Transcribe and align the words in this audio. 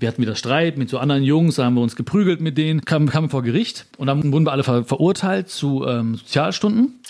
Wir 0.00 0.06
hatten 0.06 0.22
wieder 0.22 0.36
Streit 0.36 0.78
mit 0.78 0.88
so 0.88 0.98
anderen 0.98 1.24
Jungs, 1.24 1.56
da 1.56 1.64
haben 1.64 1.74
wir 1.74 1.80
uns 1.80 1.96
geprügelt 1.96 2.40
mit 2.40 2.56
denen, 2.56 2.84
kamen, 2.84 3.08
kamen 3.08 3.30
vor 3.30 3.42
Gericht 3.42 3.86
und 3.96 4.06
dann 4.06 4.32
wurden 4.32 4.46
wir 4.46 4.52
alle 4.52 4.62
ver 4.62 4.84
verurteilt 4.84 5.48
zu 5.48 5.84
ähm, 5.88 6.14
Sozialstunden. 6.14 7.00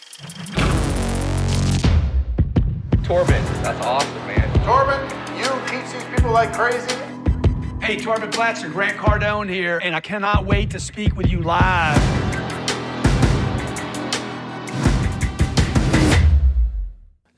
Torben, 3.07 3.35
that's 3.63 3.79
awesome, 3.85 4.09
man. 4.27 4.65
Torben, 4.65 5.01
you 5.37 5.45
teach 5.67 5.85
these 5.93 6.07
people 6.17 6.33
like 6.33 6.51
crazy. 6.55 6.97
Hey, 7.79 7.99
Torben 7.99 8.31
Blatcher, 8.31 8.71
Grant 8.71 8.97
Cardone 8.97 9.51
here, 9.51 9.81
and 9.85 9.95
I 9.95 10.01
cannot 10.01 10.47
wait 10.47 10.71
to 10.71 10.81
speak 10.81 11.15
with 11.15 11.31
you 11.31 11.43
live. 11.43 12.28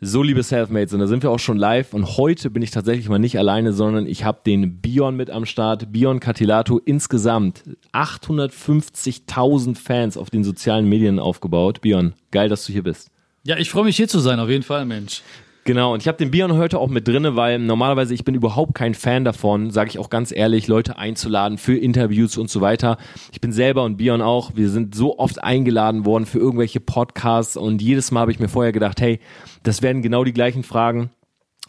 So, 0.03 0.23
liebe 0.23 0.43
Selfmates, 0.43 0.95
und 0.95 1.01
da 1.01 1.07
sind 1.07 1.23
wir 1.23 1.31
auch 1.31 1.39
schon 1.39 1.59
live. 1.59 1.93
Und 1.93 2.17
heute 2.17 2.49
bin 2.49 2.63
ich 2.63 2.71
tatsächlich 2.71 3.11
mal 3.11 3.19
nicht 3.19 3.37
alleine, 3.39 3.75
sondern 3.75 4.07
ich 4.07 4.25
habe 4.25 4.41
den 4.47 4.81
Bion 4.81 5.15
mit 5.15 5.29
am 5.29 5.45
Start. 5.45 5.93
Bion 5.93 6.21
Catilato 6.21 6.79
insgesamt 6.79 7.65
850.000 7.93 9.77
Fans 9.77 10.17
auf 10.17 10.31
den 10.31 10.43
sozialen 10.43 10.89
Medien 10.89 11.19
aufgebaut. 11.19 11.83
Bion, 11.83 12.15
geil, 12.31 12.49
dass 12.49 12.65
du 12.65 12.73
hier 12.73 12.83
bist. 12.83 13.11
Ja, 13.43 13.59
ich 13.59 13.69
freue 13.69 13.85
mich 13.85 13.99
hier 13.99 14.09
zu 14.09 14.21
sein, 14.21 14.41
auf 14.41 14.49
jeden 14.49 14.63
Fall, 14.63 14.87
Mensch. 14.87 15.21
Genau, 15.65 15.93
und 15.93 16.01
ich 16.01 16.09
habe 16.09 16.17
den 16.17 16.31
Bion 16.31 16.57
heute 16.57 16.79
auch 16.79 16.89
mit 16.89 17.07
drinne, 17.07 17.37
weil 17.37 17.59
normalerweise 17.59 18.15
ich 18.15 18.25
bin 18.25 18.35
überhaupt 18.35 18.75
kein 18.75 18.95
Fan 18.95 19.25
davon, 19.25 19.71
sage 19.71 19.91
ich 19.91 19.99
auch 19.99 20.09
ganz 20.09 20.33
ehrlich, 20.33 20.69
Leute 20.69 20.97
einzuladen 20.97 21.59
für 21.59 21.77
Interviews 21.77 22.39
und 22.39 22.49
so 22.49 22.63
weiter. 22.63 22.97
Ich 23.31 23.43
bin 23.43 23.53
selber 23.53 23.85
und 23.85 23.99
Bion 23.99 24.23
auch, 24.23 24.53
wir 24.55 24.71
sind 24.71 24.95
so 24.95 25.19
oft 25.19 25.45
eingeladen 25.45 26.07
worden 26.07 26.25
für 26.25 26.39
irgendwelche 26.39 26.81
Podcasts 26.81 27.59
und 27.59 27.83
jedes 27.83 28.11
Mal 28.11 28.21
habe 28.21 28.33
ich 28.33 28.41
mir 28.41 28.49
vorher 28.49 28.73
gedacht, 28.73 29.03
hey, 29.03 29.21
das 29.63 29.83
werden 29.83 30.01
genau 30.01 30.25
die 30.25 30.33
gleichen 30.33 30.63
Fragen 30.63 31.11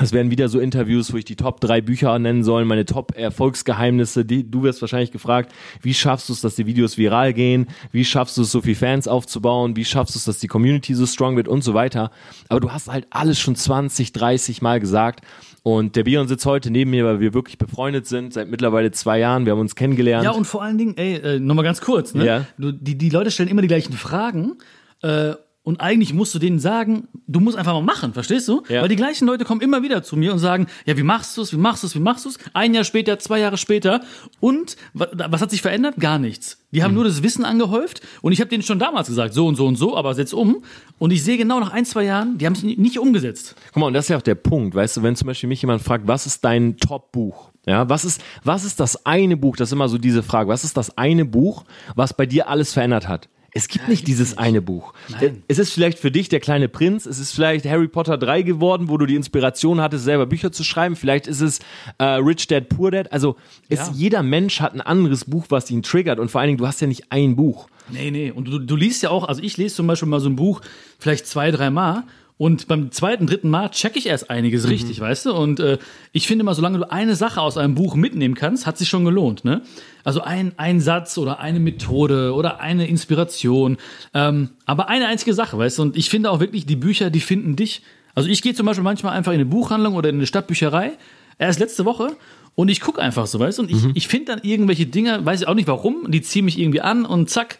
es 0.02 0.12
werden 0.12 0.32
wieder 0.32 0.50
so 0.50 0.60
Interviews, 0.60 1.14
wo 1.14 1.18
ich 1.18 1.26
die 1.26 1.36
Top 1.36 1.62
drei 1.62 1.82
Bücher 1.82 2.18
nennen 2.20 2.44
soll, 2.44 2.66
meine 2.66 2.86
Top 2.86 3.16
Erfolgsgeheimnisse. 3.16 4.26
Die, 4.26 4.50
du 4.50 4.64
wirst 4.64 4.82
wahrscheinlich 4.82 5.12
gefragt, 5.12 5.54
wie 5.82 5.94
schaffst 5.94 6.30
du 6.30 6.34
es, 6.34 6.42
dass 6.42 6.56
die 6.56 6.66
Videos 6.66 6.98
viral 6.98 7.34
gehen? 7.34 7.68
Wie 7.92 8.06
schaffst 8.06 8.38
du 8.38 8.42
es, 8.42 8.52
so 8.52 8.62
viel 8.62 8.76
Fans 8.76 9.08
aufzubauen? 9.08 9.76
Wie 9.76 9.86
schaffst 9.86 10.16
du 10.16 10.20
es, 10.20 10.26
dass 10.26 10.40
die 10.40 10.48
Community 10.48 10.94
so 10.96 11.06
strong 11.06 11.36
wird 11.36 11.48
und 11.48 11.64
so 11.64 11.74
weiter? 11.74 12.12
Aber 12.50 12.60
du 12.60 12.72
hast 12.72 12.90
halt 12.90 13.08
alles 13.10 13.40
schon 13.40 13.56
20, 13.56 14.12
30 14.12 14.62
Mal 14.62 14.80
gesagt. 14.80 15.26
Und 15.64 15.96
der 15.96 16.04
Bion 16.04 16.28
sitzt 16.28 16.46
heute 16.46 16.72
neben 16.72 16.90
mir, 16.90 17.06
weil 17.06 17.20
wir 17.20 17.34
wirklich 17.34 17.60
befreundet 17.60 18.08
sind, 18.08 18.34
seit 18.34 18.50
mittlerweile 18.50 18.92
zwei 18.92 19.20
Jahren. 19.20 19.46
Wir 19.46 19.54
haben 19.54 19.60
uns 19.60 19.76
kennengelernt. 19.76 20.24
Ja, 20.24 20.32
und 20.32 20.46
vor 20.46 20.64
allen 20.64 20.78
Dingen, 20.78 20.98
ey, 20.98 21.16
äh, 21.18 21.40
nochmal 21.40 21.66
ganz 21.66 21.82
kurz, 21.82 22.16
ne? 22.16 22.26
Ja. 22.26 22.46
Du, 22.58 22.72
die, 22.72 22.98
die 22.98 23.10
Leute 23.10 23.30
stellen 23.30 23.50
immer 23.50 23.62
die 23.62 23.68
gleichen 23.68 23.94
Fragen. 23.94 24.58
Äh, 25.04 25.34
und 25.64 25.80
eigentlich 25.80 26.14
musst 26.14 26.34
du 26.34 26.40
denen 26.40 26.58
sagen, 26.60 27.08
du 27.28 27.40
musst 27.40 27.56
einfach 27.56 27.74
mal 27.74 27.82
machen, 27.84 28.14
verstehst 28.14 28.48
du? 28.48 28.64
Ja. 28.68 28.82
Weil 28.82 28.88
die 28.90 28.96
gleichen 28.96 29.28
Leute 29.28 29.46
kommen 29.46 29.62
immer 29.62 29.84
wieder 29.84 30.02
zu 30.02 30.16
mir 30.18 30.34
und 30.34 30.40
sagen, 30.40 30.66
ja, 30.88 30.98
wie 30.98 31.04
machst 31.04 31.38
du 31.38 31.42
es, 31.44 31.54
wie 31.54 31.58
machst 31.58 31.84
du 31.84 31.88
es, 31.88 31.94
wie 31.96 32.00
machst 32.00 32.26
du 32.26 32.30
es? 32.30 32.40
Ein 32.54 32.74
Jahr 32.74 32.84
später, 32.84 33.20
zwei 33.20 33.40
Jahre 33.40 33.58
später. 33.58 34.02
Und 34.40 34.76
wa- 34.94 35.08
was 35.30 35.40
hat 35.42 35.52
sich 35.52 35.62
verändert? 35.62 35.96
Gar 36.00 36.18
nichts. 36.18 36.58
Die 36.72 36.80
Mhm. 36.80 36.84
haben 36.84 36.94
nur 36.96 37.04
das 37.04 37.22
Wissen 37.22 37.46
angehäuft 37.46 38.02
und 38.24 38.32
ich 38.32 38.40
habe 38.40 38.50
denen 38.50 38.64
schon 38.64 38.80
damals 38.80 39.08
gesagt, 39.08 39.34
so 39.36 39.46
und 39.46 39.56
so 39.56 39.68
und 39.68 39.76
so, 39.76 39.96
aber 39.96 40.16
setz 40.16 40.34
um. 40.34 40.64
Und 40.98 41.12
ich 41.12 41.24
sehe 41.24 41.38
genau 41.38 41.60
nach 41.60 41.72
ein, 41.72 41.86
zwei 41.86 42.06
Jahren, 42.06 42.40
die 42.40 42.46
haben 42.48 42.54
es 42.54 42.64
nicht 42.64 42.98
umgesetzt. 42.98 43.56
Guck 43.74 43.82
mal, 43.82 43.88
und 43.88 43.94
das 43.94 44.06
ist 44.06 44.10
ja 44.10 44.18
auch 44.18 44.22
der 44.24 44.36
Punkt, 44.36 44.74
weißt 44.74 44.98
du, 44.98 45.04
wenn 45.04 45.16
zum 45.16 45.28
Beispiel 45.28 45.48
mich 45.50 45.62
jemand 45.62 45.84
fragt, 45.84 46.08
was 46.08 46.26
ist 46.26 46.44
dein 46.44 46.78
Top-Buch? 46.78 47.52
Ja, 47.68 47.88
was 47.88 48.04
ist, 48.06 48.22
was 48.44 48.64
ist 48.66 48.80
das 48.80 49.06
eine 49.06 49.38
Buch, 49.38 49.56
das 49.58 49.70
ist 49.70 49.74
immer 49.74 49.88
so 49.90 50.00
diese 50.00 50.24
Frage, 50.24 50.50
was 50.50 50.64
ist 50.64 50.76
das 50.78 50.98
eine 50.98 51.26
Buch, 51.26 51.66
was 51.96 52.16
bei 52.16 52.26
dir 52.26 52.50
alles 52.50 52.74
verändert 52.74 53.08
hat? 53.08 53.30
Es 53.54 53.68
gibt 53.68 53.88
nicht 53.90 54.08
dieses 54.08 54.38
eine 54.38 54.62
Buch. 54.62 54.94
Nein. 55.10 55.44
Es 55.48 55.60
ist 55.60 55.74
vielleicht 55.74 56.00
für 56.00 56.10
dich 56.12 56.30
der 56.30 56.40
kleine 56.40 56.70
Prinz, 56.70 57.06
es 57.06 57.20
ist 57.20 57.34
vielleicht 57.34 57.66
Harry 57.66 57.88
Potter 57.90 58.18
3 58.18 58.44
geworden, 58.44 58.88
wo 58.88 58.98
du 58.98 59.06
die 59.06 59.16
Inspiration 59.16 59.82
hattest, 59.82 60.06
selber 60.06 60.26
Bücher 60.26 60.52
zu 60.54 60.64
schreiben. 60.64 60.96
Vielleicht 60.96 61.28
ist 61.28 61.42
es 61.42 61.60
äh, 61.98 62.04
Rich 62.06 62.48
Dad 62.48 62.70
Poor 62.70 62.92
Dad. 62.92 63.12
Also 63.12 63.36
es, 63.68 63.80
Ja. 63.80 63.94
jeder 63.94 64.24
Mensch 64.24 64.62
hat 64.62 64.74
ein 64.74 64.82
anderes 64.82 65.26
Buch, 65.26 65.46
was 65.50 65.70
ihn 65.70 65.84
triggert. 65.84 66.18
Und 66.20 66.32
vor 66.32 66.40
allen 66.40 66.48
Dingen, 66.50 66.58
du 66.60 66.68
hast 66.68 66.80
ja 66.82 66.88
nicht 66.88 67.12
ein 67.12 67.36
Buch. 67.36 67.68
Nee, 67.90 68.10
nee. 68.12 68.32
Und 68.32 68.48
du, 68.48 68.60
du 68.60 68.76
liest 68.78 69.04
ja 69.04 69.10
auch, 69.10 69.28
also 69.28 69.42
ich 69.44 69.58
lese 69.58 69.76
zum 69.76 69.88
Beispiel 69.88 70.08
mal 70.08 70.22
so 70.22 70.30
ein 70.30 70.36
Buch 70.38 70.62
vielleicht 70.98 71.28
zwei, 71.28 71.52
drei 71.52 71.70
Mal. 71.70 72.04
Und 72.42 72.68
beim 72.68 72.92
zweiten, 72.92 73.28
dritten 73.28 73.52
Mal 73.52 73.70
checke 73.70 74.00
ich 74.00 74.08
erst 74.08 74.32
einiges 74.32 74.68
richtig, 74.68 75.00
weißt 75.00 75.28
du? 75.28 75.34
Und 75.36 75.60
äh, 75.60 75.78
ich 76.12 76.26
finde 76.26 76.44
mal, 76.44 76.56
solange 76.56 76.80
du 76.80 76.92
eine 76.92 77.16
Sache 77.16 77.40
aus 77.40 77.56
einem 77.56 77.76
Buch 77.76 77.94
mitnehmen 77.94 78.34
kannst, 78.34 78.66
hat 78.66 78.80
sich 78.80 78.90
schon 78.90 79.06
gelohnt, 79.06 79.46
ne? 79.46 79.62
Also 80.04 80.22
ein, 80.22 80.52
ein 80.58 80.80
Satz 80.80 81.20
oder 81.20 81.40
eine 81.40 81.60
Methode 81.60 82.34
oder 82.34 82.60
eine 82.60 82.88
Inspiration. 82.88 83.78
Ähm, 84.16 84.50
aber 84.66 84.90
eine 84.90 85.06
einzige 85.06 85.36
Sache, 85.36 85.56
weißt 85.56 85.78
du? 85.78 85.82
Und 85.84 85.96
ich 85.96 86.10
finde 86.10 86.32
auch 86.32 86.40
wirklich, 86.40 86.66
die 86.66 86.78
Bücher, 86.78 87.12
die 87.12 87.20
finden 87.20 87.56
dich. 87.56 87.84
Also 88.16 88.28
ich 88.28 88.42
gehe 88.42 88.56
zum 88.56 88.66
Beispiel 88.66 88.84
manchmal 88.84 89.16
einfach 89.16 89.34
in 89.34 89.40
eine 89.40 89.46
Buchhandlung 89.46 89.94
oder 89.94 90.10
in 90.10 90.16
eine 90.16 90.26
Stadtbücherei, 90.26 90.94
erst 91.38 91.60
letzte 91.60 91.86
Woche, 91.86 92.18
und 92.56 92.70
ich 92.70 92.82
gucke 92.82 93.00
einfach 93.00 93.28
so, 93.28 93.40
weißt 93.40 93.60
du? 93.60 93.62
Und 93.62 93.70
ich, 93.70 93.84
ich 93.94 94.08
finde 94.08 94.32
dann 94.32 94.40
irgendwelche 94.42 94.88
Dinge, 94.88 95.24
weiß 95.24 95.42
ich 95.42 95.48
auch 95.48 95.54
nicht 95.54 95.68
warum, 95.68 96.10
die 96.10 96.24
ziehen 96.24 96.46
mich 96.46 96.58
irgendwie 96.58 96.82
an 96.82 97.06
und 97.06 97.30
zack, 97.30 97.60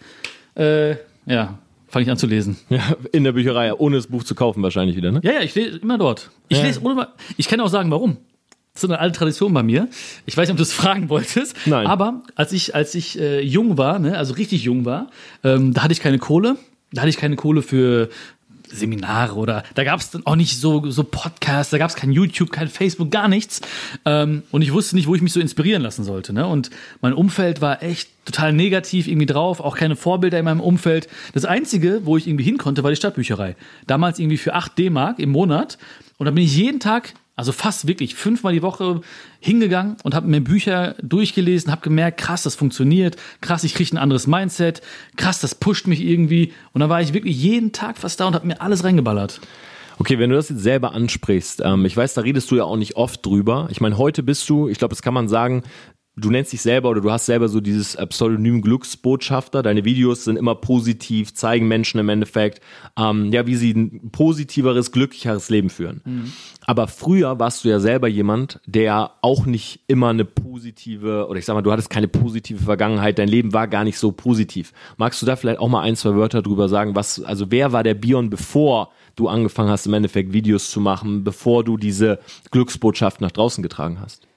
äh, 0.56 0.96
ja, 1.28 1.60
fange 1.92 2.04
ich 2.04 2.10
an 2.12 2.18
zu 2.18 2.26
lesen. 2.28 2.58
Ja, 2.70 2.80
in 3.12 3.24
der 3.24 3.34
Bücherei, 3.34 3.74
ohne 3.74 3.98
das 3.98 4.08
Buch 4.08 4.24
zu 4.24 4.34
kaufen 4.34 4.64
wahrscheinlich 4.64 4.96
wieder, 4.96 5.12
ne? 5.12 5.20
Ja, 5.24 5.34
ja, 5.34 5.42
ich 5.42 5.54
lese 5.54 5.78
immer 5.78 5.98
dort. 5.98 6.32
Ich 6.48 6.58
Ja. 6.58 6.64
lese 6.66 6.82
ohne, 6.82 7.08
ich 7.38 7.48
kann 7.48 7.60
auch 7.60 7.68
sagen, 7.70 7.92
warum. 7.92 8.18
Das 8.74 8.84
ist 8.86 8.90
eine 8.90 9.00
alte 9.00 9.20
Tradition 9.20 9.54
bei 9.54 9.64
mir. 9.64 9.90
Ich 10.26 10.38
weiß 10.38 10.48
nicht, 10.48 10.52
ob 10.54 10.58
du 10.58 10.64
es 10.64 10.72
fragen 10.82 11.10
wolltest. 11.10 11.56
Nein. 11.66 11.86
Aber 11.88 12.24
als 12.36 12.54
ich, 12.54 12.74
als 12.74 12.96
ich 12.96 13.20
äh, 13.20 13.42
jung 13.42 13.78
war, 13.78 14.00
ne, 14.00 14.18
also 14.18 14.34
richtig 14.34 14.64
jung 14.64 14.86
war, 14.86 15.08
ähm, 15.44 15.74
da 15.74 15.84
hatte 15.84 15.92
ich 15.94 16.00
keine 16.00 16.20
Kohle. 16.20 16.56
Da 16.94 17.02
hatte 17.02 17.10
ich 17.10 17.18
keine 17.18 17.36
Kohle 17.36 17.62
für 17.62 18.10
Seminare 18.76 19.36
oder 19.36 19.64
da 19.76 19.84
gab 19.84 20.00
es 20.00 20.12
dann 20.12 20.26
auch 20.26 20.36
nicht 20.36 20.60
so, 20.60 20.90
so 20.90 21.04
Podcasts, 21.04 21.72
da 21.72 21.78
gab 21.78 21.90
es 21.90 21.96
kein 21.96 22.12
YouTube, 22.12 22.52
kein 22.52 22.68
Facebook, 22.68 23.12
gar 23.12 23.28
nichts. 23.28 23.62
Ähm, 24.06 24.44
und 24.52 24.62
ich 24.62 24.74
wusste 24.74 24.96
nicht, 24.96 25.08
wo 25.08 25.16
ich 25.16 25.22
mich 25.22 25.34
so 25.34 25.40
inspirieren 25.40 25.82
lassen 25.82 26.04
sollte. 26.04 26.34
Ne? 26.34 26.48
Und 26.48 26.70
mein 27.02 27.14
Umfeld 27.14 27.62
war 27.62 27.84
echt 27.84 28.10
total 28.26 28.54
negativ 28.54 29.08
irgendwie 29.08 29.26
drauf, 29.26 29.60
auch 29.60 29.76
keine 29.76 29.96
Vorbilder 29.96 30.40
in 30.40 30.46
meinem 30.46 30.62
Umfeld. 30.62 31.08
Das 31.34 31.46
Einzige, 31.46 32.02
wo 32.06 32.18
ich 32.18 32.28
irgendwie 32.28 32.44
hin 32.44 32.58
konnte, 32.58 32.84
war 32.84 32.92
die 32.92 32.98
Stadtbücherei. 32.98 33.56
Damals 33.88 34.20
irgendwie 34.20 34.38
für 34.38 34.54
8 34.54 34.78
D-Mark 34.78 35.20
im 35.20 35.32
Monat. 35.32 35.78
Und 36.18 36.26
da 36.26 36.32
bin 36.32 36.44
ich 36.44 36.56
jeden 36.56 36.80
Tag, 36.80 37.14
also 37.36 37.52
fast 37.52 37.88
wirklich 37.88 38.16
fünfmal 38.16 38.54
die 38.54 38.62
Woche 38.62 39.02
hingegangen 39.40 39.98
und 40.04 40.14
habe 40.14 40.28
mir 40.28 40.42
Bücher 40.42 40.96
durchgelesen, 41.02 41.72
habe 41.72 41.82
gemerkt, 41.82 42.20
krass, 42.20 42.44
das 42.44 42.56
funktioniert, 42.56 43.16
krass, 43.40 43.64
ich 43.64 43.74
kriege 43.74 43.96
ein 43.96 43.98
anderes 43.98 44.28
Mindset, 44.28 44.82
krass, 45.16 45.40
das 45.40 45.56
pusht 45.56 45.88
mich 45.88 46.02
irgendwie. 46.02 46.54
Und 46.74 46.82
dann 46.82 46.90
war 46.90 47.02
ich 47.02 47.14
wirklich 47.14 47.38
jeden 47.38 47.72
Tag 47.72 47.98
fast 47.98 48.20
da 48.20 48.28
und 48.28 48.36
habe 48.36 48.48
mir 48.48 48.62
alles 48.62 48.84
reingeballert. 48.84 49.42
Okay, 49.98 50.18
wenn 50.20 50.30
du 50.30 50.36
das 50.36 50.50
jetzt 50.50 50.62
selber 50.62 50.94
ansprichst, 50.94 51.62
ähm, 51.64 51.86
ich 51.86 51.96
weiß, 51.96 52.16
da 52.16 52.22
redest 52.22 52.50
du 52.52 52.56
ja 52.56 52.64
auch 52.64 52.78
nicht 52.78 52.96
oft 52.96 53.26
drüber. 53.26 53.68
Ich 53.72 53.82
meine, 53.82 53.98
heute 53.98 54.24
bist 54.24 54.50
du, 54.50 54.68
ich 54.68 54.80
glaube, 54.80 54.94
das 54.94 55.02
kann 55.02 55.14
man 55.14 55.28
sagen, 55.28 55.64
du 56.22 56.30
nennst 56.30 56.54
dich 56.54 56.62
selber 56.62 56.90
oder 56.90 57.02
du 57.02 57.12
hast 57.12 57.26
selber 57.26 57.50
so 57.50 57.60
dieses 57.60 57.96
äh, 57.96 58.06
Pseudonym 58.08 58.62
Glücksbotschafter. 58.62 59.64
Deine 59.64 59.84
Videos 59.84 60.24
sind 60.24 60.38
immer 60.38 60.56
positiv, 60.56 61.34
zeigen 61.34 61.68
Menschen 61.68 62.00
im 62.00 62.10
Endeffekt, 62.10 62.62
ähm, 62.98 63.32
ja, 63.32 63.48
wie 63.48 63.56
sie 63.56 63.72
ein 63.72 64.12
positiveres, 64.12 64.92
glücklicheres 64.92 65.50
Leben 65.50 65.70
führen. 65.70 66.02
Aber 66.66 66.88
früher 66.88 67.40
warst 67.40 67.66
du 67.66 67.70
ja 67.70 67.80
selber 67.80 68.08
jemand, 68.08 68.60
der 68.66 69.12
auch 69.22 69.46
nicht 69.46 69.82
immer 69.88 70.10
eine 70.10 70.26
positive, 70.26 71.28
oder 71.28 71.40
ich 71.40 71.46
sag 71.46 71.56
mal, 71.56 71.62
du 71.62 71.72
hattest 71.72 71.90
keine 71.90 72.08
positive 72.08 72.64
Vergangenheit, 72.64 73.18
dein 73.18 73.28
Leben 73.28 73.54
war 73.54 73.68
gar 73.68 73.84
nicht 73.84 73.98
so 73.98 74.12
positiv. 74.12 74.72
Magst 74.98 75.22
du 75.22 75.26
da 75.26 75.36
vielleicht 75.36 75.60
auch 75.60 75.70
mal 75.70 75.82
ein, 75.82 75.96
zwei 75.96 76.16
Wörter 76.16 76.42
drüber 76.42 76.70
sagen, 76.70 76.96
was, 76.96 77.22
also 77.24 77.52
wer 77.52 77.74
war 77.74 77.84
der 77.84 77.96
Bion, 77.96 78.30
bevor 78.30 78.92
du 79.16 79.28
angefangen 79.28 79.70
hast, 79.70 79.88
im 79.88 79.94
Endeffekt 79.94 80.34
Videos 80.34 80.70
zu 80.70 80.80
machen, 80.80 81.24
bevor 81.24 81.64
du 81.64 81.78
diese 81.78 82.20
Glücksbotschaft 82.52 83.22
nach 83.22 83.32
draußen 83.32 83.64
getragen 83.64 84.00
hast? 84.00 84.28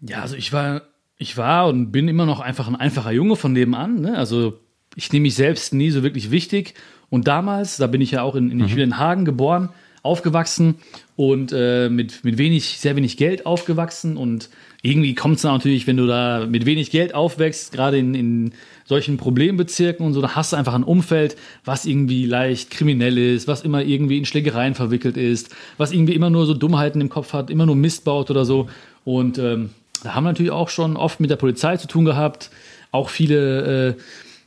Ja, 0.00 0.22
also 0.22 0.36
ich 0.36 0.52
war, 0.52 0.82
ich 1.20 1.36
war 1.36 1.68
und 1.68 1.92
bin 1.92 2.08
immer 2.08 2.24
noch 2.24 2.40
einfach 2.40 2.66
ein 2.66 2.76
einfacher 2.76 3.12
Junge 3.12 3.36
von 3.36 3.52
nebenan. 3.52 4.00
Ne? 4.00 4.16
Also 4.16 4.58
ich 4.96 5.12
nehme 5.12 5.24
mich 5.24 5.34
selbst 5.34 5.74
nie 5.74 5.90
so 5.90 6.02
wirklich 6.02 6.30
wichtig. 6.30 6.74
Und 7.10 7.28
damals, 7.28 7.76
da 7.76 7.86
bin 7.86 8.00
ich 8.00 8.12
ja 8.12 8.22
auch 8.22 8.34
in, 8.34 8.50
in, 8.50 8.58
bin 8.66 8.78
in 8.78 8.96
Hagen 8.96 9.26
geboren, 9.26 9.68
aufgewachsen 10.02 10.76
und 11.16 11.52
äh, 11.52 11.90
mit, 11.90 12.24
mit 12.24 12.38
wenig, 12.38 12.78
sehr 12.78 12.96
wenig 12.96 13.18
Geld 13.18 13.44
aufgewachsen. 13.44 14.16
Und 14.16 14.48
irgendwie 14.80 15.14
kommt 15.14 15.36
es 15.36 15.42
natürlich, 15.42 15.86
wenn 15.86 15.98
du 15.98 16.06
da 16.06 16.46
mit 16.48 16.64
wenig 16.64 16.90
Geld 16.90 17.14
aufwächst, 17.14 17.72
gerade 17.72 17.98
in, 17.98 18.14
in 18.14 18.52
solchen 18.86 19.18
Problembezirken 19.18 20.06
und 20.06 20.14
so, 20.14 20.22
da 20.22 20.34
hast 20.34 20.54
du 20.54 20.56
einfach 20.56 20.74
ein 20.74 20.84
Umfeld, 20.84 21.36
was 21.66 21.84
irgendwie 21.84 22.24
leicht 22.24 22.70
kriminell 22.70 23.18
ist, 23.18 23.46
was 23.46 23.60
immer 23.60 23.82
irgendwie 23.82 24.16
in 24.16 24.24
Schlägereien 24.24 24.74
verwickelt 24.74 25.18
ist, 25.18 25.54
was 25.76 25.92
irgendwie 25.92 26.14
immer 26.14 26.30
nur 26.30 26.46
so 26.46 26.54
Dummheiten 26.54 27.02
im 27.02 27.10
Kopf 27.10 27.34
hat, 27.34 27.50
immer 27.50 27.66
nur 27.66 27.76
Mist 27.76 28.04
baut 28.04 28.30
oder 28.30 28.46
so. 28.46 28.70
Und 29.04 29.36
ähm, 29.36 29.70
haben 30.04 30.24
wir 30.24 30.30
natürlich 30.30 30.52
auch 30.52 30.68
schon 30.68 30.96
oft 30.96 31.20
mit 31.20 31.30
der 31.30 31.36
Polizei 31.36 31.76
zu 31.76 31.86
tun 31.86 32.04
gehabt, 32.04 32.50
auch 32.90 33.08
viele 33.08 33.88
äh, 33.90 33.94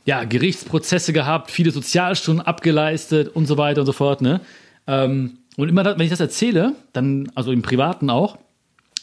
ja, 0.04 0.24
Gerichtsprozesse 0.24 1.12
gehabt, 1.12 1.50
viele 1.50 1.70
Sozialstunden 1.70 2.44
abgeleistet 2.44 3.28
und 3.28 3.46
so 3.46 3.56
weiter 3.56 3.80
und 3.80 3.86
so 3.86 3.92
fort. 3.92 4.20
Ne? 4.20 4.40
Ähm, 4.86 5.38
und 5.56 5.68
immer, 5.68 5.82
da, 5.82 5.96
wenn 5.96 6.04
ich 6.04 6.10
das 6.10 6.20
erzähle, 6.20 6.74
dann, 6.92 7.30
also 7.34 7.52
im 7.52 7.62
Privaten 7.62 8.10
auch, 8.10 8.38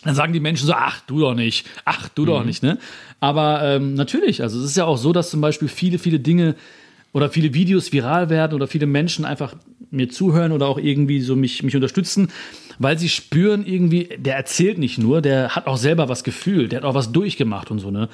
dann 0.03 0.15
sagen 0.15 0.33
die 0.33 0.39
Menschen 0.39 0.67
so, 0.67 0.73
ach, 0.73 1.01
du 1.07 1.19
doch 1.19 1.35
nicht, 1.35 1.67
ach, 1.85 2.09
du 2.09 2.25
doch 2.25 2.43
nicht, 2.43 2.63
ne? 2.63 2.79
Aber 3.19 3.61
ähm, 3.63 3.93
natürlich, 3.93 4.41
also 4.41 4.59
es 4.59 4.65
ist 4.65 4.77
ja 4.77 4.85
auch 4.85 4.97
so, 4.97 5.13
dass 5.13 5.29
zum 5.29 5.41
Beispiel 5.41 5.67
viele, 5.67 5.99
viele 5.99 6.19
Dinge 6.19 6.55
oder 7.13 7.29
viele 7.29 7.53
Videos 7.53 7.91
viral 7.91 8.29
werden 8.29 8.55
oder 8.55 8.67
viele 8.67 8.87
Menschen 8.87 9.25
einfach 9.25 9.55
mir 9.91 10.09
zuhören 10.09 10.53
oder 10.53 10.67
auch 10.67 10.79
irgendwie 10.79 11.21
so 11.21 11.35
mich, 11.35 11.61
mich 11.61 11.75
unterstützen, 11.75 12.31
weil 12.81 12.97
sie 12.97 13.09
spüren 13.09 13.65
irgendwie, 13.65 14.09
der 14.17 14.35
erzählt 14.35 14.77
nicht 14.77 14.97
nur, 14.97 15.21
der 15.21 15.55
hat 15.55 15.67
auch 15.67 15.77
selber 15.77 16.09
was 16.09 16.23
gefühlt, 16.23 16.71
der 16.71 16.77
hat 16.77 16.85
auch 16.85 16.95
was 16.95 17.11
durchgemacht 17.11 17.71
und 17.71 17.79
so, 17.79 17.91
ne? 17.91 18.09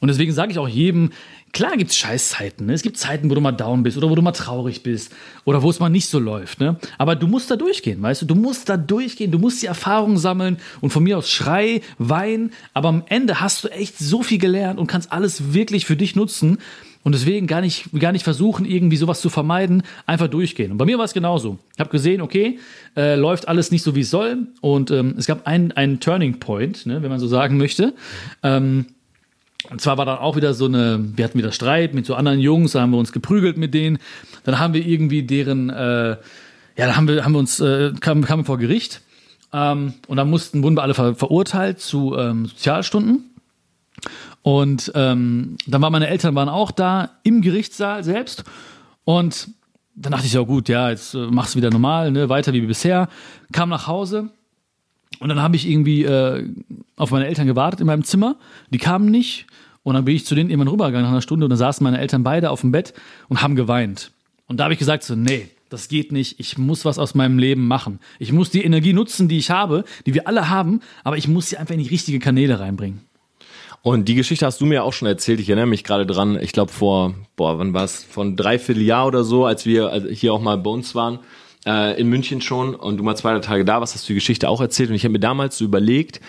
Und 0.00 0.08
deswegen 0.08 0.32
sage 0.32 0.50
ich 0.50 0.58
auch 0.58 0.68
jedem, 0.68 1.10
klar 1.52 1.76
gibt's 1.76 1.96
Scheißzeiten, 1.96 2.66
ne? 2.66 2.72
Es 2.72 2.82
gibt 2.82 2.96
Zeiten, 2.96 3.30
wo 3.30 3.34
du 3.34 3.40
mal 3.40 3.52
down 3.52 3.82
bist 3.82 3.96
oder 3.96 4.10
wo 4.10 4.14
du 4.14 4.22
mal 4.22 4.32
traurig 4.32 4.82
bist 4.82 5.12
oder 5.44 5.62
wo 5.62 5.70
es 5.70 5.78
mal 5.78 5.88
nicht 5.88 6.08
so 6.08 6.18
läuft, 6.18 6.60
ne? 6.60 6.76
Aber 6.98 7.16
du 7.16 7.26
musst 7.26 7.50
da 7.50 7.56
durchgehen, 7.56 8.00
weißt 8.02 8.22
du? 8.22 8.26
Du 8.26 8.34
musst 8.34 8.68
da 8.68 8.76
durchgehen, 8.76 9.30
du 9.30 9.38
musst 9.38 9.62
die 9.62 9.66
Erfahrung 9.66 10.16
sammeln 10.18 10.58
und 10.80 10.90
von 10.90 11.02
mir 11.02 11.18
aus 11.18 11.30
schrei, 11.30 11.80
wein, 11.98 12.52
aber 12.74 12.88
am 12.88 13.04
Ende 13.06 13.40
hast 13.40 13.64
du 13.64 13.68
echt 13.68 13.98
so 13.98 14.22
viel 14.22 14.38
gelernt 14.38 14.78
und 14.78 14.86
kannst 14.86 15.12
alles 15.12 15.54
wirklich 15.54 15.86
für 15.86 15.96
dich 15.96 16.16
nutzen. 16.16 16.58
Und 17.02 17.14
deswegen 17.14 17.46
gar 17.46 17.62
nicht, 17.62 17.88
gar 17.98 18.12
nicht 18.12 18.24
versuchen, 18.24 18.66
irgendwie 18.66 18.98
sowas 18.98 19.20
zu 19.20 19.30
vermeiden, 19.30 19.82
einfach 20.04 20.28
durchgehen. 20.28 20.72
Und 20.72 20.78
bei 20.78 20.84
mir 20.84 20.98
war 20.98 21.06
es 21.06 21.14
genauso. 21.14 21.58
Ich 21.72 21.80
habe 21.80 21.90
gesehen, 21.90 22.20
okay, 22.20 22.58
äh, 22.94 23.14
läuft 23.14 23.48
alles 23.48 23.70
nicht 23.70 23.82
so, 23.82 23.94
wie 23.94 24.00
es 24.00 24.10
soll. 24.10 24.48
Und 24.60 24.90
ähm, 24.90 25.14
es 25.16 25.26
gab 25.26 25.46
einen, 25.46 26.00
Turning 26.00 26.40
Point, 26.40 26.84
ne, 26.84 27.02
wenn 27.02 27.08
man 27.08 27.18
so 27.18 27.26
sagen 27.26 27.56
möchte. 27.56 27.94
Ähm, 28.42 28.86
und 29.70 29.80
zwar 29.80 29.96
war 29.96 30.04
dann 30.04 30.18
auch 30.18 30.36
wieder 30.36 30.52
so 30.52 30.66
eine, 30.66 31.02
wir 31.16 31.24
hatten 31.24 31.38
wieder 31.38 31.52
Streit 31.52 31.94
mit 31.94 32.04
so 32.04 32.14
anderen 32.14 32.40
Jungs, 32.40 32.72
da 32.72 32.80
haben 32.80 32.90
wir 32.90 32.98
uns 32.98 33.12
geprügelt 33.12 33.56
mit 33.56 33.72
denen. 33.72 33.98
Dann 34.44 34.58
haben 34.58 34.74
wir 34.74 34.86
irgendwie 34.86 35.22
deren, 35.22 35.70
äh, 35.70 36.10
ja, 36.10 36.16
dann 36.76 36.96
haben 36.96 37.08
wir, 37.08 37.24
haben 37.24 37.32
wir 37.32 37.38
uns, 37.38 37.60
äh, 37.60 37.92
kamen, 37.98 38.24
kamen 38.24 38.44
vor 38.44 38.58
Gericht. 38.58 39.00
Ähm, 39.52 39.94
und 40.06 40.16
dann 40.16 40.28
mussten, 40.28 40.62
wurden 40.62 40.76
wir 40.76 40.82
alle 40.82 40.94
ver 40.94 41.14
verurteilt 41.14 41.80
zu 41.80 42.16
ähm, 42.16 42.46
Sozialstunden. 42.46 43.30
Und 44.42 44.90
ähm, 44.94 45.56
dann 45.66 45.82
waren 45.82 45.92
meine 45.92 46.08
Eltern 46.08 46.34
waren 46.34 46.48
auch 46.48 46.70
da 46.70 47.10
im 47.22 47.42
Gerichtssaal 47.42 48.04
selbst. 48.04 48.44
Und 49.04 49.48
dann 49.94 50.12
dachte 50.12 50.26
ich, 50.26 50.32
ja 50.32 50.40
gut, 50.40 50.68
ja, 50.68 50.90
jetzt 50.90 51.14
äh, 51.14 51.26
mach's 51.30 51.56
wieder 51.56 51.70
normal, 51.70 52.10
ne, 52.10 52.28
weiter 52.28 52.52
wie 52.52 52.60
bisher. 52.62 53.08
Kam 53.52 53.68
nach 53.68 53.86
Hause 53.86 54.30
und 55.18 55.28
dann 55.28 55.42
habe 55.42 55.56
ich 55.56 55.68
irgendwie 55.68 56.04
äh, 56.04 56.48
auf 56.96 57.10
meine 57.10 57.26
Eltern 57.26 57.46
gewartet 57.46 57.80
in 57.80 57.86
meinem 57.86 58.04
Zimmer. 58.04 58.36
Die 58.70 58.78
kamen 58.78 59.10
nicht. 59.10 59.46
Und 59.82 59.94
dann 59.94 60.04
bin 60.04 60.14
ich 60.14 60.26
zu 60.26 60.34
denen 60.34 60.50
irgendwann 60.50 60.68
rübergegangen 60.68 61.04
nach 61.04 61.12
einer 61.12 61.22
Stunde 61.22 61.44
und 61.46 61.50
dann 61.50 61.58
saßen 61.58 61.82
meine 61.82 61.98
Eltern 61.98 62.22
beide 62.22 62.50
auf 62.50 62.60
dem 62.60 62.70
Bett 62.70 62.94
und 63.28 63.42
haben 63.42 63.56
geweint. 63.56 64.12
Und 64.46 64.58
da 64.58 64.64
habe 64.64 64.74
ich 64.74 64.78
gesagt 64.78 65.02
so, 65.04 65.14
nee, 65.14 65.48
das 65.70 65.88
geht 65.88 66.12
nicht. 66.12 66.38
Ich 66.38 66.58
muss 66.58 66.84
was 66.84 66.98
aus 66.98 67.14
meinem 67.14 67.38
Leben 67.38 67.66
machen. 67.66 67.98
Ich 68.18 68.32
muss 68.32 68.50
die 68.50 68.64
Energie 68.64 68.92
nutzen, 68.92 69.28
die 69.28 69.38
ich 69.38 69.50
habe, 69.50 69.84
die 70.06 70.14
wir 70.14 70.26
alle 70.26 70.50
haben, 70.50 70.80
aber 71.04 71.16
ich 71.16 71.28
muss 71.28 71.48
sie 71.48 71.56
einfach 71.56 71.74
in 71.74 71.82
die 71.82 71.88
richtige 71.88 72.18
Kanäle 72.18 72.60
reinbringen. 72.60 73.00
Und 73.82 74.08
die 74.08 74.14
Geschichte 74.14 74.44
hast 74.44 74.60
du 74.60 74.66
mir 74.66 74.84
auch 74.84 74.92
schon 74.92 75.08
erzählt. 75.08 75.40
Ich 75.40 75.48
erinnere 75.48 75.66
mich 75.66 75.84
gerade 75.84 76.06
dran. 76.06 76.38
Ich 76.40 76.52
glaube 76.52 76.70
vor, 76.70 77.14
boah, 77.36 77.58
wann 77.58 77.72
war 77.72 77.84
es? 77.84 78.04
Von 78.04 78.36
dreiviertel 78.36 78.82
Jahr 78.82 79.06
oder 79.06 79.24
so, 79.24 79.46
als 79.46 79.64
wir 79.64 80.08
hier 80.12 80.34
auch 80.34 80.40
mal 80.40 80.58
bei 80.58 80.70
uns 80.70 80.94
waren 80.94 81.20
äh, 81.66 82.00
in 82.00 82.08
München 82.08 82.40
schon 82.40 82.74
und 82.74 82.96
du 82.96 83.04
mal 83.04 83.16
zwei 83.16 83.32
drei 83.32 83.40
Tage 83.40 83.64
da 83.64 83.80
warst, 83.80 83.94
hast 83.94 84.04
du 84.04 84.12
die 84.12 84.14
Geschichte 84.14 84.48
auch 84.48 84.60
erzählt. 84.60 84.90
Und 84.90 84.96
ich 84.96 85.04
habe 85.04 85.12
mir 85.12 85.20
damals 85.20 85.58
so 85.58 85.64
überlegt, 85.64 86.20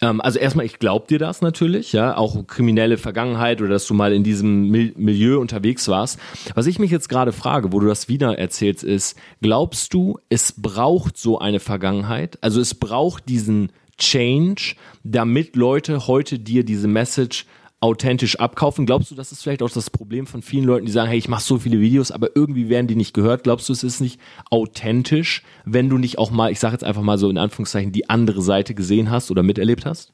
ähm, 0.00 0.20
also 0.20 0.38
erstmal, 0.38 0.66
ich 0.66 0.78
glaub 0.78 1.08
dir 1.08 1.18
das 1.18 1.42
natürlich, 1.42 1.92
ja, 1.92 2.16
auch 2.16 2.46
kriminelle 2.46 2.96
Vergangenheit 2.96 3.60
oder 3.60 3.70
dass 3.70 3.86
du 3.86 3.94
mal 3.94 4.12
in 4.12 4.22
diesem 4.22 4.68
Mil 4.68 4.92
Milieu 4.96 5.38
unterwegs 5.40 5.88
warst. 5.88 6.20
Was 6.54 6.66
ich 6.66 6.78
mich 6.78 6.90
jetzt 6.90 7.08
gerade 7.08 7.32
frage, 7.32 7.72
wo 7.72 7.80
du 7.80 7.86
das 7.86 8.08
wieder 8.08 8.38
erzählst, 8.38 8.84
ist, 8.84 9.16
glaubst 9.42 9.92
du, 9.92 10.18
es 10.28 10.52
braucht 10.52 11.16
so 11.16 11.38
eine 11.38 11.60
Vergangenheit? 11.60 12.38
Also 12.42 12.60
es 12.60 12.74
braucht 12.74 13.28
diesen 13.28 13.72
Change, 13.98 14.74
damit 15.04 15.56
Leute 15.56 16.06
heute 16.06 16.38
dir 16.38 16.64
diese 16.64 16.88
Message 16.88 17.46
authentisch 17.80 18.36
abkaufen. 18.36 18.86
Glaubst 18.86 19.10
du, 19.10 19.14
das 19.14 19.32
ist 19.32 19.42
vielleicht 19.42 19.62
auch 19.62 19.70
das 19.70 19.90
Problem 19.90 20.26
von 20.26 20.42
vielen 20.42 20.64
Leuten, 20.64 20.86
die 20.86 20.92
sagen, 20.92 21.08
hey, 21.08 21.18
ich 21.18 21.28
mache 21.28 21.42
so 21.42 21.58
viele 21.58 21.80
Videos, 21.80 22.10
aber 22.10 22.34
irgendwie 22.34 22.68
werden 22.68 22.86
die 22.86 22.96
nicht 22.96 23.14
gehört. 23.14 23.44
Glaubst 23.44 23.68
du, 23.68 23.72
es 23.72 23.84
ist 23.84 24.00
nicht 24.00 24.18
authentisch, 24.50 25.42
wenn 25.64 25.88
du 25.88 25.98
nicht 25.98 26.18
auch 26.18 26.30
mal, 26.30 26.50
ich 26.50 26.58
sage 26.58 26.72
jetzt 26.72 26.84
einfach 26.84 27.02
mal 27.02 27.18
so 27.18 27.28
in 27.28 27.38
Anführungszeichen, 27.38 27.92
die 27.92 28.08
andere 28.08 28.42
Seite 28.42 28.74
gesehen 28.74 29.10
hast 29.10 29.30
oder 29.30 29.42
miterlebt 29.42 29.84
hast? 29.84 30.12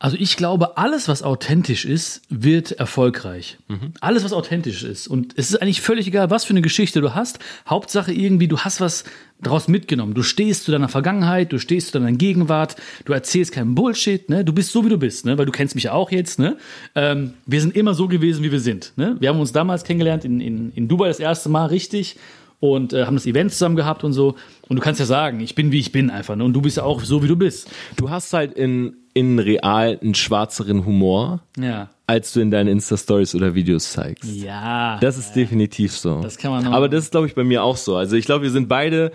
Also 0.00 0.16
ich 0.18 0.36
glaube, 0.36 0.78
alles, 0.78 1.08
was 1.08 1.24
authentisch 1.24 1.84
ist, 1.84 2.22
wird 2.28 2.72
erfolgreich. 2.72 3.58
Alles, 4.00 4.22
was 4.22 4.32
authentisch 4.32 4.84
ist. 4.84 5.08
Und 5.08 5.34
es 5.36 5.50
ist 5.50 5.60
eigentlich 5.60 5.80
völlig 5.80 6.06
egal, 6.06 6.30
was 6.30 6.44
für 6.44 6.50
eine 6.50 6.62
Geschichte 6.62 7.00
du 7.00 7.14
hast. 7.14 7.40
Hauptsache 7.68 8.12
irgendwie, 8.12 8.46
du 8.46 8.58
hast 8.60 8.80
was 8.80 9.02
daraus 9.40 9.66
mitgenommen. 9.66 10.14
Du 10.14 10.22
stehst 10.22 10.64
zu 10.64 10.72
deiner 10.72 10.88
Vergangenheit, 10.88 11.52
du 11.52 11.58
stehst 11.58 11.88
zu 11.88 11.98
deiner 11.98 12.12
Gegenwart, 12.12 12.76
du 13.06 13.12
erzählst 13.12 13.52
keinen 13.52 13.74
Bullshit, 13.74 14.28
ne? 14.28 14.44
Du 14.44 14.52
bist 14.52 14.70
so, 14.70 14.84
wie 14.84 14.88
du 14.88 14.98
bist, 14.98 15.24
ne? 15.26 15.36
Weil 15.36 15.46
du 15.46 15.52
kennst 15.52 15.74
mich 15.74 15.84
ja 15.84 15.92
auch 15.92 16.12
jetzt, 16.12 16.38
ne? 16.38 16.58
Ähm, 16.94 17.34
wir 17.46 17.60
sind 17.60 17.74
immer 17.76 17.94
so 17.94 18.06
gewesen, 18.06 18.44
wie 18.44 18.52
wir 18.52 18.60
sind, 18.60 18.92
ne? 18.96 19.16
Wir 19.18 19.28
haben 19.28 19.40
uns 19.40 19.52
damals 19.52 19.82
kennengelernt 19.82 20.24
in, 20.24 20.40
in, 20.40 20.72
in 20.72 20.88
Dubai 20.88 21.08
das 21.08 21.20
erste 21.20 21.48
Mal 21.48 21.66
richtig 21.66 22.16
und 22.60 22.92
äh, 22.92 23.04
haben 23.06 23.14
das 23.14 23.26
Event 23.26 23.52
zusammen 23.52 23.76
gehabt 23.76 24.02
und 24.04 24.12
so. 24.12 24.34
Und 24.68 24.76
du 24.76 24.82
kannst 24.82 24.98
ja 25.00 25.06
sagen, 25.06 25.40
ich 25.40 25.54
bin, 25.54 25.70
wie 25.72 25.78
ich 25.78 25.92
bin 25.92 26.10
einfach, 26.10 26.34
ne? 26.36 26.44
Und 26.44 26.52
du 26.54 26.60
bist 26.60 26.76
ja 26.76 26.82
auch 26.82 27.00
so, 27.02 27.22
wie 27.22 27.28
du 27.28 27.36
bist. 27.36 27.70
Du 27.96 28.10
hast 28.10 28.32
halt 28.32 28.54
in, 28.54 28.96
in 29.14 29.38
real 29.38 29.98
einen 30.02 30.14
schwarzeren 30.14 30.84
Humor, 30.84 31.40
Ja. 31.56 31.88
als 32.06 32.32
du 32.32 32.40
in 32.40 32.50
deinen 32.50 32.68
Insta-Stories 32.68 33.34
oder 33.34 33.54
Videos 33.54 33.92
zeigst. 33.92 34.24
Ja. 34.24 34.98
Das 35.00 35.16
ist 35.18 35.32
definitiv 35.34 35.92
so. 35.96 36.20
Das 36.20 36.36
kann 36.36 36.50
man 36.50 36.64
noch- 36.64 36.72
Aber 36.72 36.88
das 36.88 37.04
ist, 37.04 37.10
glaube 37.12 37.26
ich, 37.28 37.34
bei 37.34 37.44
mir 37.44 37.62
auch 37.62 37.76
so. 37.76 37.96
Also 37.96 38.16
ich 38.16 38.24
glaube, 38.26 38.42
wir 38.44 38.50
sind 38.50 38.68
beide 38.68 39.12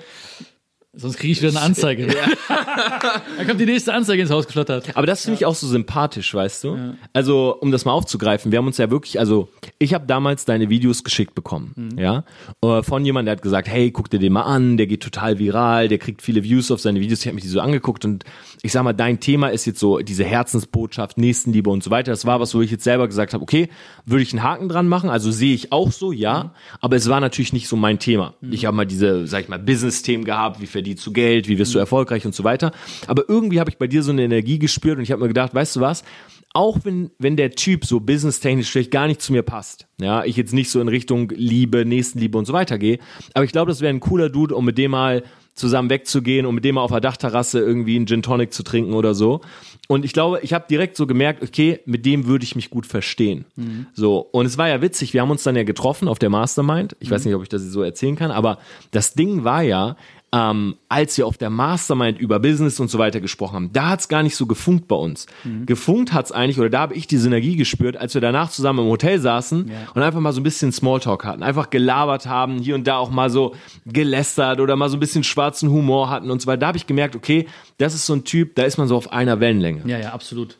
Sonst 0.95 1.17
kriege 1.17 1.33
ich 1.33 1.41
wieder 1.41 1.49
eine 1.49 1.61
Anzeige. 1.61 2.05
Dann 3.37 3.47
kommt 3.47 3.59
die 3.59 3.65
nächste 3.65 3.93
Anzeige 3.93 4.21
ins 4.21 4.29
Haus 4.29 4.45
geflattert. 4.45 4.95
Aber 4.95 5.07
das 5.07 5.23
finde 5.23 5.39
ich 5.39 5.45
auch 5.45 5.55
so 5.55 5.65
sympathisch, 5.65 6.31
weißt 6.33 6.63
du? 6.65 6.95
Also, 7.13 7.57
um 7.59 7.71
das 7.71 7.83
mal 7.85 7.93
aufzugreifen, 7.93 8.51
wir 8.51 8.59
haben 8.59 8.67
uns 8.67 8.77
ja 8.77 8.91
wirklich, 8.91 9.19
also 9.19 9.49
ich 9.79 9.95
habe 9.95 10.05
damals 10.05 10.45
deine 10.45 10.69
Videos 10.69 11.03
geschickt 11.03 11.33
bekommen, 11.33 11.95
ja, 11.97 12.25
äh, 12.61 12.83
von 12.83 13.03
jemandem, 13.03 13.25
der 13.25 13.31
hat 13.37 13.41
gesagt, 13.41 13.67
hey, 13.67 13.89
guck 13.89 14.11
dir 14.11 14.19
den 14.19 14.33
mal 14.33 14.43
an, 14.43 14.77
der 14.77 14.85
geht 14.85 15.01
total 15.01 15.39
viral, 15.39 15.87
der 15.87 15.97
kriegt 15.97 16.21
viele 16.21 16.43
Views 16.43 16.69
auf 16.69 16.79
seine 16.79 16.99
Videos. 16.99 17.21
Ich 17.21 17.25
habe 17.25 17.35
mich 17.35 17.43
die 17.43 17.49
so 17.49 17.59
angeguckt 17.59 18.05
und 18.05 18.23
ich 18.65 18.71
sag 18.71 18.83
mal, 18.83 18.93
dein 18.93 19.19
Thema 19.19 19.49
ist 19.49 19.65
jetzt 19.65 19.79
so 19.79 19.99
diese 19.99 20.23
Herzensbotschaft, 20.23 21.17
Nächstenliebe 21.17 21.69
und 21.69 21.83
so 21.83 21.91
weiter. 21.91 22.11
Das 22.11 22.25
war 22.25 22.39
was, 22.39 22.55
wo 22.55 22.61
ich 22.61 22.71
jetzt 22.71 22.85
selber 22.85 23.09
gesagt 23.09 23.33
habe, 23.33 23.43
okay, 23.43 23.67
würde 24.05 24.23
ich 24.23 24.31
einen 24.31 24.41
Haken 24.41 24.69
dran 24.69 24.87
machen, 24.87 25.09
also 25.09 25.31
sehe 25.31 25.53
ich 25.53 25.73
auch 25.73 25.91
so, 25.91 26.13
ja, 26.13 26.53
aber 26.79 26.95
es 26.95 27.09
war 27.09 27.19
natürlich 27.19 27.51
nicht 27.51 27.67
so 27.67 27.75
mein 27.75 27.99
Thema. 27.99 28.35
Ich 28.49 28.65
habe 28.65 28.77
mal 28.77 28.85
diese, 28.85 29.27
sag 29.27 29.41
ich 29.41 29.49
mal, 29.49 29.59
Business-Themen 29.59 30.23
gehabt, 30.23 30.61
wie 30.61 30.65
verdienst 30.65 31.05
du 31.05 31.11
Geld, 31.11 31.49
wie 31.49 31.57
wirst 31.57 31.75
du 31.75 31.79
erfolgreich 31.79 32.25
und 32.25 32.33
so 32.33 32.45
weiter. 32.45 32.71
Aber 33.07 33.25
irgendwie 33.27 33.59
habe 33.59 33.69
ich 33.69 33.77
bei 33.77 33.87
dir 33.87 34.01
so 34.01 34.13
eine 34.13 34.23
Energie 34.23 34.59
gespürt 34.59 34.97
und 34.97 35.03
ich 35.03 35.11
habe 35.11 35.21
mir 35.21 35.27
gedacht, 35.27 35.53
weißt 35.53 35.75
du 35.75 35.81
was, 35.81 36.05
auch 36.53 36.79
wenn, 36.83 37.11
wenn 37.19 37.35
der 37.35 37.51
Typ 37.51 37.83
so 37.83 37.99
businesstechnisch 37.99 38.71
vielleicht 38.71 38.91
gar 38.91 39.07
nicht 39.07 39.21
zu 39.21 39.33
mir 39.33 39.43
passt, 39.43 39.87
ja, 39.99 40.23
ich 40.23 40.37
jetzt 40.37 40.53
nicht 40.53 40.69
so 40.69 40.79
in 40.79 40.87
Richtung 40.87 41.29
Liebe, 41.35 41.83
Nächstenliebe 41.83 42.37
und 42.37 42.45
so 42.45 42.53
weiter 42.53 42.77
gehe, 42.77 42.99
aber 43.33 43.43
ich 43.43 43.51
glaube, 43.51 43.71
das 43.71 43.81
wäre 43.81 43.93
ein 43.93 43.99
cooler 43.99 44.29
Dude, 44.29 44.55
um 44.55 44.63
mit 44.63 44.77
dem 44.77 44.91
mal 44.91 45.23
zusammen 45.55 45.89
wegzugehen 45.89 46.45
und 46.45 46.55
mit 46.55 46.65
dem 46.65 46.75
mal 46.75 46.81
auf 46.81 46.91
der 46.91 47.01
Dachterrasse 47.01 47.59
irgendwie 47.59 47.95
einen 47.95 48.07
Gin 48.07 48.23
Tonic 48.23 48.53
zu 48.53 48.63
trinken 48.63 48.93
oder 48.93 49.13
so. 49.13 49.41
Und 49.87 50.05
ich 50.05 50.13
glaube, 50.13 50.39
ich 50.41 50.53
habe 50.53 50.65
direkt 50.69 50.97
so 50.97 51.05
gemerkt, 51.05 51.43
okay, 51.43 51.79
mit 51.85 52.05
dem 52.05 52.25
würde 52.25 52.43
ich 52.43 52.55
mich 52.55 52.69
gut 52.69 52.85
verstehen. 52.85 53.45
So, 53.93 54.19
und 54.19 54.45
es 54.45 54.57
war 54.57 54.67
ja 54.67 54.81
witzig, 54.81 55.13
wir 55.13 55.21
haben 55.21 55.31
uns 55.31 55.43
dann 55.43 55.55
ja 55.55 55.63
getroffen 55.63 56.07
auf 56.07 56.19
der 56.19 56.29
Mastermind. 56.29 56.95
Ich 56.99 57.11
weiß 57.11 57.25
nicht, 57.25 57.35
ob 57.35 57.43
ich 57.43 57.49
das 57.49 57.61
so 57.63 57.83
erzählen 57.83 58.15
kann, 58.15 58.31
aber 58.31 58.57
das 58.91 59.13
Ding 59.13 59.43
war 59.43 59.61
ja, 59.61 59.95
ähm, 60.33 60.77
als 60.89 61.15
wir 61.17 61.27
auf 61.27 61.37
der 61.37 61.51
Mastermind 61.51 62.17
über 62.19 62.39
Business 62.39 62.79
und 62.79 62.89
so 62.89 62.97
weiter 62.97 63.21
gesprochen 63.21 63.53
haben, 63.55 63.69
da 63.71 63.89
hat's 63.89 64.07
gar 64.07 64.23
nicht 64.23 64.35
so 64.35 64.47
gefunkt 64.47 64.87
bei 64.87 64.95
uns. 64.95 65.27
Gefunkt 65.67 66.11
hat's 66.11 66.31
eigentlich, 66.31 66.59
oder 66.59 66.71
da 66.71 66.79
habe 66.79 66.95
ich 66.95 67.05
die 67.05 67.17
Synergie 67.17 67.55
gespürt, 67.55 67.97
als 67.97 68.15
wir 68.15 68.21
danach 68.21 68.49
zusammen 68.49 68.79
im 68.79 68.85
Hotel 68.85 69.19
saßen 69.19 69.71
und 69.93 70.01
einfach 70.01 70.19
mal 70.19 70.33
so 70.33 70.41
ein 70.41 70.43
bisschen 70.43 70.71
Smalltalk 70.71 71.23
hatten, 71.23 71.43
einfach 71.43 71.69
gelabert 71.69 72.25
haben, 72.25 72.57
hier 72.57 72.73
und 72.73 72.87
da 72.87 72.97
auch 72.97 73.11
mal 73.11 73.29
so 73.29 73.53
gelästert 73.85 74.59
oder 74.59 74.75
mal 74.75 74.89
so 74.89 74.97
ein 74.97 74.99
bisschen 74.99 75.23
schwarzen 75.23 75.69
Humor 75.69 76.09
hatten 76.09 76.31
und 76.31 76.41
so 76.41 76.47
weiter. 76.47 76.61
Da 76.61 76.67
habe 76.67 76.77
ich 76.77 76.87
gemerkt, 76.87 77.15
okay, 77.15 77.47
das 77.77 77.93
ist 77.93 78.07
so 78.07 78.13
ein 78.13 78.23
Typ, 78.23 78.55
da 78.55 78.63
ist 78.63 78.77
man 78.77 78.87
so 78.87 78.97
auf 78.97 79.13
einer 79.13 79.39
Wellenlänge. 79.39 79.83
Ja, 79.85 79.99
ja, 79.99 80.13
absolut. 80.13 80.57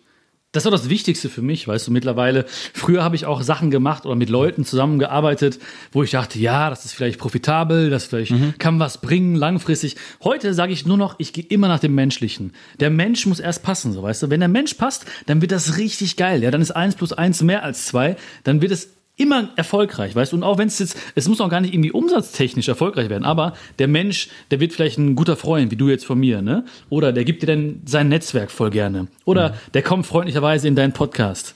Das 0.54 0.66
war 0.66 0.72
das 0.72 0.88
Wichtigste 0.88 1.30
für 1.30 1.42
mich, 1.42 1.68
weißt 1.68 1.88
du, 1.88 1.92
mittlerweile. 1.92 2.46
Früher 2.74 3.04
habe 3.04 3.16
ich 3.16 3.26
auch 3.26 3.42
Sachen 3.42 3.72
gemacht 3.72 4.06
oder 4.06 4.16
mit 4.16 4.30
Leuten 4.30 4.66
zusammengearbeitet, 4.66 5.60
wo 5.92 6.04
ich 6.04 6.12
dachte, 6.12 6.38
ja, 6.38 6.70
das 6.70 6.86
ist 6.86 6.94
vielleicht 6.94 7.20
profitabel, 7.20 7.90
das 7.90 8.06
vielleicht 8.06 8.34
kann 8.60 8.80
was 8.80 9.02
bringen 9.02 9.36
langfristig. 9.36 9.96
Heute 10.24 10.54
sage 10.54 10.72
ich 10.72 10.86
nur 10.86 10.98
noch, 10.98 11.16
ich 11.18 11.34
gehe 11.34 11.44
immer 11.44 11.68
nach 11.68 11.80
dem 11.80 11.96
Menschlichen. 11.96 12.54
Der 12.80 12.92
Mensch 12.92 13.26
muss 13.26 13.40
erst 13.40 13.64
passen, 13.64 13.94
so 13.94 14.04
weißt 14.04 14.24
du. 14.24 14.30
Wenn 14.30 14.42
der 14.42 14.50
Mensch 14.50 14.76
passt, 14.76 15.06
dann 15.26 15.42
wird 15.42 15.52
das 15.52 15.78
richtig 15.78 16.18
geil. 16.18 16.44
Ja, 16.44 16.52
dann 16.52 16.62
ist 16.62 16.72
eins 16.72 16.96
plus 16.96 17.14
eins 17.14 17.42
mehr 17.42 17.64
als 17.64 17.88
zwei. 17.88 18.16
Dann 18.44 18.62
wird 18.62 18.72
es 18.72 18.90
immer 19.16 19.50
erfolgreich, 19.56 20.16
weißt 20.16 20.32
du? 20.32 20.38
Und 20.38 20.44
auch 20.44 20.58
wenn 20.58 20.68
es 20.68 20.80
jetzt, 20.80 20.98
es 21.16 21.28
muss 21.28 21.40
auch 21.40 21.50
gar 21.50 21.62
nicht 21.62 21.74
irgendwie 21.74 21.92
umsatztechnisch 21.92 22.68
erfolgreich 22.68 23.10
werden, 23.10 23.26
aber 23.26 23.54
der 23.80 23.88
Mensch, 23.88 24.30
der 24.52 24.60
wird 24.60 24.74
vielleicht 24.74 24.98
ein 24.98 25.16
guter 25.16 25.36
Freund, 25.36 25.72
wie 25.72 25.76
du 25.76 25.90
jetzt 25.90 26.06
von 26.06 26.20
mir, 26.20 26.42
ne? 26.42 26.66
Oder 26.90 27.14
der 27.14 27.24
gibt 27.24 27.44
dir 27.44 27.48
dann 27.48 27.82
sein 27.86 28.10
Netzwerk 28.10 28.50
voll 28.50 28.72
gerne. 28.72 29.08
Oder 29.26 29.56
der 29.74 29.84
kommt 29.84 30.06
freundlicherweise 30.06 30.68
in 30.68 30.76
deinen 30.76 30.94
Podcast. 30.94 31.54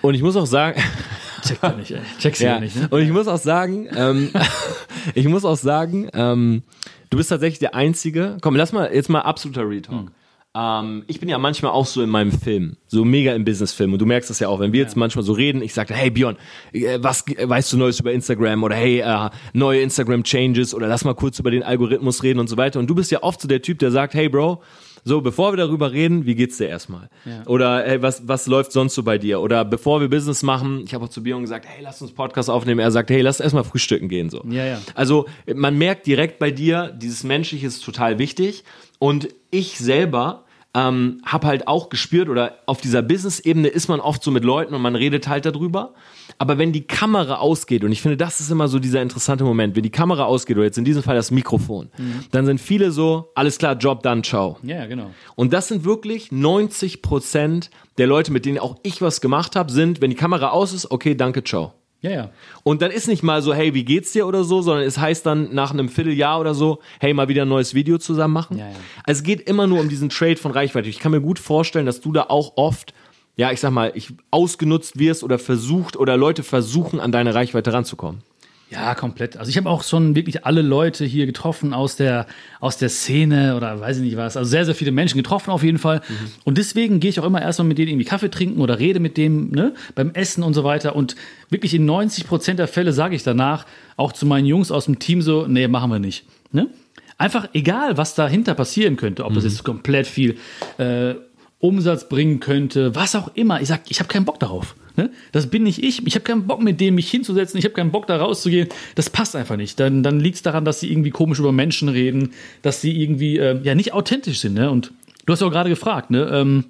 Und 0.00 0.14
ich 0.14 0.22
muss 0.22 0.36
auch 0.36 0.46
sagen, 0.46 0.80
Checkt 1.46 1.62
er 1.62 1.76
nicht, 1.76 1.90
ey. 1.90 2.00
Checkst 2.18 2.40
du 2.40 2.46
ja, 2.46 2.54
ja 2.54 2.60
nicht, 2.60 2.76
ne? 2.76 2.88
und 2.90 3.00
ich 3.00 3.10
muss 3.10 3.28
auch 3.28 3.38
sagen, 3.38 3.88
ähm, 3.94 4.30
ich 5.14 5.28
muss 5.28 5.44
auch 5.44 5.56
sagen, 5.56 6.08
ähm, 6.12 6.62
du 7.10 7.16
bist 7.16 7.30
tatsächlich 7.30 7.58
der 7.58 7.74
Einzige, 7.74 8.38
komm, 8.40 8.56
lass 8.56 8.72
mal, 8.72 8.92
jetzt 8.92 9.08
mal 9.08 9.20
absoluter 9.20 9.68
Retalk. 9.68 10.10
Ähm, 10.56 11.04
ich 11.06 11.20
bin 11.20 11.28
ja 11.28 11.38
manchmal 11.38 11.72
auch 11.72 11.86
so 11.86 12.02
in 12.02 12.10
meinem 12.10 12.32
Film, 12.32 12.76
so 12.86 13.04
mega 13.04 13.34
im 13.34 13.44
Businessfilm. 13.44 13.92
Und 13.92 14.00
du 14.00 14.06
merkst 14.06 14.30
das 14.30 14.40
ja 14.40 14.48
auch, 14.48 14.60
wenn 14.60 14.72
wir 14.72 14.80
jetzt 14.80 14.96
manchmal 14.96 15.24
so 15.24 15.32
reden, 15.32 15.62
ich 15.62 15.74
sage, 15.74 15.94
hey 15.94 16.10
Björn, 16.10 16.36
äh, 16.72 16.98
was 17.00 17.26
äh, 17.28 17.48
weißt 17.48 17.72
du 17.72 17.76
Neues 17.76 18.00
über 18.00 18.12
Instagram? 18.12 18.62
Oder 18.62 18.76
hey, 18.76 19.00
äh, 19.00 19.30
neue 19.52 19.80
Instagram-Changes 19.82 20.74
oder 20.74 20.88
lass 20.88 21.04
mal 21.04 21.14
kurz 21.14 21.38
über 21.38 21.50
den 21.50 21.62
Algorithmus 21.62 22.22
reden 22.22 22.38
und 22.38 22.48
so 22.48 22.56
weiter. 22.56 22.78
Und 22.78 22.88
du 22.88 22.94
bist 22.94 23.10
ja 23.10 23.22
oft 23.22 23.40
so 23.40 23.48
der 23.48 23.62
Typ, 23.62 23.78
der 23.78 23.90
sagt, 23.90 24.14
hey 24.14 24.28
Bro, 24.28 24.62
so, 25.04 25.20
bevor 25.20 25.52
wir 25.52 25.56
darüber 25.56 25.92
reden, 25.92 26.26
wie 26.26 26.34
geht's 26.34 26.58
dir 26.58 26.68
erstmal? 26.68 27.08
Ja. 27.24 27.46
Oder 27.46 27.84
hey, 27.84 28.02
was, 28.02 28.26
was 28.26 28.46
läuft 28.46 28.72
sonst 28.72 28.94
so 28.94 29.02
bei 29.02 29.18
dir? 29.18 29.40
Oder 29.40 29.64
bevor 29.64 30.00
wir 30.00 30.08
Business 30.08 30.42
machen, 30.42 30.82
ich 30.84 30.94
habe 30.94 31.04
auch 31.04 31.08
zu 31.08 31.22
Björn 31.22 31.42
gesagt, 31.42 31.66
hey, 31.68 31.82
lass 31.82 32.02
uns 32.02 32.12
Podcast 32.12 32.50
aufnehmen. 32.50 32.80
Er 32.80 32.90
sagt, 32.90 33.10
hey, 33.10 33.20
lass 33.20 33.40
erstmal 33.40 33.64
frühstücken 33.64 34.08
gehen. 34.08 34.30
So. 34.30 34.44
Ja, 34.48 34.64
ja. 34.64 34.80
Also 34.94 35.26
man 35.52 35.76
merkt 35.78 36.06
direkt 36.06 36.38
bei 36.38 36.50
dir, 36.50 36.88
dieses 36.96 37.24
Menschliche 37.24 37.66
ist 37.66 37.84
total 37.84 38.18
wichtig. 38.18 38.64
Und 38.98 39.28
ich 39.50 39.78
selber 39.78 40.44
ähm, 40.78 41.20
habe 41.24 41.46
halt 41.46 41.66
auch 41.66 41.88
gespürt, 41.88 42.28
oder 42.28 42.58
auf 42.66 42.80
dieser 42.80 43.02
Business-Ebene 43.02 43.68
ist 43.68 43.88
man 43.88 43.98
oft 44.00 44.22
so 44.22 44.30
mit 44.30 44.44
Leuten 44.44 44.74
und 44.74 44.82
man 44.82 44.94
redet 44.94 45.26
halt 45.26 45.44
darüber. 45.44 45.94
Aber 46.38 46.58
wenn 46.58 46.72
die 46.72 46.86
Kamera 46.86 47.36
ausgeht, 47.36 47.82
und 47.82 47.90
ich 47.90 48.00
finde, 48.00 48.16
das 48.16 48.38
ist 48.38 48.50
immer 48.50 48.68
so 48.68 48.78
dieser 48.78 49.02
interessante 49.02 49.42
Moment, 49.44 49.74
wenn 49.74 49.82
die 49.82 49.90
Kamera 49.90 50.24
ausgeht, 50.24 50.56
oder 50.56 50.66
jetzt 50.66 50.78
in 50.78 50.84
diesem 50.84 51.02
Fall 51.02 51.16
das 51.16 51.30
Mikrofon, 51.30 51.90
dann 52.30 52.46
sind 52.46 52.60
viele 52.60 52.92
so, 52.92 53.32
alles 53.34 53.58
klar, 53.58 53.76
Job 53.76 54.02
done, 54.02 54.22
ciao. 54.22 54.58
Ja, 54.62 54.86
genau. 54.86 55.10
Und 55.34 55.52
das 55.52 55.68
sind 55.68 55.84
wirklich 55.84 56.30
90 56.30 57.02
Prozent 57.02 57.70
der 57.96 58.06
Leute, 58.06 58.30
mit 58.30 58.44
denen 58.44 58.58
auch 58.58 58.76
ich 58.82 59.02
was 59.02 59.20
gemacht 59.20 59.56
habe, 59.56 59.72
sind, 59.72 60.00
wenn 60.00 60.10
die 60.10 60.16
Kamera 60.16 60.50
aus 60.50 60.72
ist, 60.72 60.90
okay, 60.90 61.16
danke, 61.16 61.42
ciao. 61.42 61.72
Ja, 62.00 62.10
ja. 62.10 62.30
Und 62.62 62.80
dann 62.80 62.92
ist 62.92 63.08
nicht 63.08 63.22
mal 63.22 63.42
so, 63.42 63.52
hey, 63.52 63.74
wie 63.74 63.84
geht's 63.84 64.12
dir 64.12 64.26
oder 64.26 64.44
so, 64.44 64.62
sondern 64.62 64.86
es 64.86 64.98
heißt 64.98 65.26
dann 65.26 65.52
nach 65.52 65.72
einem 65.72 65.88
Vierteljahr 65.88 66.38
oder 66.38 66.54
so, 66.54 66.78
hey, 67.00 67.12
mal 67.12 67.28
wieder 67.28 67.42
ein 67.42 67.48
neues 67.48 67.74
Video 67.74 67.98
zusammen 67.98 68.34
machen. 68.34 68.58
Ja, 68.58 68.68
ja. 68.68 68.76
Also 69.04 69.18
es 69.18 69.22
geht 69.24 69.48
immer 69.48 69.66
nur 69.66 69.80
um 69.80 69.88
diesen 69.88 70.08
Trade 70.08 70.36
von 70.36 70.52
Reichweite. 70.52 70.88
Ich 70.88 71.00
kann 71.00 71.10
mir 71.10 71.20
gut 71.20 71.40
vorstellen, 71.40 71.86
dass 71.86 72.00
du 72.00 72.12
da 72.12 72.26
auch 72.28 72.52
oft, 72.56 72.94
ja, 73.36 73.50
ich 73.50 73.58
sag 73.58 73.72
mal, 73.72 73.90
ich 73.94 74.12
ausgenutzt 74.30 74.98
wirst 74.98 75.24
oder 75.24 75.40
versucht 75.40 75.96
oder 75.96 76.16
Leute 76.16 76.44
versuchen, 76.44 77.00
an 77.00 77.10
deine 77.10 77.34
Reichweite 77.34 77.72
ranzukommen. 77.72 78.22
Ja, 78.70 78.94
komplett. 78.94 79.38
Also 79.38 79.48
ich 79.48 79.56
habe 79.56 79.70
auch 79.70 79.82
schon 79.82 80.14
wirklich 80.14 80.44
alle 80.44 80.60
Leute 80.60 81.06
hier 81.06 81.24
getroffen 81.24 81.72
aus 81.72 81.96
der, 81.96 82.26
aus 82.60 82.76
der 82.76 82.90
Szene 82.90 83.56
oder 83.56 83.80
weiß 83.80 83.96
ich 83.96 84.02
nicht 84.02 84.16
was. 84.18 84.36
Also 84.36 84.50
sehr, 84.50 84.66
sehr 84.66 84.74
viele 84.74 84.92
Menschen 84.92 85.16
getroffen 85.16 85.50
auf 85.50 85.62
jeden 85.62 85.78
Fall. 85.78 86.02
Und 86.44 86.58
deswegen 86.58 87.00
gehe 87.00 87.08
ich 87.08 87.18
auch 87.18 87.24
immer 87.24 87.40
erstmal 87.40 87.66
mit 87.66 87.78
denen 87.78 87.88
irgendwie 87.88 88.04
Kaffee 88.04 88.30
trinken 88.30 88.60
oder 88.60 88.78
rede 88.78 89.00
mit 89.00 89.16
dem 89.16 89.50
ne, 89.52 89.72
beim 89.94 90.10
Essen 90.10 90.42
und 90.42 90.52
so 90.52 90.64
weiter. 90.64 90.94
Und 90.94 91.16
wirklich 91.48 91.72
in 91.72 91.86
90 91.86 92.26
Prozent 92.26 92.58
der 92.58 92.68
Fälle 92.68 92.92
sage 92.92 93.16
ich 93.16 93.22
danach 93.22 93.64
auch 93.96 94.12
zu 94.12 94.26
meinen 94.26 94.44
Jungs 94.44 94.70
aus 94.70 94.84
dem 94.84 94.98
Team 94.98 95.22
so, 95.22 95.46
nee, 95.46 95.66
machen 95.66 95.90
wir 95.90 95.98
nicht. 95.98 96.26
Ne? 96.52 96.68
Einfach 97.16 97.48
egal, 97.54 97.96
was 97.96 98.14
dahinter 98.14 98.54
passieren 98.54 98.96
könnte, 98.96 99.24
ob 99.24 99.32
das 99.32 99.44
jetzt 99.44 99.64
komplett 99.64 100.06
viel 100.06 100.36
äh, 100.76 101.14
Umsatz 101.60 102.08
bringen 102.08 102.40
könnte, 102.40 102.94
was 102.94 103.16
auch 103.16 103.34
immer. 103.34 103.60
Ich 103.60 103.68
sag, 103.68 103.82
ich 103.88 103.98
habe 103.98 104.08
keinen 104.08 104.24
Bock 104.24 104.38
darauf. 104.38 104.76
Ne? 104.96 105.10
Das 105.32 105.48
bin 105.48 105.64
nicht 105.64 105.82
ich. 105.82 106.06
Ich 106.06 106.14
habe 106.14 106.24
keinen 106.24 106.46
Bock, 106.46 106.62
mit 106.62 106.80
dem 106.80 106.94
mich 106.96 107.10
hinzusetzen. 107.10 107.58
Ich 107.58 107.64
habe 107.64 107.74
keinen 107.74 107.90
Bock, 107.90 108.06
da 108.06 108.16
rauszugehen. 108.16 108.68
Das 108.94 109.10
passt 109.10 109.34
einfach 109.34 109.56
nicht. 109.56 109.78
Dann, 109.80 110.02
dann 110.02 110.20
liegt 110.20 110.36
es 110.36 110.42
daran, 110.42 110.64
dass 110.64 110.80
sie 110.80 110.90
irgendwie 110.90 111.10
komisch 111.10 111.38
über 111.38 111.52
Menschen 111.52 111.88
reden, 111.88 112.32
dass 112.62 112.80
sie 112.80 113.00
irgendwie 113.00 113.38
äh, 113.38 113.60
ja 113.62 113.74
nicht 113.74 113.92
authentisch 113.92 114.40
sind. 114.40 114.54
Ne? 114.54 114.70
Und 114.70 114.92
du 115.26 115.32
hast 115.32 115.40
ja 115.40 115.46
auch 115.46 115.52
gerade 115.52 115.70
gefragt, 115.70 116.10
ne? 116.10 116.28
Ähm, 116.32 116.64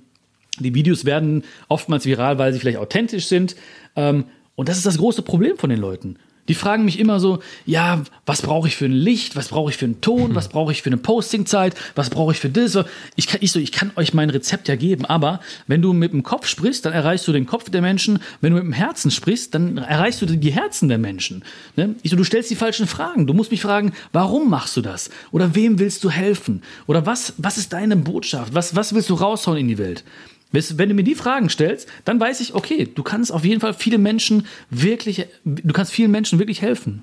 die 0.61 0.75
Videos 0.75 1.05
werden 1.05 1.45
oftmals 1.69 2.05
viral, 2.05 2.39
weil 2.39 2.53
sie 2.53 2.59
vielleicht 2.59 2.79
authentisch 2.79 3.27
sind. 3.27 3.55
Ähm, 3.95 4.25
und 4.57 4.69
das 4.69 4.77
ist 4.77 4.87
das 4.87 4.99
große 4.99 5.23
Problem 5.23 5.57
von 5.57 5.71
den 5.71 5.79
Leuten. 5.79 6.17
Die 6.49 6.55
fragen 6.55 6.85
mich 6.85 6.99
immer 6.99 7.21
so, 7.21 7.41
ja, 7.67 8.03
was 8.27 8.43
brauche 8.43 8.69
ich 8.69 8.77
für 8.77 8.87
ein 8.87 8.93
Licht, 8.93 9.37
was 9.37 9.49
brauche 9.49 9.71
ich 9.71 9.77
für 9.77 9.85
einen 9.85 10.01
Ton, 10.01 10.35
was 10.35 10.49
brauche 10.49 10.73
ich 10.73 10.83
für 10.83 10.89
eine 10.89 10.97
Postingzeit, 10.97 11.75
was 11.95 12.11
brauche 12.11 12.33
ich 12.33 12.41
für 12.41 12.49
das? 12.49 12.79
Ich 13.17 13.27
kann, 13.27 13.41
ich 13.43 13.53
so, 13.53 13.59
ich 13.59 13.73
kann 13.73 13.93
euch 13.97 14.15
mein 14.15 14.31
Rezept 14.31 14.69
ja 14.69 14.77
geben, 14.77 15.05
aber 15.05 15.41
wenn 15.67 15.83
du 15.83 15.93
mit 15.93 16.13
dem 16.13 16.23
Kopf 16.23 16.47
sprichst, 16.47 16.85
dann 16.85 16.93
erreichst 16.93 17.29
du 17.29 17.33
den 17.33 17.47
Kopf 17.47 17.71
der 17.71 17.83
Menschen. 17.83 18.21
Wenn 18.41 18.53
du 18.53 18.57
mit 18.57 18.65
dem 18.65 18.73
Herzen 18.73 19.11
sprichst, 19.11 19.55
dann 19.55 19.79
erreichst 19.79 20.23
du 20.23 20.27
die 20.27 20.51
Herzen 20.51 20.89
der 20.89 20.99
Menschen. 20.99 21.45
Ne? 21.77 21.95
Ich 22.03 22.11
so, 22.11 22.17
du 22.17 22.25
stellst 22.25 22.51
die 22.51 22.57
falschen 22.57 22.87
Fragen. 22.87 23.27
Du 23.27 23.35
musst 23.35 23.51
mich 23.51 23.61
fragen, 23.61 23.93
warum 24.13 24.49
machst 24.49 24.77
du 24.77 24.81
das? 24.81 25.11
Oder 25.31 25.55
wem 25.55 25.79
willst 25.79 26.03
du 26.05 26.11
helfen? 26.11 26.63
Oder 26.87 27.07
was, 27.07 27.35
was 27.37 27.59
ist 27.59 27.73
deine 27.73 27.97
Botschaft? 27.97 28.55
Was, 28.55 28.75
was 28.75 28.95
willst 28.95 29.11
du 29.11 29.15
raushauen 29.15 29.59
in 29.59 29.69
die 29.69 29.79
Welt? 29.79 30.05
Wenn 30.51 30.89
du 30.89 30.95
mir 30.95 31.05
die 31.05 31.15
Fragen 31.15 31.51
stellst, 31.51 31.89
dann 32.05 32.19
weiß 32.19 32.41
ich, 32.41 32.55
okay, 32.55 32.89
du 32.93 33.03
kannst 33.03 33.33
auf 33.33 33.45
jeden 33.45 33.61
Fall 33.61 33.75
viele 33.75 33.99
Menschen 33.99 34.47
wirklich, 34.71 35.27
du 35.45 35.73
kannst 35.73 35.93
vielen 35.93 36.11
Menschen 36.11 36.39
wirklich 36.39 36.63
helfen. 36.63 37.03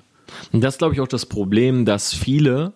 Und 0.52 0.62
das 0.62 0.74
ist, 0.74 0.78
glaube 0.78 0.94
ich, 0.94 1.00
auch 1.00 1.08
das 1.08 1.26
Problem, 1.26 1.84
dass 1.84 2.12
viele, 2.12 2.72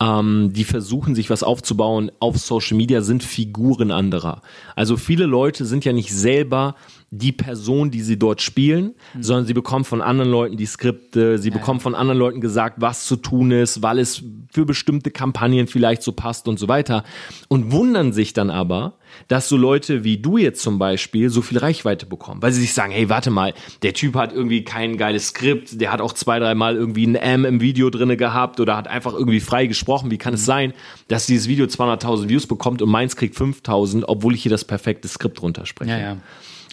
ähm, 0.00 0.52
die 0.52 0.64
versuchen, 0.64 1.14
sich 1.14 1.28
was 1.28 1.42
aufzubauen 1.42 2.10
auf 2.20 2.38
Social 2.38 2.76
Media, 2.76 3.02
sind 3.02 3.22
Figuren 3.22 3.90
anderer. 3.90 4.42
Also 4.76 4.96
viele 4.96 5.26
Leute 5.26 5.66
sind 5.66 5.84
ja 5.84 5.92
nicht 5.92 6.12
selber 6.12 6.74
die 7.18 7.32
Person, 7.32 7.90
die 7.90 8.02
sie 8.02 8.18
dort 8.18 8.42
spielen, 8.42 8.94
sondern 9.20 9.46
sie 9.46 9.54
bekommen 9.54 9.84
von 9.84 10.02
anderen 10.02 10.30
Leuten 10.30 10.56
die 10.56 10.66
Skripte, 10.66 11.38
sie 11.38 11.50
bekommen 11.50 11.80
von 11.80 11.94
anderen 11.94 12.18
Leuten 12.18 12.40
gesagt, 12.40 12.80
was 12.80 13.06
zu 13.06 13.16
tun 13.16 13.50
ist, 13.50 13.82
weil 13.82 13.98
es 13.98 14.22
für 14.52 14.64
bestimmte 14.64 15.10
Kampagnen 15.10 15.66
vielleicht 15.66 16.02
so 16.02 16.12
passt 16.12 16.48
und 16.48 16.58
so 16.58 16.66
weiter. 16.66 17.04
Und 17.48 17.72
wundern 17.72 18.12
sich 18.12 18.32
dann 18.32 18.50
aber, 18.50 18.94
dass 19.28 19.48
so 19.48 19.56
Leute 19.56 20.02
wie 20.02 20.18
du 20.18 20.38
jetzt 20.38 20.62
zum 20.62 20.78
Beispiel 20.78 21.30
so 21.30 21.42
viel 21.42 21.58
Reichweite 21.58 22.06
bekommen, 22.06 22.42
weil 22.42 22.52
sie 22.52 22.60
sich 22.60 22.74
sagen, 22.74 22.92
hey, 22.92 23.08
warte 23.08 23.30
mal, 23.30 23.54
der 23.82 23.94
Typ 23.94 24.16
hat 24.16 24.32
irgendwie 24.32 24.64
kein 24.64 24.96
geiles 24.96 25.28
Skript, 25.28 25.80
der 25.80 25.92
hat 25.92 26.00
auch 26.00 26.12
zwei, 26.12 26.38
dreimal 26.38 26.74
irgendwie 26.74 27.06
ein 27.06 27.14
M 27.14 27.44
im 27.44 27.60
Video 27.60 27.90
drinne 27.90 28.16
gehabt 28.16 28.58
oder 28.58 28.76
hat 28.76 28.88
einfach 28.88 29.12
irgendwie 29.14 29.40
frei 29.40 29.66
gesprochen. 29.66 30.10
Wie 30.10 30.18
kann 30.18 30.34
es 30.34 30.44
sein, 30.44 30.72
dass 31.08 31.26
dieses 31.26 31.48
Video 31.48 31.66
200.000 31.66 32.28
Views 32.28 32.46
bekommt 32.46 32.82
und 32.82 32.90
meins 32.90 33.16
kriegt 33.16 33.36
5.000, 33.36 34.04
obwohl 34.06 34.34
ich 34.34 34.42
hier 34.42 34.50
das 34.50 34.64
perfekte 34.64 35.06
Skript 35.08 35.40
runterspreche? 35.42 35.90
Ja, 35.90 35.98
ja. 35.98 36.16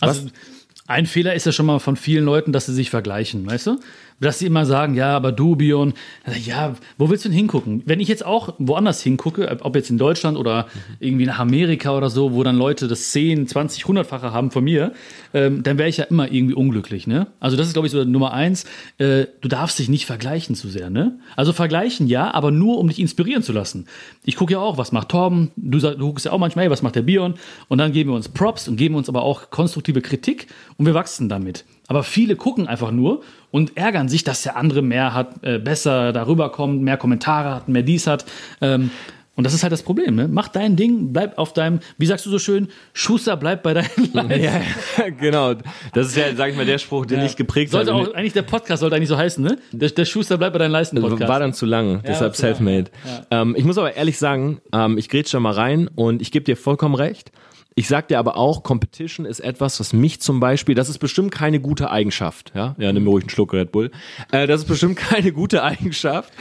Also 0.01 0.27
ein 0.87 1.05
Fehler 1.05 1.33
ist 1.35 1.45
ja 1.45 1.51
schon 1.51 1.65
mal 1.65 1.79
von 1.79 1.95
vielen 1.95 2.25
Leuten, 2.25 2.51
dass 2.51 2.65
sie 2.65 2.73
sich 2.73 2.89
vergleichen, 2.89 3.45
weißt 3.49 3.67
du? 3.67 3.79
Dass 4.21 4.39
sie 4.39 4.45
immer 4.45 4.65
sagen, 4.65 4.95
ja, 4.95 5.15
aber 5.15 5.31
du, 5.31 5.55
Bion, 5.55 5.93
ja, 6.45 6.75
wo 6.97 7.09
willst 7.09 7.25
du 7.25 7.29
denn 7.29 7.37
hingucken? 7.37 7.81
Wenn 7.85 7.99
ich 7.99 8.07
jetzt 8.07 8.25
auch 8.25 8.53
woanders 8.59 9.01
hingucke, 9.01 9.57
ob 9.61 9.75
jetzt 9.75 9.89
in 9.89 9.97
Deutschland 9.97 10.37
oder 10.37 10.67
irgendwie 10.99 11.25
nach 11.25 11.39
Amerika 11.39 11.97
oder 11.97 12.09
so, 12.09 12.33
wo 12.33 12.43
dann 12.43 12.55
Leute 12.55 12.87
das 12.87 13.11
10, 13.11 13.47
20, 13.47 13.83
100-fache 13.83 14.31
haben 14.31 14.51
von 14.51 14.63
mir, 14.63 14.93
ähm, 15.33 15.63
dann 15.63 15.77
wäre 15.77 15.89
ich 15.89 15.97
ja 15.97 16.05
immer 16.05 16.31
irgendwie 16.31 16.53
unglücklich, 16.53 17.07
ne? 17.07 17.27
Also 17.39 17.57
das 17.57 17.67
ist, 17.67 17.73
glaube 17.73 17.87
ich, 17.87 17.91
so 17.91 18.03
Nummer 18.03 18.31
eins. 18.31 18.65
Äh, 18.99 19.25
du 19.41 19.47
darfst 19.47 19.79
dich 19.79 19.89
nicht 19.89 20.05
vergleichen 20.05 20.55
zu 20.55 20.67
sehr, 20.67 20.89
ne? 20.89 21.19
Also 21.35 21.51
vergleichen 21.51 22.07
ja, 22.07 22.31
aber 22.33 22.51
nur, 22.51 22.77
um 22.77 22.87
dich 22.87 22.99
inspirieren 22.99 23.43
zu 23.43 23.53
lassen. 23.53 23.87
Ich 24.23 24.35
gucke 24.35 24.53
ja 24.53 24.59
auch, 24.59 24.77
was 24.77 24.91
macht 24.91 25.09
Torben, 25.09 25.51
du, 25.55 25.79
sag, 25.79 25.97
du 25.97 26.07
guckst 26.07 26.25
ja 26.25 26.31
auch 26.31 26.37
manchmal, 26.37 26.65
hey, 26.65 26.71
was 26.71 26.81
macht 26.83 26.95
der 26.95 27.01
Bion? 27.01 27.33
Und 27.67 27.79
dann 27.79 27.91
geben 27.91 28.11
wir 28.11 28.15
uns 28.15 28.29
Props 28.29 28.67
und 28.67 28.75
geben 28.75 28.95
uns 28.95 29.09
aber 29.09 29.23
auch 29.23 29.49
konstruktive 29.49 30.01
Kritik 30.01 30.47
und 30.77 30.85
wir 30.85 30.93
wachsen 30.93 31.29
damit. 31.29 31.65
Aber 31.91 32.03
viele 32.03 32.37
gucken 32.37 32.67
einfach 32.67 32.91
nur 32.91 33.21
und 33.51 33.75
ärgern 33.75 34.07
sich, 34.07 34.23
dass 34.23 34.43
der 34.43 34.55
andere 34.55 34.81
mehr 34.81 35.13
hat, 35.13 35.43
äh, 35.43 35.59
besser 35.59 36.13
darüber 36.13 36.49
kommt, 36.49 36.81
mehr 36.81 36.95
Kommentare 36.95 37.53
hat, 37.53 37.67
mehr 37.67 37.83
dies 37.83 38.07
hat. 38.07 38.23
Ähm, 38.61 38.91
und 39.35 39.43
das 39.43 39.53
ist 39.53 39.61
halt 39.63 39.73
das 39.73 39.83
Problem, 39.83 40.15
ne? 40.15 40.29
Mach 40.29 40.47
dein 40.47 40.77
Ding, 40.77 41.11
bleib 41.11 41.37
auf 41.37 41.51
deinem, 41.51 41.81
wie 41.97 42.05
sagst 42.05 42.25
du 42.25 42.29
so 42.29 42.39
schön, 42.39 42.69
Schuster, 42.93 43.35
bleib 43.35 43.61
bei 43.61 43.73
deinen 43.73 43.89
Leisten. 44.13 44.41
Ja, 44.41 45.09
genau. 45.19 45.55
Das 45.93 46.07
ist 46.07 46.15
ja, 46.15 46.33
sag 46.33 46.51
ich 46.51 46.55
mal, 46.55 46.65
der 46.65 46.77
Spruch, 46.77 47.05
den 47.05 47.25
ich 47.25 47.35
geprägt 47.35 47.73
Sollte 47.73 47.93
habe. 47.93 48.09
auch, 48.09 48.13
eigentlich 48.13 48.31
der 48.31 48.43
Podcast 48.43 48.79
sollte 48.79 48.95
eigentlich 48.95 49.09
so 49.09 49.17
heißen, 49.17 49.43
ne? 49.43 49.57
Der, 49.73 49.89
der 49.89 50.05
Schuster 50.05 50.37
bleibt 50.37 50.53
bei 50.53 50.59
deinen 50.59 50.71
Leisten 50.71 51.01
Podcast. 51.01 51.27
War 51.27 51.39
dann 51.41 51.53
zu 51.53 51.65
lang, 51.65 52.01
deshalb 52.07 52.37
zu 52.37 52.45
lang, 52.45 52.55
self-made. 52.55 52.89
Ähm, 53.31 53.53
ich 53.57 53.65
muss 53.65 53.77
aber 53.77 53.97
ehrlich 53.97 54.17
sagen, 54.17 54.61
ähm, 54.71 54.97
ich 54.97 55.09
grätsche 55.09 55.33
da 55.33 55.41
mal 55.41 55.51
rein 55.51 55.89
und 55.93 56.21
ich 56.21 56.31
gebe 56.31 56.45
dir 56.45 56.55
vollkommen 56.55 56.95
recht. 56.95 57.33
Ich 57.73 57.87
sag 57.87 58.09
dir 58.09 58.19
aber 58.19 58.35
auch, 58.35 58.63
Competition 58.63 59.25
ist 59.25 59.39
etwas, 59.39 59.79
was 59.79 59.93
mich 59.93 60.19
zum 60.21 60.41
Beispiel, 60.41 60.75
das 60.75 60.89
ist 60.89 60.97
bestimmt 60.97 61.31
keine 61.31 61.61
gute 61.61 61.89
Eigenschaft, 61.89 62.51
ja, 62.53 62.75
ja, 62.77 62.91
nimm 62.91 63.07
ruhig 63.07 63.23
einen 63.23 63.29
Schluck 63.29 63.53
Red 63.53 63.71
Bull. 63.71 63.91
Äh, 64.31 64.45
das 64.45 64.61
ist 64.61 64.67
bestimmt 64.67 64.97
keine 64.97 65.31
gute 65.31 65.63
Eigenschaft, 65.63 66.33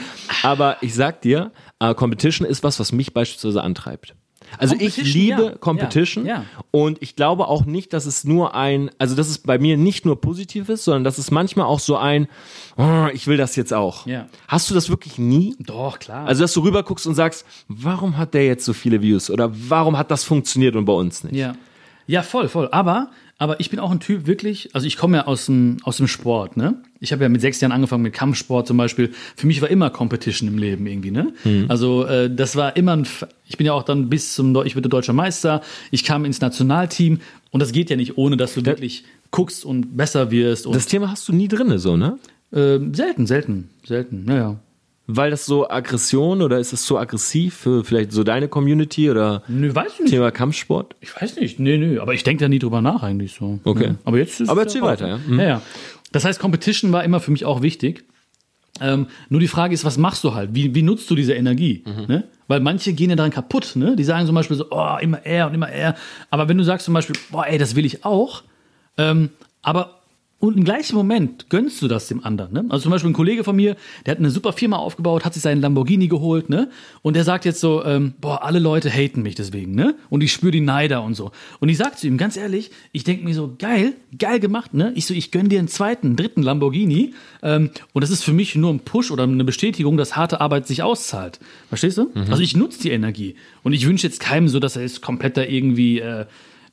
aber 0.43 0.77
ich 0.81 0.93
sag 0.93 1.21
dir, 1.21 1.51
äh, 1.79 1.93
Competition 1.95 2.45
ist 2.45 2.63
was, 2.63 2.79
was 2.79 2.91
mich 2.91 3.13
beispielsweise 3.13 3.63
antreibt. 3.63 4.13
Also 4.57 4.75
ich 4.77 4.97
liebe 4.97 5.43
ja. 5.43 5.57
Competition 5.57 6.25
Ja, 6.25 6.35
ja. 6.35 6.45
und 6.71 7.01
ich 7.01 7.15
glaube 7.15 7.47
auch 7.47 7.65
nicht, 7.65 7.93
dass 7.93 8.05
es 8.05 8.23
nur 8.23 8.55
ein, 8.55 8.91
also 8.97 9.15
dass 9.15 9.27
es 9.27 9.39
bei 9.39 9.57
mir 9.57 9.77
nicht 9.77 10.05
nur 10.05 10.19
positiv 10.19 10.69
ist, 10.69 10.83
sondern 10.85 11.03
dass 11.03 11.17
es 11.17 11.31
manchmal 11.31 11.65
auch 11.65 11.79
so 11.79 11.97
ein, 11.97 12.27
oh, 12.77 13.07
ich 13.13 13.27
will 13.27 13.37
das 13.37 13.55
jetzt 13.55 13.73
auch. 13.73 14.05
Hast 14.47 14.69
du 14.69 14.73
das 14.73 14.89
wirklich 14.89 15.17
nie? 15.17 15.55
Doch, 15.59 15.99
klar. 15.99 16.27
Also, 16.27 16.41
dass 16.41 16.53
du 16.53 16.61
rüber 16.61 16.83
guckst 16.83 17.07
und 17.07 17.15
sagst, 17.15 17.45
warum 17.67 18.17
hat 18.17 18.33
der 18.33 18.45
jetzt 18.45 18.65
so 18.65 18.73
viele 18.73 19.01
Views? 19.01 19.29
Oder 19.29 19.51
warum 19.69 19.97
hat 19.97 20.11
das 20.11 20.23
funktioniert 20.23 20.75
und 20.75 20.85
bei 20.85 20.93
uns 20.93 21.23
nicht? 21.23 21.35
Ja. 21.35 21.53
Ja, 22.07 22.23
voll, 22.23 22.49
voll. 22.49 22.67
Aber, 22.71 23.09
aber 23.37 23.59
ich 23.59 23.69
bin 23.69 23.79
auch 23.79 23.91
ein 23.91 23.99
Typ 23.99 24.27
wirklich, 24.27 24.75
also 24.75 24.85
ich 24.85 24.97
komme 24.97 25.17
ja 25.17 25.27
aus 25.27 25.45
dem, 25.45 25.77
aus 25.83 25.97
dem 25.97 26.07
Sport, 26.07 26.57
ne? 26.57 26.81
Ich 27.03 27.11
habe 27.11 27.23
ja 27.23 27.29
mit 27.29 27.41
sechs 27.41 27.59
Jahren 27.59 27.71
angefangen 27.71 28.03
mit 28.03 28.13
Kampfsport 28.13 28.67
zum 28.67 28.77
Beispiel. 28.77 29.09
Für 29.35 29.47
mich 29.47 29.59
war 29.61 29.69
immer 29.69 29.89
Competition 29.89 30.47
im 30.47 30.57
Leben 30.59 30.85
irgendwie, 30.85 31.09
ne? 31.11 31.33
Also 31.67 32.05
äh, 32.05 32.33
das 32.33 32.55
war 32.55 32.77
immer 32.77 32.93
ein, 32.95 33.01
F- 33.01 33.25
ich 33.47 33.57
bin 33.57 33.65
ja 33.65 33.73
auch 33.73 33.83
dann 33.83 34.07
bis 34.07 34.35
zum, 34.35 34.55
ich 34.65 34.75
wurde 34.75 34.87
deutscher 34.87 35.13
Meister, 35.13 35.61
ich 35.89 36.03
kam 36.03 36.25
ins 36.25 36.39
Nationalteam 36.41 37.19
und 37.49 37.59
das 37.59 37.71
geht 37.71 37.89
ja 37.89 37.95
nicht, 37.95 38.17
ohne 38.17 38.37
dass 38.37 38.53
du 38.53 38.63
wirklich 38.65 39.03
guckst 39.31 39.65
und 39.65 39.97
besser 39.97 40.29
wirst 40.29 40.67
und 40.67 40.75
Das 40.75 40.85
Thema 40.85 41.09
hast 41.09 41.27
du 41.27 41.33
nie 41.33 41.47
drinne, 41.47 41.79
so, 41.79 41.97
ne? 41.97 42.19
äh, 42.51 42.77
selten, 42.93 43.25
selten, 43.25 43.69
selten, 43.83 44.23
naja. 44.25 44.59
Weil 45.07 45.31
das 45.31 45.45
so 45.45 45.67
Aggression 45.69 46.41
oder 46.41 46.59
ist 46.59 46.71
das 46.71 46.85
so 46.85 46.97
aggressiv 46.99 47.55
für 47.55 47.83
vielleicht 47.83 48.11
so 48.13 48.23
deine 48.23 48.47
Community 48.47 49.09
oder 49.09 49.41
Nö, 49.47 49.73
weiß 49.73 49.93
ich 49.95 49.99
nicht. 50.01 50.09
Thema 50.11 50.31
Kampfsport? 50.31 50.95
Ich 51.01 51.19
weiß 51.19 51.35
nicht. 51.37 51.59
Nee, 51.59 51.77
nee. 51.77 51.97
Aber 51.97 52.13
ich 52.13 52.23
denke 52.23 52.45
da 52.45 52.47
nie 52.47 52.59
drüber 52.59 52.81
nach 52.81 53.01
eigentlich 53.03 53.33
so. 53.33 53.59
Okay. 53.65 53.85
Ja. 53.87 53.95
Aber 54.05 54.19
jetzt 54.19 54.39
ist 54.39 54.47
Aber 54.49 54.61
es 54.61 54.67
erzähl 54.67 54.83
weiter, 54.83 55.07
ja. 55.07 55.17
Mhm. 55.17 55.39
ja. 55.39 55.45
Ja, 55.47 55.61
Das 56.11 56.25
heißt, 56.25 56.39
Competition 56.39 56.91
war 56.91 57.03
immer 57.03 57.19
für 57.19 57.31
mich 57.31 57.45
auch 57.45 57.61
wichtig. 57.61 58.05
Ähm, 58.79 59.07
nur 59.29 59.39
die 59.39 59.47
Frage 59.47 59.73
ist, 59.73 59.85
was 59.85 59.97
machst 59.97 60.23
du 60.23 60.33
halt? 60.33 60.51
Wie, 60.53 60.73
wie 60.73 60.81
nutzt 60.81 61.09
du 61.09 61.15
diese 61.15 61.33
Energie? 61.33 61.83
Mhm. 61.85 62.05
Ne? 62.07 62.23
Weil 62.47 62.61
manche 62.61 62.93
gehen 62.93 63.09
ja 63.09 63.15
daran 63.15 63.31
kaputt. 63.31 63.75
Ne? 63.75 63.95
Die 63.95 64.03
sagen 64.03 64.25
zum 64.25 64.35
Beispiel 64.35 64.57
so, 64.57 64.65
oh, 64.71 64.97
immer 64.99 65.25
er 65.25 65.47
und 65.47 65.53
immer 65.53 65.69
er. 65.69 65.95
Aber 66.29 66.49
wenn 66.49 66.57
du 66.57 66.63
sagst 66.63 66.85
zum 66.85 66.93
Beispiel, 66.93 67.15
boah, 67.31 67.45
ey, 67.45 67.57
das 67.57 67.75
will 67.75 67.85
ich 67.85 68.05
auch, 68.05 68.43
ähm, 68.97 69.29
aber 69.61 70.00
und 70.41 70.57
im 70.57 70.63
gleichen 70.63 70.95
Moment 70.95 71.49
gönnst 71.49 71.81
du 71.83 71.87
das 71.87 72.07
dem 72.07 72.23
anderen. 72.25 72.51
Ne? 72.51 72.65
Also 72.69 72.83
zum 72.83 72.91
Beispiel 72.91 73.11
ein 73.11 73.13
Kollege 73.13 73.43
von 73.43 73.55
mir, 73.55 73.75
der 74.05 74.11
hat 74.13 74.17
eine 74.17 74.31
super 74.31 74.53
Firma 74.53 74.77
aufgebaut, 74.77 75.23
hat 75.23 75.35
sich 75.35 75.43
seinen 75.43 75.61
Lamborghini 75.61 76.07
geholt, 76.07 76.49
ne? 76.49 76.69
Und 77.03 77.15
der 77.15 77.23
sagt 77.23 77.45
jetzt 77.45 77.59
so, 77.59 77.85
ähm, 77.85 78.15
boah, 78.19 78.43
alle 78.43 78.57
Leute 78.57 78.89
haten 78.89 79.21
mich 79.21 79.35
deswegen, 79.35 79.75
ne? 79.75 79.95
Und 80.09 80.23
ich 80.23 80.33
spüre 80.33 80.51
die 80.51 80.59
Neider 80.59 81.03
und 81.03 81.13
so. 81.13 81.31
Und 81.59 81.69
ich 81.69 81.77
sag 81.77 81.99
zu 81.99 82.07
ihm, 82.07 82.17
ganz 82.17 82.37
ehrlich, 82.37 82.71
ich 82.91 83.03
denke 83.03 83.23
mir 83.23 83.35
so, 83.35 83.55
geil, 83.59 83.93
geil 84.17 84.39
gemacht, 84.39 84.73
ne? 84.73 84.91
Ich 84.95 85.05
so, 85.05 85.13
ich 85.13 85.29
gönn 85.29 85.47
dir 85.47 85.59
einen 85.59 85.67
zweiten, 85.67 86.15
dritten 86.15 86.41
Lamborghini. 86.41 87.13
Ähm, 87.43 87.69
und 87.93 88.03
das 88.03 88.09
ist 88.09 88.23
für 88.23 88.33
mich 88.33 88.55
nur 88.55 88.73
ein 88.73 88.79
Push 88.79 89.11
oder 89.11 89.23
eine 89.23 89.43
Bestätigung, 89.43 89.95
dass 89.95 90.15
harte 90.15 90.41
Arbeit 90.41 90.65
sich 90.65 90.81
auszahlt. 90.81 91.39
Verstehst 91.69 91.99
du? 91.99 92.09
Also 92.31 92.41
ich 92.41 92.55
nutze 92.55 92.81
die 92.81 92.89
Energie. 92.89 93.35
Und 93.61 93.73
ich 93.73 93.87
wünsche 93.87 94.07
jetzt 94.07 94.19
keinem 94.19 94.47
so, 94.47 94.59
dass 94.59 94.75
er 94.75 94.81
jetzt 94.81 95.03
komplett 95.03 95.37
da 95.37 95.43
irgendwie 95.43 95.99
äh, 95.99 96.25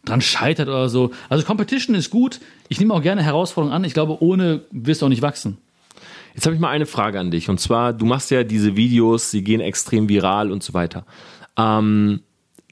dran 0.09 0.21
scheitert 0.21 0.69
oder 0.69 0.89
so. 0.89 1.13
Also 1.29 1.45
Competition 1.45 1.95
ist 1.95 2.11
gut. 2.11 2.41
Ich 2.69 2.81
nehme 2.81 2.95
auch 2.95 3.03
gerne 3.03 3.23
Herausforderungen 3.23 3.75
an. 3.75 3.85
Ich 3.85 3.95
glaube, 3.95 4.23
ohne 4.23 4.63
wirst 4.71 5.03
du 5.03 5.07
auch 5.07 5.11
nicht 5.11 5.23
wachsen. 5.23 5.59
Jetzt 6.35 6.47
habe 6.47 6.55
ich 6.55 6.61
mal 6.61 6.71
eine 6.71 6.87
Frage 6.87 7.19
an 7.19 7.31
dich. 7.31 7.49
Und 7.49 7.59
zwar, 7.59 7.93
du 7.93 8.07
machst 8.07 8.31
ja 8.31 8.45
diese 8.45 8.77
Videos, 8.77 9.31
sie 9.31 9.43
gehen 9.43 9.61
extrem 9.61 10.09
viral 10.09 10.53
und 10.53 10.63
so 10.63 10.75
weiter. 10.75 11.05
Ähm, 11.57 12.21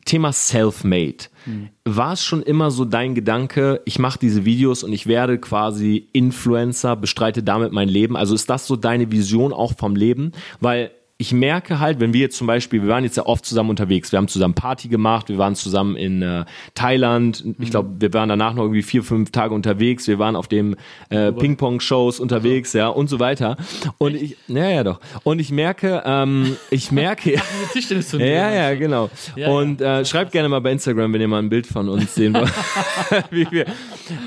Thema 0.04 0.32
Self-Made. 0.32 1.24
War 1.84 2.12
es 2.12 2.24
schon 2.24 2.42
immer 2.42 2.70
so 2.70 2.84
dein 2.84 3.14
Gedanke, 3.14 3.80
ich 3.84 3.98
mache 3.98 4.18
diese 4.18 4.44
Videos 4.44 4.82
und 4.82 4.92
ich 4.92 5.06
werde 5.06 5.38
quasi 5.38 6.08
Influencer, 6.12 6.96
bestreite 6.96 7.42
damit 7.42 7.72
mein 7.72 7.88
Leben? 7.88 8.16
Also 8.16 8.34
ist 8.34 8.50
das 8.50 8.66
so 8.66 8.76
deine 8.76 9.12
Vision 9.12 9.52
auch 9.52 9.74
vom 9.76 9.94
Leben? 9.94 10.32
Weil 10.60 10.90
ich 11.18 11.32
merke 11.32 11.80
halt, 11.80 11.98
wenn 11.98 12.12
wir 12.12 12.20
jetzt 12.20 12.36
zum 12.36 12.46
Beispiel, 12.46 12.82
wir 12.82 12.90
waren 12.90 13.02
jetzt 13.02 13.16
ja 13.16 13.24
oft 13.24 13.46
zusammen 13.46 13.70
unterwegs, 13.70 14.12
wir 14.12 14.18
haben 14.18 14.28
zusammen 14.28 14.52
Party 14.52 14.88
gemacht, 14.88 15.30
wir 15.30 15.38
waren 15.38 15.54
zusammen 15.54 15.96
in 15.96 16.20
äh, 16.20 16.44
Thailand, 16.74 17.42
ich 17.58 17.70
glaube, 17.70 17.90
wir 17.98 18.12
waren 18.12 18.28
danach 18.28 18.52
noch 18.52 18.64
irgendwie 18.64 18.82
vier, 18.82 19.02
fünf 19.02 19.30
Tage 19.30 19.54
unterwegs, 19.54 20.06
wir 20.08 20.18
waren 20.18 20.36
auf 20.36 20.46
dem 20.46 20.76
äh, 21.08 21.32
Ping-Pong-Shows 21.32 22.20
unterwegs, 22.20 22.74
ja, 22.74 22.88
und 22.88 23.08
so 23.08 23.18
weiter. 23.18 23.56
Und 23.96 24.14
ich, 24.14 24.36
ja, 24.46 24.68
ja, 24.68 24.84
doch. 24.84 25.00
Und 25.22 25.38
ich 25.38 25.50
merke, 25.50 26.02
ähm, 26.04 26.54
ich 26.70 26.92
merke, 26.92 27.36
ja, 28.12 28.50
ja, 28.50 28.74
genau. 28.74 29.08
Ja, 29.36 29.48
und 29.48 29.80
äh, 29.80 30.04
schreibt 30.04 30.32
gerne 30.32 30.50
mal 30.50 30.60
bei 30.60 30.72
Instagram, 30.72 31.14
wenn 31.14 31.22
ihr 31.22 31.28
mal 31.28 31.38
ein 31.38 31.48
Bild 31.48 31.66
von 31.66 31.88
uns 31.88 32.14
sehen 32.14 32.34
wollt. 32.34 32.52
Wie 33.30 33.50
wir. 33.50 33.64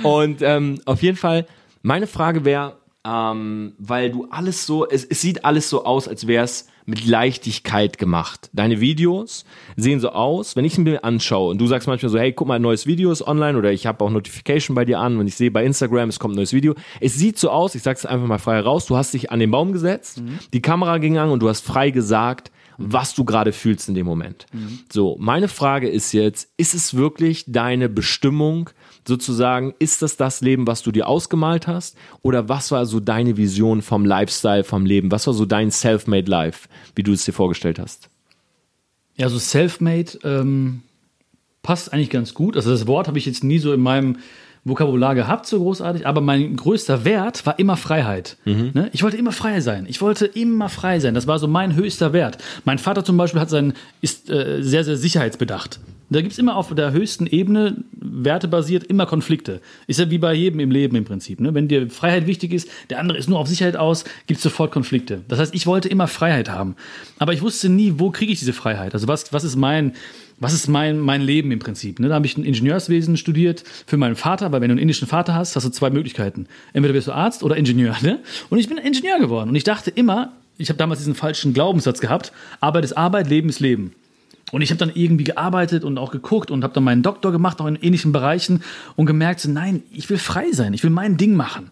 Und 0.02 0.42
ähm, 0.42 0.82
auf 0.86 1.04
jeden 1.04 1.18
Fall, 1.18 1.46
meine 1.84 2.08
Frage 2.08 2.46
wäre, 2.46 2.78
ähm, 3.06 3.74
weil 3.78 4.10
du 4.10 4.28
alles 4.32 4.66
so, 4.66 4.88
es, 4.88 5.06
es 5.06 5.22
sieht 5.22 5.46
alles 5.46 5.70
so 5.70 5.86
aus, 5.86 6.08
als 6.08 6.26
wäre 6.26 6.46
es 6.46 6.69
mit 6.90 7.06
Leichtigkeit 7.06 7.98
gemacht. 7.98 8.50
Deine 8.54 8.82
Videos 8.82 9.46
sehen 9.76 10.00
so 10.00 10.10
aus, 10.10 10.56
wenn 10.56 10.66
ich 10.66 10.74
sie 10.74 10.82
mir 10.82 11.04
anschaue 11.04 11.52
und 11.52 11.60
du 11.60 11.68
sagst 11.68 11.88
manchmal 11.88 12.10
so, 12.10 12.20
hey, 12.20 12.34
guck 12.34 12.48
mal, 12.48 12.56
ein 12.56 12.62
neues 12.62 12.88
Video 12.88 13.12
ist 13.12 13.26
online 13.26 13.58
oder 13.58 13.72
ich 13.72 13.86
habe 13.86 14.04
auch 14.04 14.10
Notification 14.10 14.76
bei 14.76 14.86
dir 14.86 15.00
an 15.00 15.18
und 15.18 15.28
ich 15.28 15.36
sehe 15.36 15.52
bei 15.52 15.64
Instagram, 15.64 16.10
es 16.10 16.20
kommt 16.20 16.34
ein 16.34 16.38
neues 16.38 16.54
Video. 16.54 16.76
Es 17.00 17.16
sieht 17.16 17.38
so 17.38 17.50
aus, 17.50 17.76
ich 17.76 17.84
sag's 17.84 18.06
einfach 18.06 18.28
mal 18.28 18.40
frei 18.40 18.56
heraus, 18.56 18.88
du 18.88 18.98
hast 18.98 19.14
dich 19.14 19.32
an 19.32 19.40
den 19.40 19.52
Baum 19.52 19.72
gesetzt, 19.72 20.22
die 20.54 20.62
Kamera 20.62 20.98
ging 20.98 21.18
an 21.18 21.30
und 21.30 21.42
du 21.42 21.50
hast 21.50 21.62
frei 21.62 21.92
gesagt, 21.92 22.52
was 22.80 23.14
du 23.14 23.26
gerade 23.26 23.52
fühlst 23.52 23.90
in 23.90 23.96
dem 23.96 24.06
Moment. 24.06 24.46
So, 24.92 25.18
meine 25.20 25.48
Frage 25.48 25.90
ist 25.90 26.14
jetzt, 26.14 26.50
ist 26.58 26.74
es 26.74 26.96
wirklich 26.96 27.46
deine 27.48 27.90
Bestimmung, 27.90 28.70
sozusagen, 29.08 29.74
ist 29.80 30.02
das 30.02 30.18
das 30.18 30.42
Leben, 30.42 30.68
was 30.68 30.82
du 30.82 30.92
dir 30.92 31.08
ausgemalt 31.08 31.68
hast? 31.68 31.98
Oder 32.22 32.50
was 32.50 32.72
war 32.72 32.86
so 32.86 33.00
deine 33.00 33.38
Vision 33.38 33.82
vom 33.82 34.06
Lifestyle, 34.06 34.64
vom 34.64 34.86
Leben? 34.86 35.12
Was 35.12 35.28
war 35.28 35.34
so 35.34 35.46
dein 35.46 35.72
Self-Made 35.72 36.30
Life, 36.30 36.68
wie 36.96 37.04
du 37.04 37.14
es 37.14 37.26
dir 37.26 37.34
vorgestellt 37.34 37.80
hast? 37.80 38.10
Ja, 39.18 39.28
so 39.28 39.38
self-made 39.38 40.18
ähm, 40.24 40.82
passt 41.62 41.92
eigentlich 41.92 42.10
ganz 42.10 42.34
gut. 42.34 42.56
Also 42.56 42.72
das 42.72 42.88
Wort 42.88 43.08
habe 43.08 43.18
ich 43.18 43.26
jetzt 43.26 43.44
nie 43.44 43.60
so 43.60 43.74
in 43.74 43.82
meinem 43.82 44.18
Vokabular 44.66 45.16
gehabt, 45.16 45.46
so 45.46 45.60
großartig, 45.60 46.06
aber 46.06 46.22
mein 46.22 46.56
größter 46.56 47.06
Wert 47.06 47.46
war 47.46 47.58
immer 47.60 47.78
Freiheit. 47.78 48.38
Ne? 48.74 48.90
Ich 48.94 49.04
wollte 49.04 49.18
immer 49.18 49.32
frei 49.32 49.62
sein. 49.62 49.86
Ich 49.88 50.02
wollte 50.02 50.26
immer 50.26 50.70
frei 50.70 51.00
sein. 51.00 51.14
Das 51.14 51.28
war 51.28 51.40
so 51.40 51.48
mein 51.48 51.76
höchster 51.76 52.14
Wert. 52.14 52.38
Mein 52.66 52.78
Vater 52.78 53.04
zum 53.04 53.18
Beispiel 53.18 53.40
hat 53.40 53.50
seinen, 53.50 53.74
ist 54.02 54.30
äh, 54.30 54.62
sehr, 54.62 54.84
sehr 54.84 54.98
sicherheitsbedacht. 54.98 55.80
Da 56.12 56.22
gibt 56.22 56.34
es 56.34 56.40
immer 56.40 56.56
auf 56.56 56.74
der 56.74 56.92
höchsten 56.92 57.28
Ebene, 57.28 57.84
wertebasiert, 57.92 58.84
immer 58.84 59.06
Konflikte. 59.06 59.62
Ist 59.86 60.00
ja 60.00 60.10
wie 60.10 60.18
bei 60.18 60.34
jedem 60.34 60.60
im 60.60 60.72
Leben 60.72 60.96
im 60.96 61.06
Prinzip. 61.06 61.40
Ne? 61.40 61.54
Wenn 61.54 61.68
dir 61.68 61.90
Freiheit 61.90 62.26
wichtig 62.26 62.52
ist, 62.52 62.68
der 62.90 63.00
andere 63.00 63.18
ist 63.18 63.30
nur 63.30 63.38
auf 63.38 63.48
Sicherheit 63.48 63.76
aus, 63.76 64.06
gibt 64.26 64.40
es 64.40 64.44
sofort 64.44 64.72
Konflikte. 64.72 65.22
Das 65.28 65.40
heißt, 65.40 65.54
ich 65.54 65.68
wollte 65.68 65.88
immer 65.88 66.08
Freiheit 66.08 66.50
haben. 66.50 66.76
Aber 67.20 67.34
ich 67.34 67.42
wusste 67.44 67.70
nie, 67.70 67.94
wo 67.98 68.10
kriege 68.10 68.32
ich 68.32 68.40
diese 68.40 68.54
Freiheit? 68.54 68.94
Also 68.96 69.08
was, 69.08 69.32
was 69.34 69.44
ist 69.44 69.56
mein, 69.56 69.94
was 70.40 70.54
ist 70.54 70.68
mein, 70.68 71.00
mein 71.00 71.22
Leben 71.22 71.52
im 71.52 71.60
Prinzip? 71.60 72.00
Ne? 72.00 72.08
Da 72.08 72.16
habe 72.16 72.26
ich 72.26 72.38
ein 72.38 72.44
Ingenieurswesen 72.44 73.18
studiert 73.18 73.64
für 73.86 73.98
meinen 73.98 74.16
Vater, 74.16 74.52
weil 74.52 74.62
wenn 74.62 74.70
du 74.70 74.74
einen 74.74 74.82
indischen 74.82 75.08
Vater 75.08 75.36
hast, 75.36 75.56
hast 75.56 75.66
du 75.66 75.70
zwei 75.70 75.90
Möglichkeiten. 75.90 76.48
Entweder 76.74 76.94
wirst 76.94 77.08
du 77.08 77.12
Arzt 77.12 77.44
oder 77.44 77.58
Ingenieur. 77.58 77.96
Ne? 78.02 78.20
Und 78.50 78.60
ich 78.60 78.70
bin 78.70 78.78
Ingenieur 78.78 79.20
geworden. 79.20 79.50
Und 79.50 79.56
ich 79.56 79.64
dachte 79.64 79.90
immer, 79.92 80.34
ich 80.58 80.70
habe 80.70 80.78
damals 80.78 81.00
diesen 81.00 81.16
falschen 81.16 81.54
Glaubenssatz 81.54 82.00
gehabt, 82.00 82.32
Arbeit 82.60 82.84
ist 82.84 82.94
Arbeit, 82.94 83.30
Leben 83.30 83.50
ist 83.50 83.60
Leben. 83.60 83.94
Und 84.52 84.62
ich 84.62 84.72
habe 84.72 84.80
dann 84.80 84.92
irgendwie 84.94 85.26
gearbeitet 85.26 85.84
und 85.84 85.98
auch 85.98 86.12
geguckt 86.12 86.52
und 86.52 86.64
habe 86.64 86.74
dann 86.74 86.84
meinen 86.84 87.04
Doktor 87.04 87.32
gemacht, 87.32 87.62
auch 87.62 87.68
in 87.68 87.76
ähnlichen 87.76 88.12
Bereichen 88.12 88.64
und 88.96 89.06
gemerkt, 89.06 89.42
so, 89.42 89.50
nein, 89.50 89.84
ich 89.92 90.10
will 90.10 90.18
frei 90.18 90.52
sein, 90.52 90.74
ich 90.74 90.84
will 90.84 90.90
mein 90.90 91.18
Ding 91.18 91.36
machen. 91.36 91.70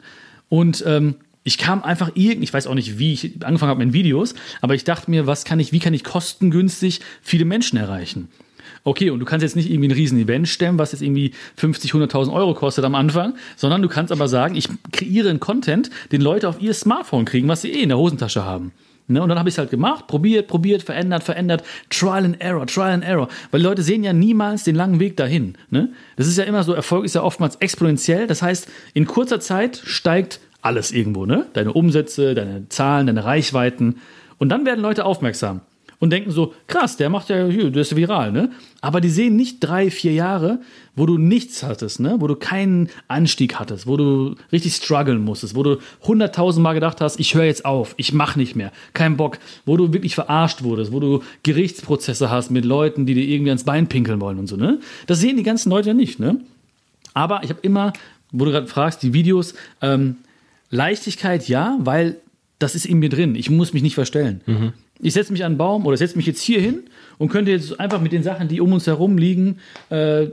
Und 0.50 0.84
ähm, 0.86 1.16
ich 1.44 1.58
kam 1.58 1.84
einfach 1.84 2.12
irgendwie, 2.14 2.44
ich 2.44 2.54
weiß 2.54 2.68
auch 2.68 2.76
nicht, 2.76 3.00
wie 3.00 3.14
ich 3.14 3.44
angefangen 3.44 3.70
habe 3.70 3.84
mit 3.84 3.94
Videos, 3.94 4.36
aber 4.62 4.76
ich 4.76 4.84
dachte 4.84 5.10
mir, 5.10 5.28
was 5.28 5.44
kann 5.44 5.60
ich, 5.60 5.72
wie 5.72 5.80
kann 5.80 5.94
ich 5.94 6.04
kostengünstig 6.04 7.02
viele 7.22 7.46
Menschen 7.46 7.78
erreichen? 7.78 8.28
Okay, 8.88 9.10
und 9.10 9.20
du 9.20 9.26
kannst 9.26 9.44
jetzt 9.44 9.58
nicht 9.58 9.70
irgendwie 9.70 9.90
ein 9.90 9.92
riesen 9.92 10.18
Event 10.18 10.48
stemmen, 10.48 10.80
was 10.80 10.94
jetzt 10.94 11.02
irgendwie 11.02 11.34
50, 11.58 11.92
100.000 11.92 12.32
Euro 12.32 12.54
kostet 12.54 12.86
am 12.86 12.96
Anfang, 12.96 13.34
sondern 13.58 13.82
du 13.82 13.90
kannst 13.90 14.14
aber 14.14 14.30
sagen, 14.30 14.56
ich 14.56 14.70
kreiere 14.94 15.30
einen 15.30 15.42
Content, 15.42 15.90
den 16.14 16.22
Leute 16.22 16.48
auf 16.48 16.62
ihr 16.62 16.74
Smartphone 16.74 17.26
kriegen, 17.26 17.50
was 17.50 17.64
sie 17.64 17.70
eh 17.74 17.82
in 17.82 17.90
der 17.90 17.98
Hosentasche 17.98 18.46
haben. 18.46 18.72
Ne? 19.10 19.22
Und 19.22 19.28
dann 19.28 19.40
habe 19.40 19.50
ich 19.50 19.56
es 19.56 19.60
halt 19.60 19.72
gemacht, 19.72 20.08
probiert, 20.08 20.48
probiert, 20.48 20.84
verändert, 20.84 21.24
verändert, 21.24 21.66
Trial 21.90 22.24
and 22.24 22.40
Error, 22.40 22.66
Trial 22.66 22.94
and 22.94 23.04
Error. 23.04 23.28
Weil 23.52 23.62
Leute 23.62 23.82
sehen 23.82 24.06
ja 24.06 24.14
niemals 24.14 24.64
den 24.64 24.76
langen 24.76 25.02
Weg 25.02 25.18
dahin. 25.18 25.56
Ne? 25.70 25.90
Das 26.16 26.26
ist 26.26 26.38
ja 26.38 26.46
immer 26.46 26.64
so, 26.64 26.72
Erfolg 26.72 27.04
ist 27.04 27.16
ja 27.16 27.24
oftmals 27.24 27.58
exponentiell. 27.58 28.26
Das 28.26 28.42
heißt, 28.42 28.70
in 28.94 29.06
kurzer 29.06 29.42
Zeit 29.42 29.82
steigt 29.84 30.40
alles 30.62 30.94
irgendwo. 30.94 31.26
Ne? 31.26 31.46
Deine 31.52 31.74
Umsätze, 31.74 32.36
deine 32.36 32.70
Zahlen, 32.70 33.08
deine 33.08 33.26
Reichweiten. 33.26 33.98
Und 34.38 34.48
dann 34.48 34.66
werden 34.66 34.80
Leute 34.80 35.04
aufmerksam 35.04 35.60
und 36.00 36.12
denken 36.12 36.32
so, 36.32 36.54
krass, 36.68 36.98
der 36.98 37.10
macht 37.10 37.30
ja, 37.30 37.48
der 37.48 37.82
ist 37.82 37.96
viral, 37.96 38.32
ne? 38.32 38.52
Aber 38.82 39.02
die 39.02 39.10
sehen 39.10 39.36
nicht 39.36 39.60
drei, 39.60 39.90
vier 39.90 40.14
Jahre, 40.14 40.60
wo 40.96 41.06
du 41.06 41.18
nichts 41.18 41.64
hattest, 41.64 42.00
ne? 42.00 42.18
Wo 42.20 42.28
du 42.28 42.36
keinen 42.36 42.90
Anstieg 43.08 43.56
hattest, 43.56 43.88
wo 43.88 43.98
du 43.98 44.36
richtig 44.52 44.76
strugglen 44.76 45.24
musstest, 45.24 45.56
wo 45.56 45.64
du 45.64 45.78
hunderttausend 46.04 46.64
Mal 46.64 46.74
gedacht 46.74 47.02
hast, 47.02 47.20
ich 47.20 47.34
höre 47.34 47.46
jetzt 47.46 47.66
auf, 47.66 47.96
ich 47.98 48.14
mach 48.14 48.36
nicht 48.36 48.56
mehr, 48.56 48.72
kein 48.94 49.18
Bock, 49.18 49.40
wo 49.66 49.76
du 49.76 49.94
wirklich 49.94 50.14
verarscht 50.14 50.64
wurdest, 50.64 50.92
wo 50.92 51.00
du 51.00 51.24
Gerichtsprozesse 51.44 52.30
hast 52.30 52.52
mit 52.52 52.66
Leuten, 52.66 53.06
die 53.06 53.16
dir 53.16 53.28
irgendwie 53.28 53.50
ans 53.50 53.64
Bein 53.64 53.88
pinkeln 53.88 54.22
wollen 54.22 54.38
und 54.38 54.48
so, 54.48 54.56
ne? 54.56 54.80
Das 55.08 55.20
sehen 55.20 55.38
die 55.38 55.44
ganzen 55.44 55.70
Leute 55.70 55.90
ja 55.90 55.94
nicht, 55.96 56.20
ne? 56.20 56.40
Aber 57.14 57.44
ich 57.44 57.50
habe 57.50 57.62
immer, 57.64 57.94
wo 58.32 58.46
du 58.46 58.52
gerade 58.52 58.68
fragst, 58.68 59.02
die 59.02 59.14
Videos, 59.14 59.56
ähm, 59.82 60.18
Leichtigkeit 60.70 61.48
ja, 61.48 61.78
weil 61.80 62.18
das 62.60 62.76
ist 62.76 62.86
in 62.86 63.00
mir 63.00 63.10
drin. 63.10 63.36
Ich 63.36 63.50
muss 63.50 63.74
mich 63.74 63.84
nicht 63.84 63.96
verstellen. 63.96 64.42
Ich 65.00 65.14
setze 65.14 65.32
mich 65.32 65.44
an 65.44 65.52
einen 65.54 65.58
Baum 65.58 65.86
oder 65.86 65.96
setze 65.98 66.18
mich 66.18 66.26
jetzt 66.26 66.42
hier 66.42 66.60
hin 66.60 66.84
und 67.18 67.30
könnte 67.30 67.52
jetzt 67.52 67.80
einfach 67.80 68.02
mit 68.02 68.12
den 68.12 68.24
Sachen, 68.24 68.48
die 68.48 68.62
um 68.62 68.74
uns 68.74 68.88
herum 68.88 69.18
liegen, 69.18 69.58
äh, 69.90 70.28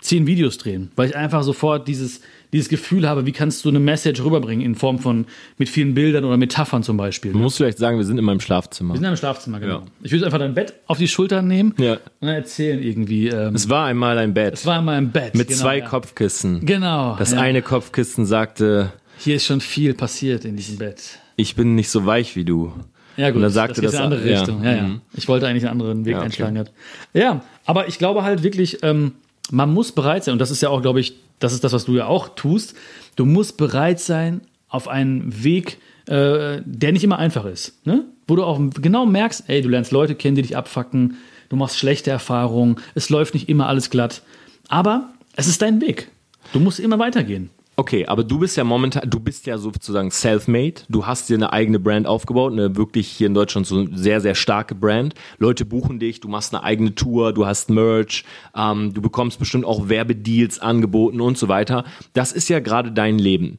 zehn 0.00 0.26
Videos 0.26 0.56
drehen, 0.58 0.90
weil 0.96 1.10
ich 1.10 1.16
einfach 1.16 1.42
sofort 1.42 1.86
dieses, 1.86 2.22
dieses 2.54 2.70
Gefühl 2.70 3.06
habe, 3.06 3.26
wie 3.26 3.32
kannst 3.32 3.64
du 3.66 3.68
eine 3.68 3.80
Message 3.80 4.22
rüberbringen 4.24 4.64
in 4.64 4.74
Form 4.74 4.98
von 4.98 5.26
mit 5.58 5.68
vielen 5.68 5.92
Bildern 5.92 6.24
oder 6.24 6.38
Metaphern 6.38 6.82
zum 6.82 6.96
Beispiel. 6.96 7.32
Du 7.32 7.38
musst 7.38 7.58
vielleicht 7.58 7.76
sagen, 7.76 7.98
wir 7.98 8.04
sind 8.06 8.16
in 8.16 8.24
meinem 8.24 8.40
Schlafzimmer. 8.40 8.94
Wir 8.94 8.98
sind 9.00 9.08
im 9.08 9.16
Schlafzimmer, 9.16 9.60
genau. 9.60 9.80
Ja. 9.80 9.86
Ich 10.02 10.10
würde 10.12 10.24
einfach 10.24 10.38
dein 10.38 10.54
Bett 10.54 10.72
auf 10.86 10.96
die 10.96 11.06
Schultern 11.06 11.46
nehmen 11.46 11.74
Ja. 11.78 11.98
und 12.20 12.28
erzählen 12.28 12.82
irgendwie. 12.82 13.28
Ähm, 13.28 13.54
Es 13.54 13.68
war 13.68 13.84
einmal 13.86 14.16
ein 14.16 14.32
Bett 14.32 14.54
es 14.54 14.64
war 14.64 14.78
in 14.78 14.86
meinem 14.86 15.10
Bett. 15.10 15.34
mit 15.34 15.48
genau, 15.48 15.60
zwei 15.60 15.78
ja. 15.80 15.86
Kopfkissen. 15.86 16.64
Genau. 16.64 17.16
Das 17.18 17.34
eine 17.34 17.60
Kopfkissen 17.60 18.24
sagte, 18.24 18.92
Hier 19.18 19.36
ist 19.36 19.44
schon 19.44 19.60
viel 19.60 19.92
passiert 19.92 20.46
in 20.46 20.56
diesem 20.56 20.78
Bett. 20.78 21.18
ich 21.36 21.54
bin 21.56 21.74
nicht 21.74 21.90
so 21.90 22.06
weich 22.06 22.36
wie 22.36 22.46
du. 22.46 22.72
Ja, 23.20 23.28
gut, 23.28 23.36
Und 23.36 23.42
dann 23.42 23.50
sagte 23.50 23.80
das 23.82 23.92
in 23.92 23.98
eine 23.98 24.04
andere 24.04 24.30
ja. 24.30 24.38
Richtung. 24.38 24.64
Ja, 24.64 24.74
ja. 24.74 24.82
Mhm. 24.82 25.00
Ich 25.12 25.28
wollte 25.28 25.46
eigentlich 25.46 25.64
einen 25.64 25.80
anderen 25.80 26.04
Weg 26.04 26.12
Ja, 26.12 26.18
okay. 26.18 26.26
einschlagen. 26.26 26.64
Ja, 27.12 27.42
aber 27.66 27.88
ich 27.88 27.98
glaube 27.98 28.22
halt 28.22 28.42
wirklich, 28.42 28.82
ähm, 28.82 29.12
man 29.50 29.72
muss 29.72 29.92
bereit 29.92 30.24
sein, 30.24 30.32
und 30.32 30.38
das 30.38 30.50
ist 30.50 30.62
ja 30.62 30.70
auch, 30.70 30.80
glaube 30.80 31.00
ich, 31.00 31.14
das 31.38 31.52
ist 31.52 31.64
das, 31.64 31.72
was 31.72 31.84
du 31.84 31.96
ja 31.96 32.06
auch 32.06 32.30
tust. 32.34 32.74
Du 33.16 33.24
musst 33.26 33.56
bereit 33.56 34.00
sein, 34.00 34.40
auf 34.68 34.88
einen 34.88 35.44
Weg 35.44 35.78
äh, 36.06 36.62
der 36.64 36.92
nicht 36.92 37.04
immer 37.04 37.18
einfach 37.18 37.44
ist. 37.44 37.86
Ne? 37.86 38.04
Wo 38.26 38.36
du 38.36 38.44
auch 38.44 38.60
genau 38.80 39.06
merkst, 39.06 39.44
ey, 39.46 39.62
du 39.62 39.68
lernst 39.68 39.92
Leute 39.92 40.14
kennen, 40.14 40.34
die 40.34 40.42
dich 40.42 40.56
abfacken, 40.56 41.18
du 41.48 41.56
machst 41.56 41.78
schlechte 41.78 42.10
Erfahrungen, 42.10 42.76
es 42.94 43.10
läuft 43.10 43.34
nicht 43.34 43.48
immer 43.48 43.68
alles 43.68 43.90
glatt. 43.90 44.22
Aber 44.68 45.10
es 45.36 45.46
ist 45.46 45.62
dein 45.62 45.80
Weg. 45.80 46.08
Du 46.52 46.58
musst 46.58 46.80
immer 46.80 46.98
weitergehen. 46.98 47.50
Okay, 47.80 48.04
aber 48.04 48.24
du 48.24 48.38
bist 48.40 48.58
ja 48.58 48.64
momentan, 48.64 49.08
du 49.08 49.18
bist 49.18 49.46
ja 49.46 49.56
sozusagen 49.56 50.10
self-made. 50.10 50.82
Du 50.90 51.06
hast 51.06 51.30
dir 51.30 51.36
eine 51.36 51.54
eigene 51.54 51.80
Brand 51.80 52.06
aufgebaut, 52.06 52.52
eine 52.52 52.76
wirklich 52.76 53.08
hier 53.08 53.26
in 53.26 53.32
Deutschland 53.32 53.66
so 53.66 53.86
sehr, 53.94 54.20
sehr 54.20 54.34
starke 54.34 54.74
Brand. 54.74 55.14
Leute 55.38 55.64
buchen 55.64 55.98
dich, 55.98 56.20
du 56.20 56.28
machst 56.28 56.54
eine 56.54 56.62
eigene 56.62 56.94
Tour, 56.94 57.32
du 57.32 57.46
hast 57.46 57.70
Merch, 57.70 58.26
ähm, 58.54 58.92
du 58.92 59.00
bekommst 59.00 59.38
bestimmt 59.38 59.64
auch 59.64 59.88
Werbedeals 59.88 60.58
angeboten 60.58 61.22
und 61.22 61.38
so 61.38 61.48
weiter. 61.48 61.84
Das 62.12 62.32
ist 62.32 62.50
ja 62.50 62.60
gerade 62.60 62.92
dein 62.92 63.18
Leben. 63.18 63.58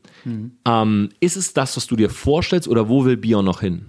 Ähm, 0.65 1.09
ist 1.19 1.35
es 1.35 1.53
das, 1.53 1.75
was 1.75 1.87
du 1.87 1.95
dir 1.95 2.11
vorstellst 2.11 2.67
oder 2.67 2.89
wo 2.89 3.05
will 3.05 3.17
Bion 3.17 3.43
noch 3.43 3.61
hin? 3.61 3.87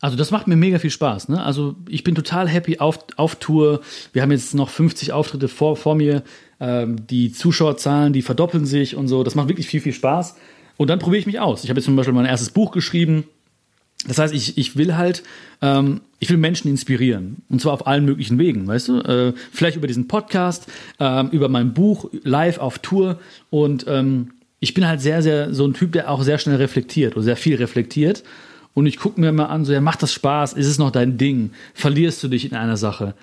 Also 0.00 0.16
das 0.16 0.30
macht 0.30 0.46
mir 0.46 0.56
mega 0.56 0.78
viel 0.78 0.90
Spaß. 0.90 1.30
Ne? 1.30 1.42
Also 1.42 1.74
ich 1.88 2.04
bin 2.04 2.14
total 2.14 2.48
happy 2.48 2.78
auf, 2.78 2.98
auf 3.16 3.36
Tour. 3.36 3.80
Wir 4.12 4.22
haben 4.22 4.30
jetzt 4.30 4.54
noch 4.54 4.68
50 4.68 5.12
Auftritte 5.12 5.48
vor, 5.48 5.76
vor 5.76 5.94
mir. 5.94 6.22
Ähm, 6.60 7.06
die 7.06 7.32
Zuschauerzahlen, 7.32 8.12
die 8.12 8.22
verdoppeln 8.22 8.66
sich 8.66 8.94
und 8.96 9.08
so. 9.08 9.24
Das 9.24 9.34
macht 9.34 9.48
wirklich 9.48 9.66
viel, 9.66 9.80
viel 9.80 9.94
Spaß. 9.94 10.36
Und 10.76 10.88
dann 10.88 10.98
probiere 10.98 11.20
ich 11.20 11.26
mich 11.26 11.40
aus. 11.40 11.64
Ich 11.64 11.70
habe 11.70 11.78
jetzt 11.78 11.86
zum 11.86 11.96
Beispiel 11.96 12.14
mein 12.14 12.26
erstes 12.26 12.50
Buch 12.50 12.72
geschrieben. 12.72 13.24
Das 14.06 14.18
heißt, 14.18 14.34
ich, 14.34 14.58
ich 14.58 14.76
will 14.76 14.96
halt, 14.96 15.22
ähm, 15.62 16.02
ich 16.18 16.28
will 16.28 16.36
Menschen 16.36 16.68
inspirieren. 16.68 17.38
Und 17.48 17.60
zwar 17.60 17.72
auf 17.72 17.86
allen 17.86 18.04
möglichen 18.04 18.38
Wegen, 18.38 18.66
weißt 18.66 18.88
du? 18.88 19.00
Äh, 19.00 19.32
vielleicht 19.50 19.76
über 19.76 19.86
diesen 19.86 20.08
Podcast, 20.08 20.66
ähm, 21.00 21.30
über 21.30 21.48
mein 21.48 21.72
Buch, 21.72 22.10
live 22.22 22.58
auf 22.58 22.78
Tour. 22.78 23.18
Und 23.48 23.86
ähm, 23.88 24.32
ich 24.60 24.74
bin 24.74 24.86
halt 24.86 25.00
sehr, 25.00 25.22
sehr 25.22 25.54
so 25.54 25.66
ein 25.66 25.74
Typ, 25.74 25.92
der 25.92 26.10
auch 26.10 26.22
sehr 26.22 26.38
schnell 26.38 26.56
reflektiert 26.56 27.16
oder 27.16 27.24
sehr 27.24 27.36
viel 27.36 27.56
reflektiert. 27.56 28.22
Und 28.76 28.84
ich 28.84 28.98
gucke 28.98 29.18
mir 29.18 29.32
mal 29.32 29.46
an, 29.46 29.64
so, 29.64 29.72
ja, 29.72 29.80
macht 29.80 30.02
das 30.02 30.12
Spaß? 30.12 30.52
Ist 30.52 30.66
es 30.66 30.76
noch 30.76 30.90
dein 30.90 31.16
Ding? 31.16 31.52
Verlierst 31.72 32.22
du 32.22 32.28
dich 32.28 32.44
in 32.44 32.54
einer 32.54 32.76
Sache? 32.76 33.14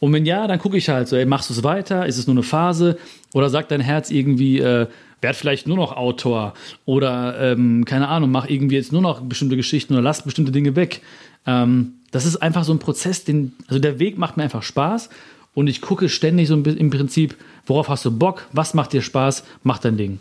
Und 0.00 0.10
wenn 0.14 0.24
ja, 0.24 0.46
dann 0.46 0.58
gucke 0.58 0.78
ich 0.78 0.88
halt 0.88 1.06
so, 1.06 1.16
ey, 1.16 1.26
machst 1.26 1.50
du 1.50 1.54
es 1.54 1.62
weiter? 1.62 2.06
Ist 2.06 2.16
es 2.16 2.26
nur 2.26 2.32
eine 2.32 2.42
Phase? 2.42 2.96
Oder 3.34 3.50
sagt 3.50 3.72
dein 3.72 3.82
Herz 3.82 4.10
irgendwie, 4.10 4.58
äh, 4.58 4.86
werd 5.20 5.36
vielleicht 5.36 5.66
nur 5.66 5.76
noch 5.76 5.94
Autor? 5.94 6.54
Oder, 6.86 7.38
ähm, 7.38 7.84
keine 7.84 8.08
Ahnung, 8.08 8.30
mach 8.30 8.48
irgendwie 8.48 8.76
jetzt 8.76 8.90
nur 8.90 9.02
noch 9.02 9.20
bestimmte 9.20 9.56
Geschichten 9.56 9.92
oder 9.92 10.02
lass 10.02 10.22
bestimmte 10.22 10.50
Dinge 10.50 10.76
weg. 10.76 11.02
Ähm, 11.46 11.96
das 12.10 12.24
ist 12.24 12.36
einfach 12.36 12.64
so 12.64 12.72
ein 12.72 12.78
Prozess, 12.78 13.22
den, 13.22 13.52
also 13.68 13.78
der 13.78 13.98
Weg 13.98 14.16
macht 14.16 14.38
mir 14.38 14.44
einfach 14.44 14.62
Spaß. 14.62 15.10
Und 15.52 15.66
ich 15.66 15.82
gucke 15.82 16.08
ständig 16.08 16.48
so 16.48 16.54
im 16.54 16.88
Prinzip, 16.88 17.36
worauf 17.66 17.90
hast 17.90 18.06
du 18.06 18.10
Bock? 18.10 18.46
Was 18.52 18.72
macht 18.72 18.94
dir 18.94 19.02
Spaß? 19.02 19.44
Mach 19.62 19.76
dein 19.76 19.98
Ding. 19.98 20.20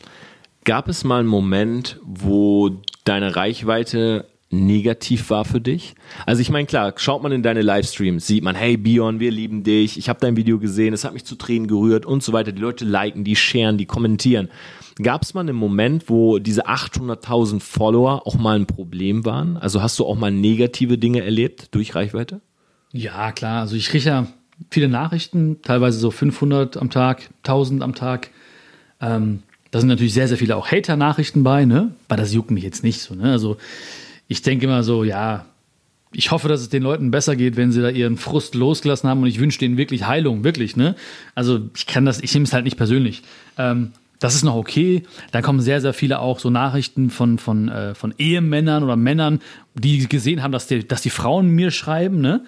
Gab 0.66 0.90
es 0.90 1.06
mal 1.06 1.20
einen 1.20 1.30
Moment, 1.30 1.98
wo 2.04 2.82
deine 3.06 3.38
Reichweite 3.38 4.26
negativ 4.64 5.30
war 5.30 5.46
für 5.46 5.60
dich? 5.60 5.96
Also 6.26 6.42
ich 6.42 6.50
meine, 6.50 6.66
klar, 6.66 6.94
schaut 6.96 7.24
man 7.24 7.32
in 7.32 7.44
deine 7.44 7.62
Livestreams, 7.62 8.26
sieht 8.26 8.44
man, 8.44 8.56
hey 8.56 8.78
Bion, 8.78 9.20
wir 9.20 9.32
lieben 9.32 9.64
dich, 9.64 9.98
ich 9.98 10.10
habe 10.10 10.20
dein 10.20 10.38
Video 10.38 10.60
gesehen, 10.60 10.94
es 10.94 11.04
hat 11.04 11.14
mich 11.14 11.26
zu 11.26 11.36
Tränen 11.36 11.68
gerührt 11.68 12.06
und 12.06 12.24
so 12.24 12.34
weiter. 12.34 12.52
Die 12.52 12.62
Leute 12.62 12.86
liken, 12.86 13.24
die 13.24 13.36
sharen, 13.36 13.78
die 13.78 13.86
kommentieren. 13.86 14.50
Gab 15.02 15.24
es 15.24 15.34
mal 15.34 15.42
einen 15.42 15.58
Moment, 15.58 16.10
wo 16.10 16.40
diese 16.40 16.68
800.000 16.68 17.60
Follower 17.60 18.26
auch 18.26 18.36
mal 18.36 18.56
ein 18.56 18.66
Problem 18.66 19.26
waren? 19.26 19.58
Also 19.58 19.82
hast 19.82 20.00
du 20.00 20.06
auch 20.06 20.16
mal 20.16 20.32
negative 20.32 20.98
Dinge 20.98 21.22
erlebt 21.22 21.76
durch 21.76 21.96
Reichweite? 21.96 22.40
Ja, 22.94 23.34
klar. 23.34 23.62
Also 23.62 23.76
ich 23.76 23.90
kriege 23.90 24.06
ja 24.06 24.28
viele 24.72 24.88
Nachrichten, 24.88 25.62
teilweise 25.62 26.00
so 26.00 26.12
500 26.12 26.78
am 26.78 26.90
Tag, 26.90 27.30
1000 27.44 27.84
am 27.84 27.94
Tag. 27.94 28.30
Ähm, 29.02 29.44
da 29.72 29.80
sind 29.80 29.90
natürlich 29.90 30.14
sehr, 30.14 30.30
sehr 30.30 30.38
viele 30.38 30.56
auch 30.56 30.72
Hater-Nachrichten 30.72 31.44
bei, 31.44 31.66
ne? 31.66 31.94
Aber 32.08 32.16
das 32.16 32.34
juckt 32.34 32.52
mich 32.52 32.64
jetzt 32.64 32.84
nicht 32.84 33.02
so, 33.02 33.16
ne? 33.16 33.34
Also 33.34 33.58
ich 34.28 34.42
denke 34.42 34.66
immer 34.66 34.84
so, 34.84 35.04
ja, 35.04 35.46
ich 36.12 36.32
hoffe, 36.32 36.48
dass 36.48 36.62
es 36.62 36.70
den 36.70 36.84
Leuten 36.84 37.12
besser 37.12 37.36
geht, 37.36 37.58
wenn 37.58 37.72
sie 37.72 37.82
da 37.82 37.90
ihren 37.90 38.18
Frust 38.18 38.56
losgelassen 38.56 39.10
haben 39.10 39.22
und 39.22 39.28
ich 39.28 39.40
wünsche 39.40 39.60
denen 39.60 39.78
wirklich 39.78 40.08
Heilung, 40.08 40.44
wirklich, 40.44 40.78
ne? 40.78 40.96
Also 41.36 41.70
ich 41.76 41.88
kann 41.88 42.06
das, 42.06 42.22
ich 42.22 42.34
nehme 42.34 42.46
es 42.46 42.54
halt 42.54 42.64
nicht 42.64 42.78
persönlich. 42.78 43.22
Ähm, 43.58 43.92
das 44.20 44.36
ist 44.36 44.44
noch 44.44 44.56
okay. 44.56 45.04
Dann 45.32 45.44
kommen 45.44 45.60
sehr, 45.60 45.82
sehr 45.82 45.94
viele 45.94 46.20
auch 46.20 46.40
so 46.40 46.50
Nachrichten 46.50 47.10
von, 47.10 47.38
von, 47.38 47.68
äh, 47.68 47.96
von 47.96 48.14
Ehemännern 48.18 48.84
oder 48.84 48.96
Männern, 48.96 49.42
die 49.74 50.08
gesehen 50.08 50.42
haben, 50.42 50.54
dass 50.54 50.68
die, 50.68 50.88
dass 50.88 51.02
die 51.02 51.10
Frauen 51.10 51.50
mir 51.50 51.72
schreiben, 51.72 52.22
ne? 52.22 52.44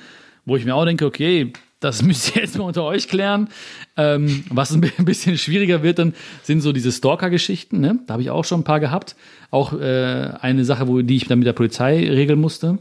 Wo 0.45 0.55
ich 0.55 0.63
mir 0.63 0.75
auch 0.75 0.85
denke, 0.85 1.05
okay, 1.05 1.51
das 1.79 2.01
müsst 2.03 2.35
ihr 2.35 2.41
jetzt 2.41 2.57
mal 2.57 2.63
unter 2.65 2.83
euch 2.83 3.07
klären. 3.07 3.49
Ähm, 3.95 4.43
was 4.49 4.71
ein 4.71 4.81
bisschen 4.99 5.37
schwieriger 5.37 5.83
wird, 5.83 5.99
dann 5.99 6.13
sind 6.43 6.61
so 6.61 6.71
diese 6.71 6.91
Stalker-Geschichten. 6.91 7.79
Ne? 7.79 7.99
Da 8.07 8.13
habe 8.13 8.23
ich 8.23 8.29
auch 8.29 8.45
schon 8.45 8.61
ein 8.61 8.63
paar 8.63 8.79
gehabt. 8.79 9.15
Auch 9.51 9.73
äh, 9.73 10.31
eine 10.41 10.65
Sache, 10.65 10.87
wo 10.87 11.01
die 11.01 11.15
ich 11.17 11.27
dann 11.27 11.39
mit 11.39 11.47
der 11.47 11.53
Polizei 11.53 12.07
regeln 12.09 12.39
musste. 12.39 12.79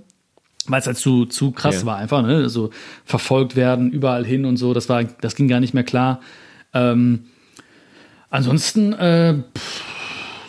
Weil 0.68 0.80
es 0.80 0.86
halt 0.86 0.96
zu, 0.96 1.26
zu 1.26 1.52
krass 1.52 1.80
Ja. 1.82 1.86
war, 1.86 1.96
einfach, 1.98 2.22
ne? 2.22 2.48
So 2.48 2.70
verfolgt 3.04 3.54
werden, 3.54 3.92
überall 3.92 4.24
hin 4.24 4.44
und 4.44 4.56
so. 4.56 4.74
Das 4.74 4.88
war, 4.88 5.04
das 5.04 5.36
ging 5.36 5.46
gar 5.46 5.60
nicht 5.60 5.74
mehr 5.74 5.84
klar. 5.84 6.20
Ähm, 6.74 7.26
ansonsten, 8.30 8.92
äh, 8.94 9.34
pff, 9.56 9.84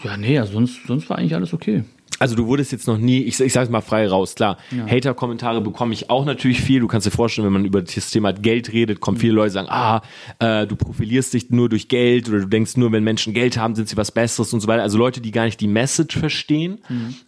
ja, 0.04 0.18
nee, 0.18 0.40
also 0.40 0.54
sonst, 0.54 0.80
sonst 0.88 1.10
war 1.10 1.20
eigentlich 1.20 1.36
alles 1.36 1.54
okay. 1.54 1.84
Also 2.20 2.36
du 2.36 2.48
wurdest 2.48 2.72
jetzt 2.72 2.88
noch 2.88 2.98
nie, 2.98 3.22
ich, 3.22 3.40
ich 3.40 3.54
sage 3.54 3.72
mal 3.72 3.82
frei 3.82 4.08
raus, 4.08 4.36
klar, 4.36 4.58
Hater-Kommentare 4.72 5.62
bekomme 5.62 5.94
ich 5.94 6.10
auch 6.10 6.26
natürlich 6.26 6.62
viel. 6.62 6.80
Du 6.80 6.88
kannst 6.88 7.06
dir 7.06 7.12
vorstellen, 7.12 7.46
wenn 7.46 7.54
man 7.54 7.66
über 7.66 7.82
das 7.82 8.12
Thema 8.12 8.34
Geld 8.34 8.74
redet, 8.74 9.00
kommen 9.00 9.18
viele 9.18 9.34
Leute 9.34 9.52
sagen, 9.52 9.68
ah, 9.70 10.02
äh, 10.40 10.66
du 10.66 10.76
profilierst 10.76 11.34
dich 11.34 11.50
nur 11.50 11.70
durch 11.70 11.88
Geld 11.88 12.28
oder 12.30 12.40
du 12.40 12.48
denkst 12.48 12.78
nur, 12.78 12.92
wenn 12.92 13.04
Menschen 13.04 13.34
Geld 13.34 13.58
haben, 13.58 13.76
sind 13.76 13.88
sie 13.90 13.98
was 13.98 14.12
Besseres 14.12 14.54
und 14.54 14.62
so 14.62 14.68
weiter. 14.68 14.84
Also 14.84 14.98
Leute, 14.98 15.22
die 15.22 15.32
gar 15.32 15.46
nicht 15.46 15.60
die 15.62 15.68
Message 15.68 16.18
verstehen, 16.18 16.80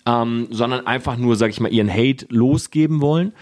ähm, 0.06 0.48
sondern 0.50 0.88
einfach 0.88 1.18
nur, 1.18 1.36
sag 1.36 1.50
ich 1.52 1.60
mal, 1.60 1.72
ihren 1.72 1.92
Hate 1.92 2.26
losgeben 2.30 3.02
wollen. 3.02 3.34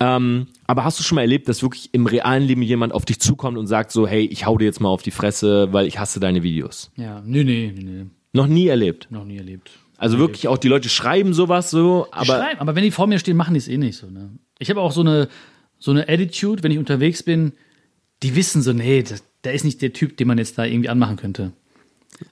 Ähm, 0.00 0.46
aber 0.66 0.84
hast 0.84 0.98
du 0.98 1.04
schon 1.04 1.16
mal 1.16 1.22
erlebt, 1.22 1.48
dass 1.48 1.62
wirklich 1.62 1.90
im 1.92 2.06
realen 2.06 2.42
Leben 2.42 2.62
jemand 2.62 2.92
auf 2.92 3.04
dich 3.04 3.20
zukommt 3.20 3.56
und 3.58 3.66
sagt 3.66 3.92
so, 3.92 4.06
hey, 4.06 4.24
ich 4.24 4.46
hau 4.46 4.58
dir 4.58 4.64
jetzt 4.64 4.80
mal 4.80 4.88
auf 4.88 5.02
die 5.02 5.10
Fresse, 5.10 5.72
weil 5.72 5.86
ich 5.86 5.98
hasse 5.98 6.20
deine 6.20 6.42
Videos? 6.42 6.90
Ja, 6.96 7.22
nee, 7.24 7.44
nee, 7.44 7.72
nee. 7.76 8.06
Noch 8.32 8.48
nie 8.48 8.66
erlebt. 8.66 9.08
Noch 9.10 9.24
nie 9.24 9.38
erlebt. 9.38 9.70
Also 9.98 10.18
wirklich 10.18 10.48
auch 10.48 10.58
die 10.58 10.68
Leute 10.68 10.88
schreiben 10.88 11.32
sowas 11.32 11.70
so, 11.70 12.06
aber 12.10 12.24
Schreiben, 12.38 12.60
aber 12.60 12.74
wenn 12.74 12.82
die 12.84 12.90
vor 12.90 13.06
mir 13.06 13.18
stehen, 13.18 13.36
machen 13.36 13.54
die 13.54 13.58
es 13.58 13.68
eh 13.68 13.78
nicht 13.78 13.96
so. 13.96 14.08
Ne? 14.10 14.30
Ich 14.58 14.68
habe 14.70 14.80
auch 14.80 14.92
so 14.92 15.00
eine, 15.00 15.28
so 15.78 15.90
eine 15.90 16.08
Attitude, 16.08 16.62
wenn 16.62 16.70
ich 16.70 16.78
unterwegs 16.78 17.22
bin, 17.22 17.52
die 18.22 18.34
wissen 18.36 18.62
so, 18.62 18.72
nee, 18.72 19.02
das, 19.02 19.22
der 19.44 19.54
ist 19.54 19.64
nicht 19.64 19.80
der 19.82 19.92
Typ, 19.92 20.16
den 20.16 20.28
man 20.28 20.38
jetzt 20.38 20.58
da 20.58 20.64
irgendwie 20.64 20.88
anmachen 20.88 21.16
könnte. 21.16 21.52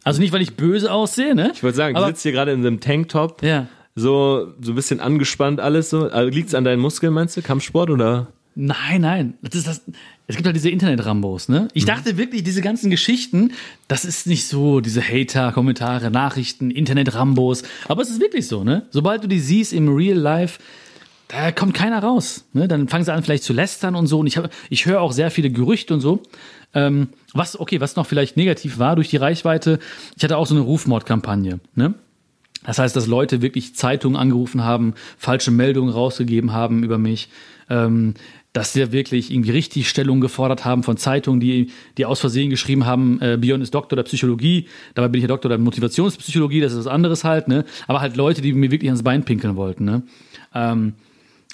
Also 0.02 0.20
nicht, 0.20 0.32
weil 0.32 0.42
ich 0.42 0.56
böse 0.56 0.90
aussehe, 0.92 1.34
ne? 1.34 1.52
Ich 1.54 1.62
wollte 1.62 1.76
sagen, 1.76 1.96
aber, 1.96 2.06
du 2.06 2.12
sitzt 2.12 2.22
hier 2.22 2.32
gerade 2.32 2.52
in 2.52 2.60
einem 2.60 2.80
Tanktop, 2.80 3.42
Ja. 3.42 3.66
so, 3.94 4.52
so 4.60 4.72
ein 4.72 4.74
bisschen 4.74 5.00
angespannt 5.00 5.60
alles 5.60 5.90
so. 5.90 6.08
Also 6.08 6.30
Liegt 6.34 6.48
es 6.48 6.54
an 6.54 6.64
deinen 6.64 6.80
Muskeln, 6.80 7.12
meinst 7.12 7.36
du? 7.36 7.42
Kampfsport 7.42 7.90
oder? 7.90 8.28
Nein, 8.54 9.00
nein. 9.00 9.34
Das 9.42 9.54
ist 9.56 9.66
das, 9.66 9.82
es 10.26 10.36
gibt 10.36 10.46
halt 10.46 10.56
diese 10.56 10.70
Internet-Rambos, 10.70 11.48
ne? 11.50 11.68
Ich 11.74 11.84
dachte 11.84 12.16
wirklich, 12.16 12.42
diese 12.44 12.62
ganzen 12.62 12.90
Geschichten, 12.90 13.52
das 13.88 14.04
ist 14.06 14.26
nicht 14.26 14.46
so, 14.46 14.80
diese 14.80 15.02
Hater, 15.02 15.52
Kommentare, 15.52 16.10
Nachrichten, 16.10 16.70
Internet-Rambos. 16.70 17.62
Aber 17.88 18.00
es 18.02 18.08
ist 18.10 18.20
wirklich 18.20 18.46
so, 18.48 18.64
ne? 18.64 18.86
Sobald 18.90 19.22
du 19.24 19.28
die 19.28 19.38
siehst 19.40 19.72
im 19.74 19.88
Real 19.94 20.16
Life, 20.16 20.60
da 21.28 21.52
kommt 21.52 21.74
keiner 21.74 21.98
raus. 22.02 22.44
Ne? 22.52 22.68
Dann 22.68 22.88
fangen 22.88 23.04
sie 23.04 23.12
an, 23.12 23.22
vielleicht 23.22 23.44
zu 23.44 23.52
lästern 23.52 23.94
und 23.96 24.06
so. 24.06 24.18
Und 24.20 24.26
ich, 24.26 24.36
hab- 24.36 24.50
ich 24.70 24.86
höre 24.86 25.00
auch 25.00 25.12
sehr 25.12 25.30
viele 25.30 25.50
Gerüchte 25.50 25.92
und 25.94 26.00
so. 26.00 26.22
Ähm, 26.74 27.08
was, 27.32 27.58
okay, 27.58 27.80
was 27.80 27.96
noch 27.96 28.06
vielleicht 28.06 28.36
negativ 28.36 28.78
war 28.78 28.94
durch 28.96 29.08
die 29.08 29.16
Reichweite, 29.16 29.78
ich 30.16 30.24
hatte 30.24 30.36
auch 30.36 30.46
so 30.46 30.54
eine 30.54 30.62
Rufmordkampagne, 30.64 31.60
ne? 31.74 31.94
Das 32.66 32.78
heißt, 32.78 32.96
dass 32.96 33.06
Leute 33.06 33.42
wirklich 33.42 33.74
Zeitungen 33.74 34.16
angerufen 34.16 34.64
haben, 34.64 34.94
falsche 35.18 35.50
Meldungen 35.50 35.92
rausgegeben 35.92 36.52
haben 36.52 36.82
über 36.82 36.96
mich, 36.96 37.28
ähm, 37.68 38.14
dass 38.54 38.72
sie 38.72 38.92
wirklich 38.92 39.32
irgendwie 39.32 39.50
richtig 39.50 39.88
Stellung 39.88 40.20
gefordert 40.20 40.64
haben 40.64 40.84
von 40.84 40.96
Zeitungen, 40.96 41.40
die, 41.40 41.72
die 41.98 42.06
aus 42.06 42.20
Versehen 42.20 42.50
geschrieben 42.50 42.86
haben, 42.86 43.20
äh, 43.20 43.36
Bion 43.36 43.60
ist 43.60 43.74
Doktor 43.74 43.96
der 43.96 44.04
Psychologie, 44.04 44.68
dabei 44.94 45.08
bin 45.08 45.18
ich 45.18 45.22
ja 45.22 45.28
Doktor 45.28 45.48
der 45.48 45.58
Motivationspsychologie, 45.58 46.60
das 46.60 46.72
ist 46.72 46.78
was 46.78 46.86
anderes 46.86 47.24
halt, 47.24 47.48
ne? 47.48 47.64
Aber 47.88 48.00
halt 48.00 48.16
Leute, 48.16 48.40
die 48.42 48.52
mir 48.52 48.70
wirklich 48.70 48.88
ans 48.88 49.02
Bein 49.02 49.24
pinkeln 49.24 49.56
wollten, 49.56 49.84
ne? 49.84 50.02
Ähm, 50.54 50.94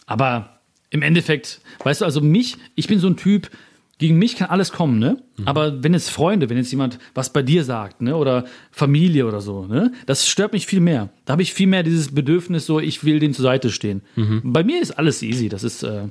aber 0.05 0.61
im 0.91 1.01
Endeffekt, 1.01 1.63
weißt 1.85 2.03
du, 2.03 2.05
also 2.05 2.21
mich, 2.21 2.59
ich 2.75 2.87
bin 2.87 2.99
so 2.99 3.07
ein 3.07 3.17
Typ, 3.17 3.51
gegen 3.97 4.19
mich 4.19 4.37
kann 4.37 4.51
alles 4.51 4.71
kommen, 4.71 4.99
ne? 4.99 5.23
Aber 5.47 5.83
wenn 5.83 5.95
jetzt 5.95 6.11
Freunde, 6.11 6.51
wenn 6.51 6.59
jetzt 6.59 6.71
jemand 6.71 6.99
was 7.15 7.33
bei 7.33 7.43
dir 7.43 7.65
sagt, 7.65 8.03
ne? 8.03 8.15
Oder 8.15 8.45
Familie 8.71 9.27
oder 9.27 9.41
so, 9.41 9.65
ne? 9.65 9.91
Das 10.05 10.29
stört 10.29 10.53
mich 10.53 10.67
viel 10.67 10.81
mehr. 10.81 11.09
Da 11.25 11.33
habe 11.33 11.43
ich 11.43 11.55
viel 11.55 11.67
mehr 11.67 11.83
dieses 11.83 12.15
Bedürfnis, 12.15 12.67
so 12.67 12.79
ich 12.79 13.05
will 13.05 13.21
denen 13.21 13.33
zur 13.33 13.45
Seite 13.45 13.71
stehen. 13.71 14.03
Bei 14.43 14.65
mir 14.65 14.83
ist 14.83 14.93
alles 14.93 15.23
easy. 15.23 15.49
Das 15.49 15.65
ist, 15.65 15.83
äh, 15.83 16.09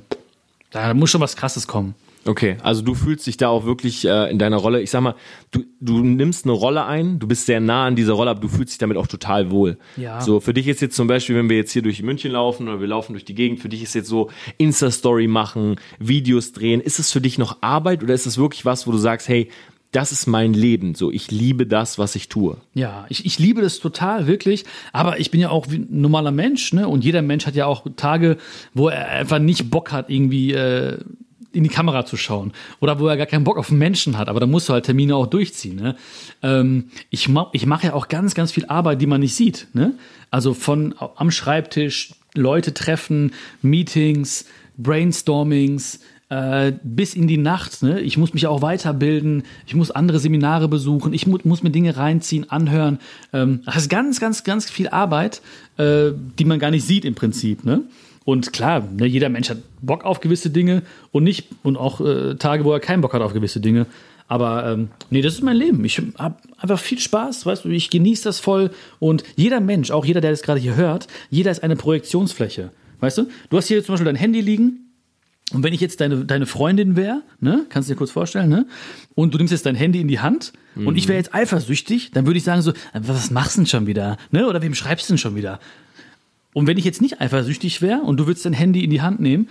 da 0.70 0.94
muss 0.94 1.10
schon 1.10 1.20
was 1.20 1.36
Krasses 1.36 1.66
kommen. 1.66 1.94
Okay, 2.26 2.58
also 2.62 2.82
du 2.82 2.94
fühlst 2.94 3.26
dich 3.26 3.38
da 3.38 3.48
auch 3.48 3.64
wirklich 3.64 4.04
äh, 4.04 4.30
in 4.30 4.38
deiner 4.38 4.58
Rolle. 4.58 4.82
Ich 4.82 4.90
sag 4.90 5.00
mal, 5.00 5.14
du, 5.52 5.64
du 5.80 6.04
nimmst 6.04 6.44
eine 6.44 6.52
Rolle 6.52 6.84
ein, 6.84 7.18
du 7.18 7.26
bist 7.26 7.46
sehr 7.46 7.60
nah 7.60 7.86
an 7.86 7.96
dieser 7.96 8.12
Rolle, 8.12 8.30
aber 8.30 8.40
du 8.40 8.48
fühlst 8.48 8.72
dich 8.72 8.78
damit 8.78 8.98
auch 8.98 9.06
total 9.06 9.50
wohl. 9.50 9.78
Ja. 9.96 10.20
So, 10.20 10.38
für 10.38 10.52
dich 10.52 10.68
ist 10.68 10.82
jetzt 10.82 10.96
zum 10.96 11.08
Beispiel, 11.08 11.34
wenn 11.36 11.48
wir 11.48 11.56
jetzt 11.56 11.72
hier 11.72 11.80
durch 11.80 12.02
München 12.02 12.32
laufen 12.32 12.68
oder 12.68 12.78
wir 12.78 12.88
laufen 12.88 13.14
durch 13.14 13.24
die 13.24 13.34
Gegend, 13.34 13.60
für 13.60 13.70
dich 13.70 13.82
ist 13.82 13.94
jetzt 13.94 14.08
so 14.08 14.28
Insta-Story 14.58 15.28
machen, 15.28 15.76
Videos 15.98 16.52
drehen. 16.52 16.82
Ist 16.82 16.98
es 16.98 17.10
für 17.10 17.22
dich 17.22 17.38
noch 17.38 17.62
Arbeit 17.62 18.02
oder 18.02 18.12
ist 18.12 18.26
es 18.26 18.36
wirklich 18.36 18.66
was, 18.66 18.86
wo 18.86 18.92
du 18.92 18.98
sagst, 18.98 19.26
hey, 19.28 19.48
das 19.92 20.12
ist 20.12 20.26
mein 20.26 20.54
Leben. 20.54 20.94
So, 20.94 21.10
ich 21.10 21.30
liebe 21.30 21.66
das, 21.66 21.98
was 21.98 22.14
ich 22.14 22.28
tue. 22.28 22.58
Ja, 22.74 23.06
ich, 23.08 23.26
ich 23.26 23.38
liebe 23.38 23.60
das 23.60 23.80
total, 23.80 24.26
wirklich. 24.26 24.64
Aber 24.92 25.18
ich 25.18 25.30
bin 25.30 25.40
ja 25.40 25.50
auch 25.50 25.66
ein 25.66 25.88
normaler 25.90 26.30
Mensch, 26.30 26.72
ne? 26.72 26.86
Und 26.88 27.04
jeder 27.04 27.22
Mensch 27.22 27.46
hat 27.46 27.56
ja 27.56 27.66
auch 27.66 27.86
Tage, 27.96 28.36
wo 28.72 28.88
er 28.88 29.08
einfach 29.08 29.40
nicht 29.40 29.70
Bock 29.70 29.90
hat, 29.90 30.08
irgendwie 30.08 30.52
äh, 30.52 30.98
in 31.52 31.64
die 31.64 31.70
Kamera 31.70 32.06
zu 32.06 32.16
schauen. 32.16 32.52
Oder 32.80 33.00
wo 33.00 33.08
er 33.08 33.16
gar 33.16 33.26
keinen 33.26 33.44
Bock 33.44 33.58
auf 33.58 33.70
Menschen 33.70 34.16
hat. 34.16 34.28
Aber 34.28 34.40
da 34.40 34.46
musst 34.46 34.68
du 34.68 34.72
halt 34.72 34.84
Termine 34.84 35.16
auch 35.16 35.26
durchziehen. 35.26 35.76
Ne? 35.76 35.96
Ähm, 36.42 36.90
ich 37.10 37.28
ma 37.28 37.48
ich 37.52 37.66
mache 37.66 37.88
ja 37.88 37.94
auch 37.94 38.08
ganz, 38.08 38.34
ganz 38.34 38.52
viel 38.52 38.66
Arbeit, 38.66 39.00
die 39.00 39.06
man 39.06 39.20
nicht 39.20 39.34
sieht. 39.34 39.66
Ne? 39.72 39.94
Also 40.30 40.54
von 40.54 40.94
am 41.16 41.30
Schreibtisch, 41.30 42.12
Leute 42.34 42.72
treffen, 42.74 43.32
Meetings, 43.62 44.46
Brainstormings, 44.76 46.00
äh, 46.30 46.72
bis 46.82 47.14
in 47.14 47.26
die 47.26 47.36
Nacht. 47.36 47.82
Ne? 47.82 48.00
Ich 48.00 48.16
muss 48.16 48.32
mich 48.32 48.46
auch 48.46 48.62
weiterbilden, 48.62 49.42
ich 49.66 49.74
muss 49.74 49.90
andere 49.90 50.18
Seminare 50.18 50.68
besuchen, 50.68 51.12
ich 51.12 51.26
mu 51.26 51.38
muss 51.44 51.62
mir 51.62 51.70
Dinge 51.70 51.96
reinziehen, 51.96 52.48
anhören. 52.48 52.98
Ähm, 53.32 53.60
das 53.66 53.76
ist 53.76 53.88
ganz, 53.90 54.20
ganz, 54.20 54.44
ganz 54.44 54.70
viel 54.70 54.88
Arbeit, 54.88 55.42
äh, 55.76 56.12
die 56.38 56.44
man 56.44 56.58
gar 56.58 56.70
nicht 56.70 56.86
sieht 56.86 57.04
im 57.04 57.14
Prinzip. 57.14 57.64
Ne? 57.64 57.82
Und 58.24 58.52
klar, 58.52 58.86
ne, 58.96 59.06
jeder 59.06 59.28
Mensch 59.28 59.50
hat 59.50 59.58
Bock 59.82 60.04
auf 60.04 60.20
gewisse 60.20 60.50
Dinge 60.50 60.82
und 61.10 61.24
nicht 61.24 61.48
und 61.62 61.76
auch 61.76 62.00
äh, 62.00 62.36
Tage, 62.36 62.64
wo 62.64 62.72
er 62.72 62.80
keinen 62.80 63.00
Bock 63.00 63.12
hat 63.12 63.22
auf 63.22 63.32
gewisse 63.32 63.60
Dinge. 63.60 63.86
Aber 64.28 64.64
ähm, 64.64 64.90
nee, 65.10 65.22
das 65.22 65.34
ist 65.34 65.42
mein 65.42 65.56
Leben. 65.56 65.84
Ich 65.84 66.00
habe 66.16 66.36
einfach 66.56 66.78
viel 66.78 67.00
Spaß, 67.00 67.46
weißt 67.46 67.64
du, 67.64 67.70
ich 67.70 67.90
genieße 67.90 68.22
das 68.22 68.38
voll. 68.38 68.70
Und 69.00 69.24
jeder 69.34 69.58
Mensch, 69.58 69.90
auch 69.90 70.04
jeder, 70.04 70.20
der 70.20 70.30
das 70.30 70.42
gerade 70.42 70.60
hier 70.60 70.76
hört, 70.76 71.08
jeder 71.30 71.50
ist 71.50 71.64
eine 71.64 71.74
Projektionsfläche. 71.74 72.70
Weißt 73.00 73.18
du? 73.18 73.26
Du 73.48 73.56
hast 73.56 73.66
hier 73.66 73.82
zum 73.82 73.94
Beispiel 73.94 74.04
dein 74.04 74.14
Handy 74.14 74.40
liegen, 74.40 74.89
und 75.52 75.62
wenn 75.62 75.72
ich 75.72 75.80
jetzt 75.80 76.00
deine, 76.00 76.24
deine 76.24 76.46
Freundin 76.46 76.96
wäre, 76.96 77.22
ne, 77.40 77.66
kannst 77.68 77.88
du 77.88 77.94
dir 77.94 77.98
kurz 77.98 78.10
vorstellen, 78.10 78.48
ne? 78.48 78.66
Und 79.14 79.34
du 79.34 79.38
nimmst 79.38 79.52
jetzt 79.52 79.66
dein 79.66 79.74
Handy 79.74 80.00
in 80.00 80.08
die 80.08 80.20
Hand 80.20 80.52
und 80.76 80.96
ich 80.96 81.08
wäre 81.08 81.18
jetzt 81.18 81.34
eifersüchtig, 81.34 82.12
dann 82.12 82.26
würde 82.26 82.38
ich 82.38 82.44
sagen 82.44 82.62
so, 82.62 82.72
was 82.94 83.30
machst 83.30 83.56
du 83.56 83.62
denn 83.62 83.66
schon 83.66 83.86
wieder? 83.86 84.16
Ne? 84.30 84.46
Oder 84.46 84.62
wem 84.62 84.74
schreibst 84.74 85.08
du 85.08 85.14
denn 85.14 85.18
schon 85.18 85.34
wieder? 85.34 85.58
Und 86.52 86.66
wenn 86.66 86.78
ich 86.78 86.84
jetzt 86.84 87.02
nicht 87.02 87.20
eifersüchtig 87.20 87.82
wäre 87.82 88.00
und 88.00 88.18
du 88.18 88.26
würdest 88.26 88.44
dein 88.46 88.52
Handy 88.52 88.84
in 88.84 88.90
die 88.90 89.02
Hand 89.02 89.20
nehmen, 89.20 89.48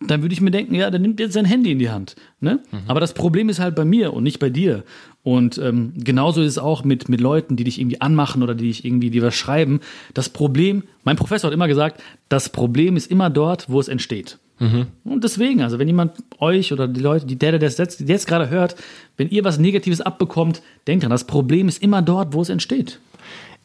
dann 0.00 0.22
würde 0.22 0.32
ich 0.32 0.40
mir 0.40 0.52
denken, 0.52 0.74
ja, 0.74 0.90
dann 0.90 1.02
nimmt 1.02 1.18
jetzt 1.18 1.32
sein 1.32 1.44
Handy 1.44 1.72
in 1.72 1.80
die 1.80 1.90
Hand. 1.90 2.14
Ne? 2.40 2.60
Aber 2.86 3.00
das 3.00 3.14
Problem 3.14 3.48
ist 3.48 3.58
halt 3.58 3.74
bei 3.74 3.84
mir 3.84 4.12
und 4.12 4.22
nicht 4.22 4.38
bei 4.38 4.48
dir. 4.48 4.84
Und 5.24 5.58
ähm, 5.58 5.92
genauso 5.96 6.40
ist 6.40 6.52
es 6.52 6.58
auch 6.58 6.84
mit, 6.84 7.08
mit 7.08 7.20
Leuten, 7.20 7.56
die 7.56 7.64
dich 7.64 7.80
irgendwie 7.80 8.00
anmachen 8.00 8.42
oder 8.42 8.54
die 8.54 8.68
dich 8.68 8.84
irgendwie 8.84 9.10
dir 9.10 9.22
was 9.22 9.34
schreiben. 9.34 9.80
Das 10.14 10.28
Problem, 10.28 10.84
mein 11.02 11.16
Professor 11.16 11.48
hat 11.48 11.54
immer 11.54 11.66
gesagt, 11.66 12.00
das 12.28 12.50
Problem 12.50 12.96
ist 12.96 13.10
immer 13.10 13.28
dort, 13.28 13.68
wo 13.68 13.80
es 13.80 13.88
entsteht. 13.88 14.38
Und 15.04 15.24
deswegen, 15.24 15.62
also 15.62 15.78
wenn 15.78 15.86
jemand 15.86 16.12
euch 16.38 16.72
oder 16.72 16.88
die 16.88 17.00
Leute, 17.00 17.26
die 17.26 17.36
der, 17.36 17.52
der 17.52 17.60
das 17.60 17.78
jetzt, 17.78 18.00
jetzt 18.00 18.26
gerade 18.26 18.50
hört, 18.50 18.74
wenn 19.16 19.28
ihr 19.28 19.44
was 19.44 19.58
Negatives 19.58 20.00
abbekommt, 20.00 20.62
denkt 20.86 21.04
dran, 21.04 21.10
das 21.10 21.26
Problem 21.26 21.68
ist 21.68 21.82
immer 21.82 22.02
dort, 22.02 22.32
wo 22.32 22.42
es 22.42 22.48
entsteht. 22.48 23.00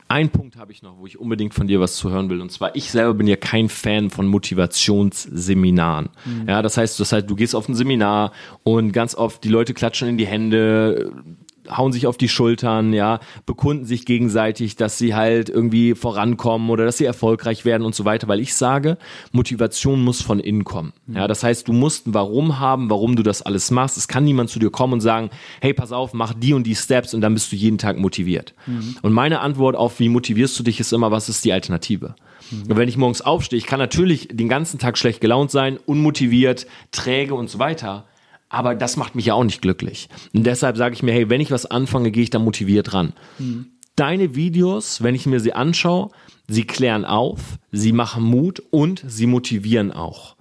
Ein 0.08 0.30
Punkt 0.30 0.58
habe 0.58 0.72
ich 0.72 0.84
noch, 0.84 1.00
wo 1.00 1.08
ich 1.08 1.20
unbedingt 1.20 1.56
von 1.56 1.66
dir 1.66 1.80
was 1.80 1.96
zu 1.96 2.12
hören 2.12 2.30
will. 2.30 2.42
Und 2.42 2.52
zwar, 2.52 2.76
ich 2.76 2.92
selber 2.92 3.16
bin 3.16 3.26
ja 3.26 3.36
kein 3.36 3.70
Fan 3.70 4.12
von 4.12 4.28
Motivationsseminaren. 4.28 6.10
Ja, 6.48 6.62
das 6.62 6.78
heißt, 6.78 7.00
das 7.00 7.12
heißt, 7.12 7.28
du 7.28 7.36
gehst 7.36 7.56
auf 7.56 7.68
ein 7.68 7.74
Seminar 7.74 8.32
und 8.62 8.92
ganz 8.92 9.16
oft 9.16 9.44
die 9.44 9.50
Leute 9.50 9.74
klatschen 9.74 10.08
in 10.08 10.18
die 10.18 10.28
Hände, 10.28 11.12
hauen 11.70 11.92
sich 11.92 12.08
auf 12.08 12.18
die 12.18 12.30
Schultern, 12.30 12.94
ja, 12.94 13.20
bekunden 13.46 13.86
sich 13.86 14.06
gegenseitig, 14.06 14.76
dass 14.76 14.98
sie 14.98 15.16
halt 15.16 15.50
irgendwie 15.50 15.96
vorankommen 15.96 16.70
oder 16.70 16.86
dass 16.86 16.98
sie 16.98 17.06
erfolgreich 17.06 17.66
werden 17.66 17.84
und 17.84 17.96
so 17.96 18.06
weiter, 18.06 18.28
weil 18.28 18.40
ich 18.40 18.56
sage, 18.56 18.98
Motivation 19.32 20.04
muss 20.04 20.22
von 20.22 20.40
innen 20.40 20.64
kommen. 20.64 20.94
Ja, 21.08 21.28
das 21.28 21.44
heißt, 21.44 21.68
du 21.68 21.74
musst 21.74 22.08
ein 22.08 22.14
Warum 22.14 22.60
haben, 22.60 22.90
warum 22.90 23.16
du 23.16 23.24
das 23.24 23.42
alles 23.42 23.72
machst. 23.72 23.98
Es 23.98 24.08
kann 24.08 24.24
niemand 24.24 24.50
zu 24.50 24.60
dir 24.60 24.70
kommen 24.70 24.94
und 24.94 25.02
sagen, 25.02 25.30
hey, 25.62 25.74
pass 25.74 25.92
auf, 25.92 26.14
mach 26.14 26.34
die 26.34 26.54
und 26.54 26.66
die 26.66 26.76
Steps 26.76 27.14
und 27.14 27.22
dann 27.22 27.34
bist 27.34 27.52
du 27.52 27.56
jeden 27.56 27.78
Tag 27.78 27.98
motiviert. 27.98 28.54
Und 29.02 29.14
meine 29.14 29.40
Antwort 29.40 29.76
auf, 29.76 30.00
wie 30.00 30.10
motivierst 30.10 30.58
du 30.60 30.64
dich, 30.64 30.80
ist 30.80 30.94
immer, 30.94 31.12
was 31.12 31.30
ist 31.30 31.44
die 31.46 31.54
Alternative? 31.54 32.16
Und 32.52 32.78
wenn 32.78 32.90
ich 32.90 32.98
morgens 32.98 33.22
aufstehe, 33.22 33.58
ich 33.58 33.66
kann 33.66 33.80
natürlich 33.80 34.28
den 34.32 34.50
ganzen 34.50 34.78
Tag 34.78 34.98
schlecht 34.98 35.22
gelaunt 35.22 35.50
sein, 35.50 35.80
unmotiviert, 35.86 36.68
träge 36.92 37.34
und 37.36 37.50
so 37.50 37.58
weiter. 37.58 38.06
Aber 38.54 38.76
das 38.76 38.98
macht 38.98 39.16
mich 39.16 39.26
ja 39.26 39.34
auch 39.34 39.44
nicht 39.44 39.62
glücklich. 39.62 40.10
Und 40.34 40.46
deshalb 40.46 40.78
sage 40.78 40.94
ich 40.94 41.02
mir, 41.02 41.12
hey, 41.12 41.30
wenn 41.30 41.42
ich 41.42 41.50
was 41.50 41.66
anfange, 41.66 42.12
gehe 42.12 42.24
ich 42.24 42.30
da 42.30 42.38
motiviert 42.40 42.94
ran. 42.94 43.14
Deine 43.96 44.36
Videos, 44.36 45.02
wenn 45.02 45.16
ich 45.16 45.26
mir 45.26 45.40
sie 45.40 45.54
anschaue, 45.54 46.12
sie 46.48 46.64
klären 46.64 47.04
auf, 47.04 47.58
sie 47.72 47.94
machen 47.94 48.24
Mut 48.24 48.62
und 48.70 49.04
sie 49.08 49.26
motivieren 49.26 49.92
auch. 49.92 50.36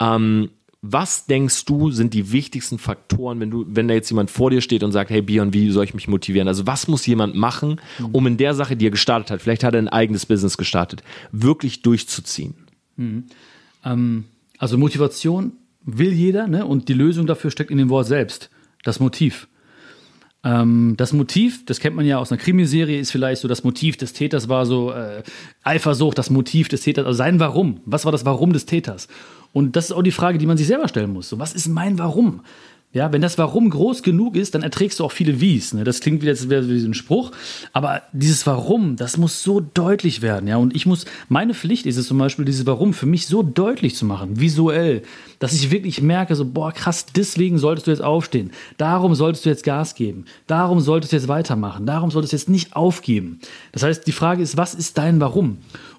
Ähm, 0.00 0.50
was 0.80 1.26
denkst 1.26 1.64
du, 1.66 1.90
sind 1.90 2.14
die 2.14 2.32
wichtigsten 2.32 2.78
Faktoren, 2.78 3.40
wenn 3.40 3.50
du, 3.50 3.66
wenn 3.68 3.88
da 3.88 3.94
jetzt 3.94 4.10
jemand 4.10 4.30
vor 4.30 4.50
dir 4.50 4.60
steht 4.60 4.82
und 4.82 4.92
sagt, 4.92 5.10
hey 5.10 5.20
Björn, 5.20 5.52
wie 5.52 5.70
soll 5.70 5.84
ich 5.84 5.92
mich 5.92 6.08
motivieren? 6.08 6.48
Also 6.48 6.66
was 6.66 6.88
muss 6.88 7.04
jemand 7.04 7.34
machen, 7.34 7.80
um 8.12 8.26
in 8.26 8.36
der 8.36 8.54
Sache, 8.54 8.76
die 8.76 8.86
er 8.86 8.90
gestartet 8.90 9.30
hat, 9.30 9.42
vielleicht 9.42 9.64
hat 9.64 9.74
er 9.74 9.82
ein 9.82 9.88
eigenes 9.88 10.24
Business 10.24 10.56
gestartet, 10.56 11.02
wirklich 11.32 11.82
durchzuziehen? 11.82 12.54
Ähm, 13.84 14.24
also 14.58 14.78
Motivation 14.78 15.52
will 15.84 16.12
jeder, 16.12 16.48
ne? 16.48 16.66
Und 16.66 16.88
die 16.88 16.94
Lösung 16.94 17.26
dafür 17.26 17.50
steckt 17.50 17.70
in 17.70 17.78
dem 17.78 17.90
Wort 17.90 18.06
selbst. 18.06 18.50
Das 18.84 19.00
Motiv. 19.00 19.48
Ähm, 20.44 20.94
das 20.96 21.12
Motiv, 21.12 21.64
das 21.66 21.80
kennt 21.80 21.96
man 21.96 22.06
ja 22.06 22.18
aus 22.18 22.30
einer 22.30 22.40
Krimiserie, 22.40 23.00
ist 23.00 23.10
vielleicht 23.10 23.42
so, 23.42 23.48
das 23.48 23.64
Motiv 23.64 23.96
des 23.96 24.12
Täters 24.12 24.48
war 24.48 24.66
so 24.66 24.92
äh, 24.92 25.22
Eifersucht, 25.64 26.16
das 26.16 26.30
Motiv 26.30 26.68
des 26.68 26.82
Täters, 26.82 27.06
also 27.06 27.16
sein 27.16 27.40
Warum. 27.40 27.80
Was 27.86 28.04
war 28.04 28.12
das 28.12 28.24
Warum 28.24 28.52
des 28.52 28.66
Täters? 28.66 29.08
Und 29.52 29.76
das 29.76 29.86
ist 29.86 29.92
auch 29.92 30.02
die 30.02 30.12
Frage, 30.12 30.38
die 30.38 30.46
man 30.46 30.56
sich 30.56 30.66
selber 30.66 30.88
stellen 30.88 31.12
muss. 31.12 31.28
So, 31.28 31.38
was 31.38 31.54
ist 31.54 31.68
mein 31.68 31.98
Warum? 31.98 32.42
Ja, 32.92 33.12
wenn 33.12 33.20
das 33.20 33.36
Warum 33.36 33.68
groß 33.68 34.02
genug 34.02 34.34
ist, 34.34 34.54
dann 34.54 34.62
erträgst 34.62 34.98
du 34.98 35.04
auch 35.04 35.12
viele 35.12 35.42
Wies. 35.42 35.74
Ne? 35.74 35.84
Das 35.84 36.00
klingt 36.00 36.22
wie, 36.22 36.26
das 36.26 36.48
wäre 36.48 36.66
wie 36.70 36.82
ein 36.82 36.94
Spruch, 36.94 37.32
aber 37.74 38.02
dieses 38.12 38.46
Warum, 38.46 38.96
das 38.96 39.18
muss 39.18 39.42
so 39.42 39.60
deutlich 39.60 40.22
werden. 40.22 40.48
Ja, 40.48 40.56
und 40.56 40.74
ich 40.74 40.86
muss, 40.86 41.04
meine 41.28 41.52
Pflicht 41.52 41.84
ist 41.84 41.98
es 41.98 42.06
zum 42.06 42.16
Beispiel, 42.16 42.46
dieses 42.46 42.64
Warum 42.64 42.94
für 42.94 43.04
mich 43.04 43.26
so 43.26 43.42
deutlich 43.42 43.94
zu 43.94 44.06
machen, 44.06 44.40
visuell, 44.40 45.02
dass 45.38 45.52
ich 45.52 45.70
wirklich 45.70 46.02
merke, 46.02 46.34
so, 46.34 46.44
boah, 46.44 46.72
krass, 46.72 47.06
deswegen 47.06 47.58
solltest 47.58 47.86
du 47.86 47.90
jetzt 47.90 48.02
aufstehen. 48.02 48.50
Darum 48.76 49.14
solltest 49.14 49.44
du 49.44 49.50
jetzt 49.50 49.64
Gas 49.64 49.94
geben. 49.94 50.24
Darum 50.46 50.80
solltest 50.80 51.12
du 51.12 51.16
jetzt 51.16 51.28
weitermachen. 51.28 51.86
Darum 51.86 52.10
solltest 52.10 52.32
du 52.32 52.36
jetzt 52.36 52.48
nicht 52.48 52.74
aufgeben. 52.74 53.40
Das 53.72 53.82
heißt, 53.82 54.06
die 54.06 54.12
Frage 54.12 54.42
ist, 54.42 54.56
was 54.56 54.74
ist 54.74 54.98
dein 54.98 55.20
Warum? 55.20 55.58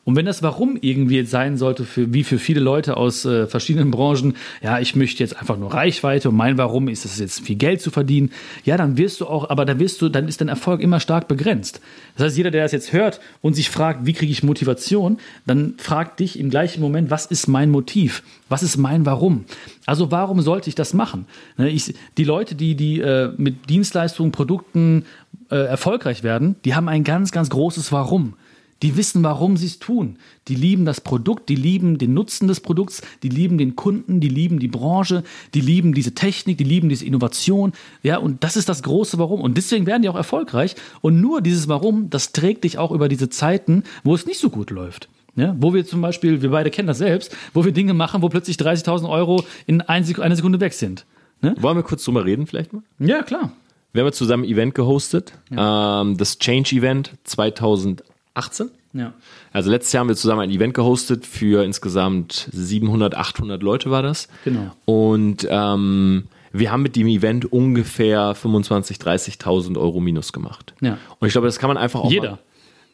Und 0.09 0.15
wenn 0.15 0.25
das 0.25 0.41
Warum 0.41 0.77
irgendwie 0.81 1.17
jetzt 1.17 1.29
sein 1.29 1.57
sollte, 1.57 1.83
für, 1.83 2.11
wie 2.13 2.23
für 2.23 2.39
viele 2.39 2.59
Leute 2.61 2.97
aus 2.97 3.25
äh, 3.25 3.45
verschiedenen 3.45 3.91
Branchen, 3.91 4.35
ja, 4.61 4.79
ich 4.79 4.95
möchte 4.95 5.21
jetzt 5.21 5.37
einfach 5.37 5.57
nur 5.57 5.71
Reichweite 5.71 6.29
und 6.29 6.35
mein 6.35 6.57
Warum 6.57 6.87
ist 6.87 7.05
es 7.05 7.19
jetzt 7.19 7.41
viel 7.41 7.57
Geld 7.57 7.79
zu 7.81 7.91
verdienen, 7.91 8.31
ja, 8.65 8.75
dann 8.75 8.97
wirst 8.97 9.21
du 9.21 9.27
auch, 9.27 9.49
aber 9.49 9.65
dann 9.65 9.79
wirst 9.79 10.01
du, 10.01 10.09
dann 10.09 10.27
ist 10.27 10.41
dein 10.41 10.47
Erfolg 10.47 10.81
immer 10.81 10.99
stark 10.99 11.27
begrenzt. 11.27 11.79
Das 12.15 12.25
heißt, 12.25 12.37
jeder, 12.37 12.49
der 12.49 12.63
das 12.63 12.71
jetzt 12.71 12.91
hört 12.91 13.19
und 13.41 13.53
sich 13.53 13.69
fragt, 13.69 14.05
wie 14.05 14.13
kriege 14.13 14.31
ich 14.31 14.41
Motivation, 14.41 15.19
dann 15.45 15.75
fragt 15.77 16.19
dich 16.19 16.39
im 16.39 16.49
gleichen 16.49 16.81
Moment, 16.81 17.11
was 17.11 17.27
ist 17.27 17.47
mein 17.47 17.69
Motiv? 17.69 18.23
Was 18.49 18.63
ist 18.63 18.77
mein 18.77 19.05
Warum? 19.05 19.45
Also 19.85 20.11
warum 20.11 20.41
sollte 20.41 20.69
ich 20.69 20.75
das 20.75 20.93
machen? 20.93 21.25
Ne, 21.57 21.69
Ich, 21.69 21.93
die 22.17 22.23
Leute, 22.23 22.55
die, 22.55 22.75
die 22.75 22.99
äh, 22.99 23.31
mit 23.37 23.69
Dienstleistungen, 23.69 24.31
Produkten 24.31 25.05
äh, 25.49 25.55
erfolgreich 25.55 26.23
werden, 26.23 26.55
die 26.65 26.75
haben 26.75 26.89
ein 26.89 27.03
ganz, 27.03 27.31
ganz 27.31 27.49
großes 27.49 27.91
Warum. 27.91 28.33
Die 28.81 28.95
wissen, 28.95 29.23
warum 29.23 29.57
sie 29.57 29.65
es 29.65 29.79
tun. 29.79 30.15
Die 30.47 30.55
lieben 30.55 30.85
das 30.85 31.01
Produkt, 31.01 31.49
die 31.49 31.55
lieben 31.55 31.97
den 31.97 32.13
Nutzen 32.13 32.47
des 32.47 32.61
Produkts, 32.61 33.01
die 33.23 33.29
lieben 33.29 33.57
den 33.57 33.75
Kunden, 33.75 34.21
die 34.21 34.29
lieben 34.29 34.59
die 34.59 34.69
Branche, 34.69 35.23
die 35.53 35.59
lieben 35.59 35.93
diese 35.93 36.13
Technik, 36.13 36.57
die 36.57 36.63
lieben 36.63 36.87
diese 36.87 37.05
Innovation. 37.05 37.73
Ja, 38.03 38.17
und 38.17 38.43
das 38.43 38.55
ist 38.55 38.69
das 38.69 38.81
große 38.81 39.19
Warum. 39.19 39.41
Und 39.41 39.57
deswegen 39.57 39.85
werden 39.85 40.01
die 40.01 40.09
auch 40.09 40.15
erfolgreich. 40.15 40.75
Und 41.01 41.19
nur 41.19 41.41
dieses 41.41 41.67
Warum, 41.67 42.09
das 42.09 42.31
trägt 42.31 42.63
dich 42.63 42.77
auch 42.77 42.91
über 42.91 43.09
diese 43.09 43.29
Zeiten, 43.29 43.83
wo 44.05 44.15
es 44.15 44.25
nicht 44.25 44.39
so 44.39 44.49
gut 44.49 44.69
läuft. 44.69 45.09
Ja, 45.39 45.55
wo 45.57 45.73
wir 45.73 45.85
zum 45.85 46.01
Beispiel, 46.01 46.41
wir 46.41 46.51
beide 46.51 46.69
kennen 46.69 46.87
das 46.87 46.97
selbst, 46.97 47.35
wo 47.53 47.63
wir 47.63 47.71
Dinge 47.71 47.93
machen, 47.93 48.21
wo 48.21 48.29
plötzlich 48.29 48.57
30.000 48.57 49.09
Euro 49.09 49.43
in 49.67 49.81
ein 49.81 50.03
Sek 50.03 50.19
einer 50.19 50.35
Sekunde 50.35 50.59
weg 50.59 50.73
sind. 50.73 51.05
Ne? 51.41 51.55
Wollen 51.59 51.77
wir 51.77 51.83
kurz 51.83 52.03
drüber 52.03 52.25
reden 52.25 52.47
vielleicht 52.47 52.73
mal? 52.73 52.81
Ja, 52.99 53.23
klar. 53.23 53.51
Wir 53.93 54.01
haben 54.01 54.07
ja 54.07 54.11
zusammen 54.11 54.43
ein 54.43 54.49
Event 54.49 54.75
gehostet, 54.75 55.33
ähm, 55.51 56.17
das 56.17 56.37
Change 56.37 56.75
Event 56.75 57.13
2018. 57.23 58.69
Ja. 58.93 59.13
Also 59.53 59.71
letztes 59.71 59.93
Jahr 59.93 60.01
haben 60.01 60.09
wir 60.09 60.15
zusammen 60.15 60.41
ein 60.41 60.51
Event 60.51 60.73
gehostet 60.73 61.25
für 61.25 61.63
insgesamt 61.63 62.49
700, 62.51 63.15
800 63.15 63.63
Leute 63.63 63.91
war 63.91 64.03
das. 64.03 64.27
Genau. 64.43 64.71
Und 64.85 65.47
ähm, 65.49 66.25
wir 66.51 66.71
haben 66.71 66.81
mit 66.81 66.95
dem 66.95 67.07
Event 67.07 67.51
ungefähr 67.51 68.35
25.000, 68.35 68.99
30.000 69.01 69.77
Euro 69.77 69.99
Minus 69.99 70.33
gemacht. 70.33 70.73
Ja. 70.81 70.97
Und 71.19 71.27
ich 71.27 71.33
glaube, 71.33 71.47
das 71.47 71.59
kann 71.59 71.67
man 71.67 71.77
einfach 71.77 72.01
auch 72.01 72.11
Jeder. 72.11 72.31
Mal, 72.31 72.39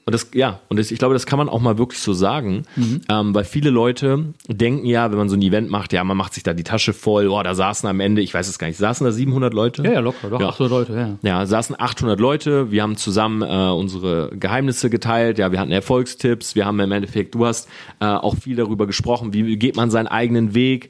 und 0.05 0.13
das, 0.13 0.29
ja, 0.35 0.59
und 0.69 0.77
das, 0.77 0.91
ich 0.91 0.99
glaube, 0.99 1.13
das 1.15 1.25
kann 1.25 1.37
man 1.37 1.49
auch 1.49 1.59
mal 1.59 1.77
wirklich 1.79 1.99
so 1.99 2.13
sagen, 2.13 2.63
Mhm. 2.75 3.01
ähm, 3.09 3.33
weil 3.35 3.43
viele 3.43 3.69
Leute 3.71 4.33
denken 4.47 4.85
ja, 4.85 5.09
wenn 5.11 5.17
man 5.17 5.29
so 5.29 5.35
ein 5.35 5.41
Event 5.41 5.69
macht, 5.71 5.93
ja, 5.93 6.03
man 6.03 6.15
macht 6.15 6.33
sich 6.35 6.43
da 6.43 6.53
die 6.53 6.63
Tasche 6.63 6.93
voll, 6.93 7.27
oh, 7.27 7.41
da 7.41 7.55
saßen 7.55 7.89
am 7.89 7.99
Ende, 7.99 8.21
ich 8.21 8.33
weiß 8.33 8.47
es 8.47 8.59
gar 8.59 8.67
nicht, 8.67 8.77
saßen 8.77 9.03
da 9.05 9.11
700 9.11 9.53
Leute? 9.53 9.83
Ja, 9.83 9.93
ja, 9.93 9.99
locker, 10.01 10.29
doch, 10.29 10.39
Ja. 10.39 10.49
800 10.49 10.69
Leute, 10.71 10.93
ja. 11.23 11.29
Ja, 11.39 11.45
saßen 11.45 11.75
800 11.79 12.19
Leute, 12.19 12.71
wir 12.71 12.83
haben 12.83 12.97
zusammen 12.97 13.41
äh, 13.41 13.45
unsere 13.71 14.29
Geheimnisse 14.37 14.89
geteilt, 14.89 15.39
ja, 15.39 15.51
wir 15.51 15.59
hatten 15.59 15.71
Erfolgstipps, 15.71 16.55
wir 16.55 16.65
haben 16.65 16.79
im 16.79 16.91
Endeffekt, 16.91 17.33
du 17.33 17.45
hast 17.45 17.67
äh, 17.99 18.05
auch 18.05 18.35
viel 18.35 18.55
darüber 18.55 18.85
gesprochen, 18.87 19.33
wie 19.33 19.57
geht 19.57 19.75
man 19.75 19.89
seinen 19.89 20.07
eigenen 20.07 20.53
Weg 20.53 20.89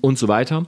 und 0.00 0.18
so 0.18 0.26
weiter. 0.28 0.64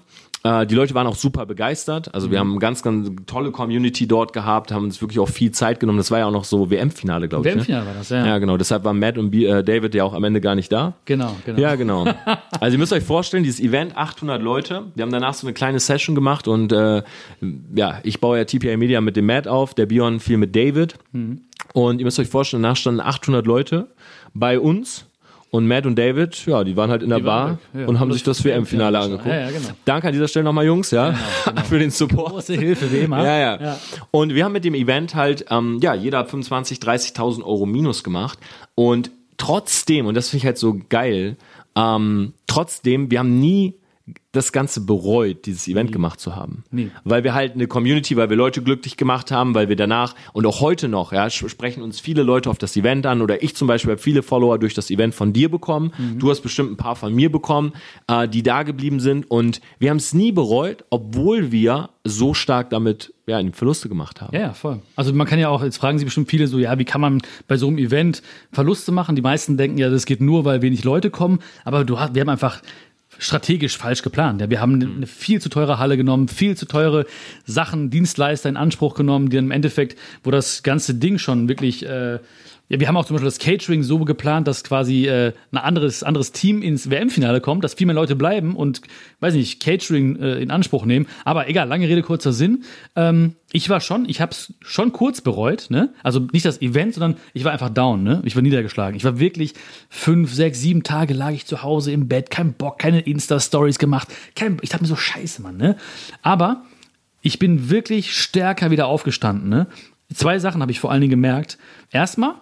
Äh, 0.47 0.67
die 0.67 0.75
Leute 0.75 0.95
waren 0.95 1.07
auch 1.07 1.17
super 1.17 1.45
begeistert. 1.45 2.15
Also 2.15 2.31
wir 2.31 2.39
haben 2.39 2.53
eine 2.53 2.61
ganz, 2.61 2.83
ganz 2.83 3.11
tolle 3.27 3.51
Community 3.51 4.07
dort 4.07 4.33
gehabt, 4.33 4.71
haben 4.71 4.85
uns 4.85 5.01
wirklich 5.01 5.19
auch 5.19 5.29
viel 5.29 5.51
Zeit 5.51 5.81
genommen. 5.81 5.99
Das 5.99 6.11
war 6.11 6.21
ja 6.21 6.27
auch 6.27 6.33
noch 6.33 6.45
so 6.45 6.71
WM-Finale, 6.71 7.29
glaube 7.29 7.49
ich. 7.49 7.55
WM-Finale 7.55 7.85
ne? 7.85 7.89
war 7.89 7.95
das, 7.95 8.09
ja. 8.11 8.27
Ja, 8.27 8.39
genau. 8.39 8.57
Deshalb 8.57 8.85
waren 8.85 8.99
Matt 8.99 9.19
und 9.19 9.31
B 9.31 9.45
äh, 9.45 9.65
David 9.65 9.95
ja 9.95 10.05
auch 10.05 10.15
am 10.15 10.23
Ende 10.23 10.41
gar 10.41 10.55
nicht 10.55 10.71
da. 10.71 10.95
Genau, 11.05 11.35
genau. 11.45 11.61
Ja, 11.61 11.75
genau. 11.75 12.07
Also 12.61 12.75
ihr 12.75 12.79
müsst 12.79 12.93
euch 12.93 13.03
vorstellen, 13.03 13.43
dieses 13.43 13.61
Event, 13.61 13.97
800 13.97 14.41
Leute. 14.41 14.85
Wir 14.95 15.03
haben 15.03 15.13
danach 15.13 15.35
so 15.35 15.47
eine 15.47 15.53
kleine 15.53 15.79
Session 15.79 16.15
gemacht 16.15 16.49
und 16.49 16.73
äh, 16.73 17.03
ja, 17.75 17.99
ich 18.03 18.21
baue 18.21 18.39
ja 18.39 18.45
TPA 18.45 18.77
Media 18.77 19.01
mit 19.01 19.17
dem 19.17 19.27
Matt 19.27 19.47
auf, 19.47 19.75
der 19.75 19.87
Björn 19.87 20.21
viel 20.21 20.37
mit 20.39 20.57
David. 20.57 20.95
Und 21.73 21.99
ihr 21.99 22.05
müsst 22.05 22.19
euch 22.19 22.29
vorstellen, 22.29 22.63
danach 22.63 22.77
standen 22.77 23.01
800 23.01 23.47
Leute 23.47 23.89
bei 24.33 24.59
uns. 24.59 25.07
Und 25.57 25.67
Matt 25.67 25.87
und 25.87 25.99
David, 25.99 26.45
ja, 26.45 26.65
die 26.65 26.77
waren 26.77 26.91
halt 26.91 27.03
in 27.03 27.09
der 27.09 27.21
Bar 27.21 27.53
weg, 27.53 27.59
ja. 27.81 27.87
und 27.87 27.99
haben 27.99 28.11
Das 28.11 28.17
sich 28.17 28.25
das 28.25 28.45
WM-Finale 28.45 28.99
angeguckt. 28.99 29.27
Ja, 29.27 29.41
ja, 29.41 29.51
genau. 29.51 29.69
Danke 29.87 30.09
an 30.09 30.13
dieser 30.13 30.29
Stelle 30.29 30.45
nochmal, 30.45 30.67
Jungs, 30.67 30.91
ja, 30.91 31.15
für 31.69 31.79
den 31.79 31.91
Support. 31.91 32.33
Große 32.33 32.55
Hilfe. 32.55 32.95
Ja, 32.95 33.39
ja, 33.39 33.61
Ja. 33.61 33.79
Und 34.11 34.35
wir 34.35 34.45
haben 34.45 34.53
mit 34.53 34.67
dem 34.67 34.75
Event 34.75 35.15
halt, 35.15 35.47
ähm, 35.49 35.79
ja, 35.81 35.95
jeder 35.95 36.19
hat 36.19 36.29
25, 36.29 36.79
30.000 36.79 37.43
Euro 37.43 37.65
Minus 37.65 38.05
gemacht. 38.05 38.39
Und 38.75 39.11
trotzdem, 39.39 40.05
und 40.05 40.15
das 40.15 40.29
finde 40.29 40.43
ich 40.43 40.47
halt 40.47 40.59
so 40.59 40.79
geil, 40.91 41.37
ähm, 41.75 42.35
trotzdem, 42.47 43.11
wir 43.11 43.21
haben 43.21 43.41
nie 43.41 43.77
das 44.37 44.53
Ganze 44.53 44.81
bereut, 44.83 45.47
dieses 45.47 45.67
Event 45.69 45.93
gemacht 45.93 46.21
zu 46.21 46.37
haben. 46.37 46.65
Nie. 46.71 46.91
Weil 47.05 47.25
wir 47.25 47.35
halt 47.35 47.55
eine 47.55 47.67
Community, 47.67 48.17
weil 48.17 48.31
wir 48.31 48.37
Leute 48.37 48.63
glücklich 48.63 48.97
gemacht 48.97 49.31
haben, 49.31 49.55
weil 49.55 49.69
wir 49.69 49.77
danach 49.77 50.15
und 50.33 50.47
auch 50.47 50.61
heute 50.61 50.89
noch, 50.89 51.13
ja, 51.13 51.29
sprechen 51.31 51.83
uns 51.83 52.01
viele 52.01 52.23
Leute 52.23 52.51
auf 52.51 52.59
das 52.59 52.77
Event 52.77 53.07
an 53.07 53.23
oder 53.23 53.43
ich 53.43 53.57
zum 53.57 53.69
Beispiel 53.69 53.93
habe 53.93 54.03
viele 54.03 54.23
Follower 54.23 54.59
durch 54.59 54.75
das 54.75 54.91
Event 54.91 55.15
von 55.15 55.33
dir 55.33 55.51
bekommen. 55.51 55.93
Du 56.19 56.31
hast 56.31 56.41
bestimmt 56.41 56.73
ein 56.73 56.77
paar 56.77 56.97
von 56.97 57.15
mir 57.15 57.31
bekommen, 57.31 57.73
äh, 58.09 58.29
die 58.29 58.43
da 58.43 58.63
geblieben 58.63 59.01
sind 59.01 59.31
und 59.31 59.61
wir 59.79 59.91
haben 59.91 59.97
es 59.97 60.15
nie 60.15 60.33
bereut, 60.33 60.85
obwohl 60.91 61.51
wir 61.53 61.91
so 62.05 62.35
stark 62.35 62.71
damit 62.71 63.13
ja, 63.27 63.41
Verluste 63.53 63.89
gemacht 63.89 64.21
haben. 64.21 64.35
Ja, 64.35 64.43
ja, 64.43 64.53
voll. 64.53 64.81
Also 64.95 65.13
man 65.13 65.27
kann 65.27 65.39
ja 65.39 65.49
auch, 65.49 65.63
jetzt 65.63 65.79
fragen 65.79 65.99
sich 65.99 66.05
bestimmt 66.05 66.31
viele 66.31 66.47
so, 66.47 66.59
ja, 66.59 66.79
wie 66.79 66.85
kann 66.85 67.01
man 67.01 67.21
bei 67.49 67.57
so 67.57 67.67
einem 67.67 67.79
Event 67.79 68.23
Verluste 68.53 68.93
machen? 68.93 69.17
Die 69.17 69.23
meisten 69.23 69.57
denken 69.57 69.79
ja, 69.79 69.91
das 69.91 70.07
geht 70.07 70.21
nur, 70.21 70.45
weil 70.45 70.63
wenig 70.63 70.85
Leute 70.85 71.11
kommen, 71.11 71.41
aber 71.65 71.85
du 71.85 71.97
wir 71.97 72.21
haben 72.21 72.29
einfach 72.29 72.63
strategisch 73.19 73.77
falsch 73.77 74.03
geplant. 74.03 74.41
Ja, 74.41 74.51
wir 74.51 74.61
haben 74.61 74.75
eine, 74.75 74.87
eine 74.87 75.07
viel 75.07 75.41
zu 75.41 75.49
teure 75.49 75.79
Halle 75.79 75.97
genommen, 75.97 76.29
viel 76.29 76.57
zu 76.57 76.67
teure 76.67 77.07
Sachen, 77.45 77.91
Dienstleister 77.91 78.49
in 78.49 78.57
Anspruch 78.57 78.95
genommen, 78.95 79.31
die 79.31 79.37
dann 79.37 79.47
im 79.47 79.51
Endeffekt, 79.51 79.99
wo 80.23 80.31
das 80.31 80.63
ganze 80.63 80.95
Ding 80.95 81.19
schon 81.19 81.49
wirklich 81.49 81.85
äh, 81.87 82.19
ja, 82.69 82.81
wir 82.81 82.89
haben 82.89 82.97
auch 82.97 83.05
zum 83.05 83.15
Beispiel 83.15 83.27
das 83.27 83.39
Catering 83.39 83.83
so 83.85 83.99
geplant, 84.01 84.49
dass 84.49 84.65
quasi 84.65 85.07
äh, 85.07 85.33
ein 85.53 85.59
anderes, 85.59 86.03
anderes 86.03 86.33
Team 86.33 86.63
ins 86.63 86.91
WM-Finale 86.91 87.41
kommt, 87.41 87.63
dass 87.63 87.75
viel 87.75 87.87
mehr 87.87 87.95
Leute 87.95 88.17
bleiben 88.17 88.57
und, 88.57 88.81
weiß 89.21 89.35
nicht, 89.35 89.63
Catering 89.63 90.17
äh, 90.17 90.39
in 90.41 90.51
Anspruch 90.51 90.85
nehmen. 90.85 91.07
Aber 91.25 91.49
egal, 91.49 91.69
lange 91.69 91.89
Rede, 91.89 92.03
kurzer 92.03 92.33
Sinn. 92.33 92.65
Ähm, 92.97 93.37
ich 93.53 93.71
war 93.71 93.81
schon, 93.81 94.09
ich 94.09 94.21
habe 94.21 94.33
es 94.33 94.53
schon 94.61 94.93
kurz 94.93 95.21
bereut, 95.21 95.67
ne? 95.71 95.95
Also 96.03 96.21
nicht 96.33 96.45
das 96.45 96.61
Event, 96.61 96.95
sondern 96.95 97.17
ich 97.35 97.45
war 97.45 97.53
einfach 97.53 97.71
down, 97.71 98.03
ne? 98.03 98.21
Ich 98.25 98.35
war 98.35 98.43
niedergeschlagen. 98.43 98.97
Ich 98.97 99.05
war 99.05 99.21
wirklich 99.21 99.55
fünf, 99.89 100.35
sechs, 100.35 100.61
sieben 100.61 100.83
Tage 100.83 101.15
lag 101.15 101.31
ich 101.31 101.47
zu 101.47 101.63
Hause 101.63 101.93
im 101.93 102.09
Bett, 102.09 102.31
kein 102.31 102.53
Bock, 102.53 102.81
keine 102.81 103.01
Insta-Stories 103.01 103.79
gemacht. 103.79 104.09
Kein, 104.35 104.59
ich 104.63 104.71
dachte 104.71 104.83
mir 104.83 104.89
so, 104.89 104.97
scheiße, 104.97 105.41
Mann, 105.41 105.57
ne? 105.57 105.77
Aber 106.23 106.65
ich 107.23 107.39
bin 107.39 107.71
wirklich 107.71 108.17
stärker 108.17 108.71
wieder 108.71 108.87
aufgestanden. 108.87 109.49
Ne? 109.49 109.67
Zwei 110.15 110.39
Sachen 110.39 110.63
habe 110.63 110.71
ich 110.71 110.79
vor 110.79 110.93
allen 110.93 111.01
Dingen 111.01 111.11
gemerkt. 111.11 111.59
Erstmal, 111.91 112.35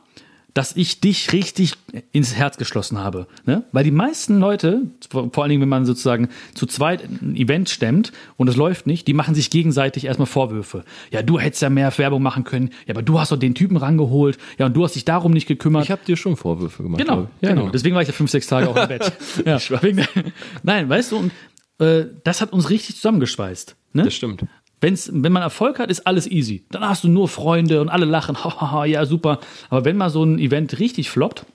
dass 0.54 0.76
ich 0.76 1.00
dich 1.00 1.32
richtig 1.32 1.74
ins 2.12 2.36
Herz 2.36 2.56
geschlossen 2.56 2.98
habe. 2.98 3.26
Ne? 3.44 3.64
Weil 3.72 3.82
die 3.82 3.90
meisten 3.90 4.38
Leute, 4.38 4.82
vor 5.10 5.42
allen 5.42 5.50
Dingen, 5.50 5.60
wenn 5.60 5.68
man 5.68 5.84
sozusagen 5.84 6.28
zu 6.54 6.66
zweit 6.66 7.02
ein 7.04 7.34
Event 7.34 7.68
stemmt 7.68 8.12
und 8.36 8.48
es 8.48 8.54
läuft 8.54 8.86
nicht, 8.86 9.08
die 9.08 9.14
machen 9.14 9.34
sich 9.34 9.50
gegenseitig 9.50 10.04
erstmal 10.04 10.26
Vorwürfe. 10.26 10.84
Ja, 11.10 11.22
du 11.22 11.40
hättest 11.40 11.62
ja 11.62 11.70
mehr 11.70 11.92
Werbung 11.98 12.22
machen 12.22 12.44
können. 12.44 12.70
Ja, 12.86 12.94
aber 12.94 13.02
du 13.02 13.18
hast 13.18 13.32
doch 13.32 13.36
den 13.36 13.54
Typen 13.56 13.76
rangeholt. 13.76 14.38
Ja, 14.58 14.66
und 14.66 14.74
du 14.74 14.84
hast 14.84 14.94
dich 14.94 15.04
darum 15.04 15.32
nicht 15.32 15.48
gekümmert. 15.48 15.84
Ich 15.84 15.90
habe 15.90 16.04
dir 16.06 16.16
schon 16.16 16.36
Vorwürfe 16.36 16.84
gemacht. 16.84 17.00
Genau, 17.00 17.14
glaub 17.16 17.28
ich. 17.40 17.48
genau. 17.48 17.68
Deswegen 17.70 17.96
war 17.96 18.02
ich 18.02 18.08
ja 18.08 18.14
fünf, 18.14 18.30
sechs 18.30 18.46
Tage 18.46 18.68
auch 18.68 18.76
im 18.76 18.88
Bett. 18.88 19.12
ja, 19.44 19.58
wegen 19.82 20.06
nein, 20.62 20.88
weißt 20.88 21.12
du, 21.12 21.16
und 21.16 21.32
äh, 21.80 22.06
das 22.22 22.40
hat 22.40 22.52
uns 22.52 22.70
richtig 22.70 22.94
zusammengeschweißt. 22.96 23.74
Ne? 23.92 24.04
Das 24.04 24.14
stimmt. 24.14 24.44
Wenn's, 24.84 25.10
wenn 25.14 25.32
man 25.32 25.42
Erfolg 25.42 25.78
hat, 25.78 25.90
ist 25.90 26.06
alles 26.06 26.30
easy. 26.30 26.62
Dann 26.70 26.82
hast 26.82 27.04
du 27.04 27.08
nur 27.08 27.26
Freunde 27.26 27.80
und 27.80 27.88
alle 27.88 28.04
lachen, 28.04 28.36
ja, 28.84 29.06
super. 29.06 29.40
Aber 29.70 29.86
wenn 29.86 29.96
mal 29.96 30.10
so 30.10 30.22
ein 30.22 30.38
Event 30.38 30.78
richtig 30.78 31.08
floppt, 31.08 31.46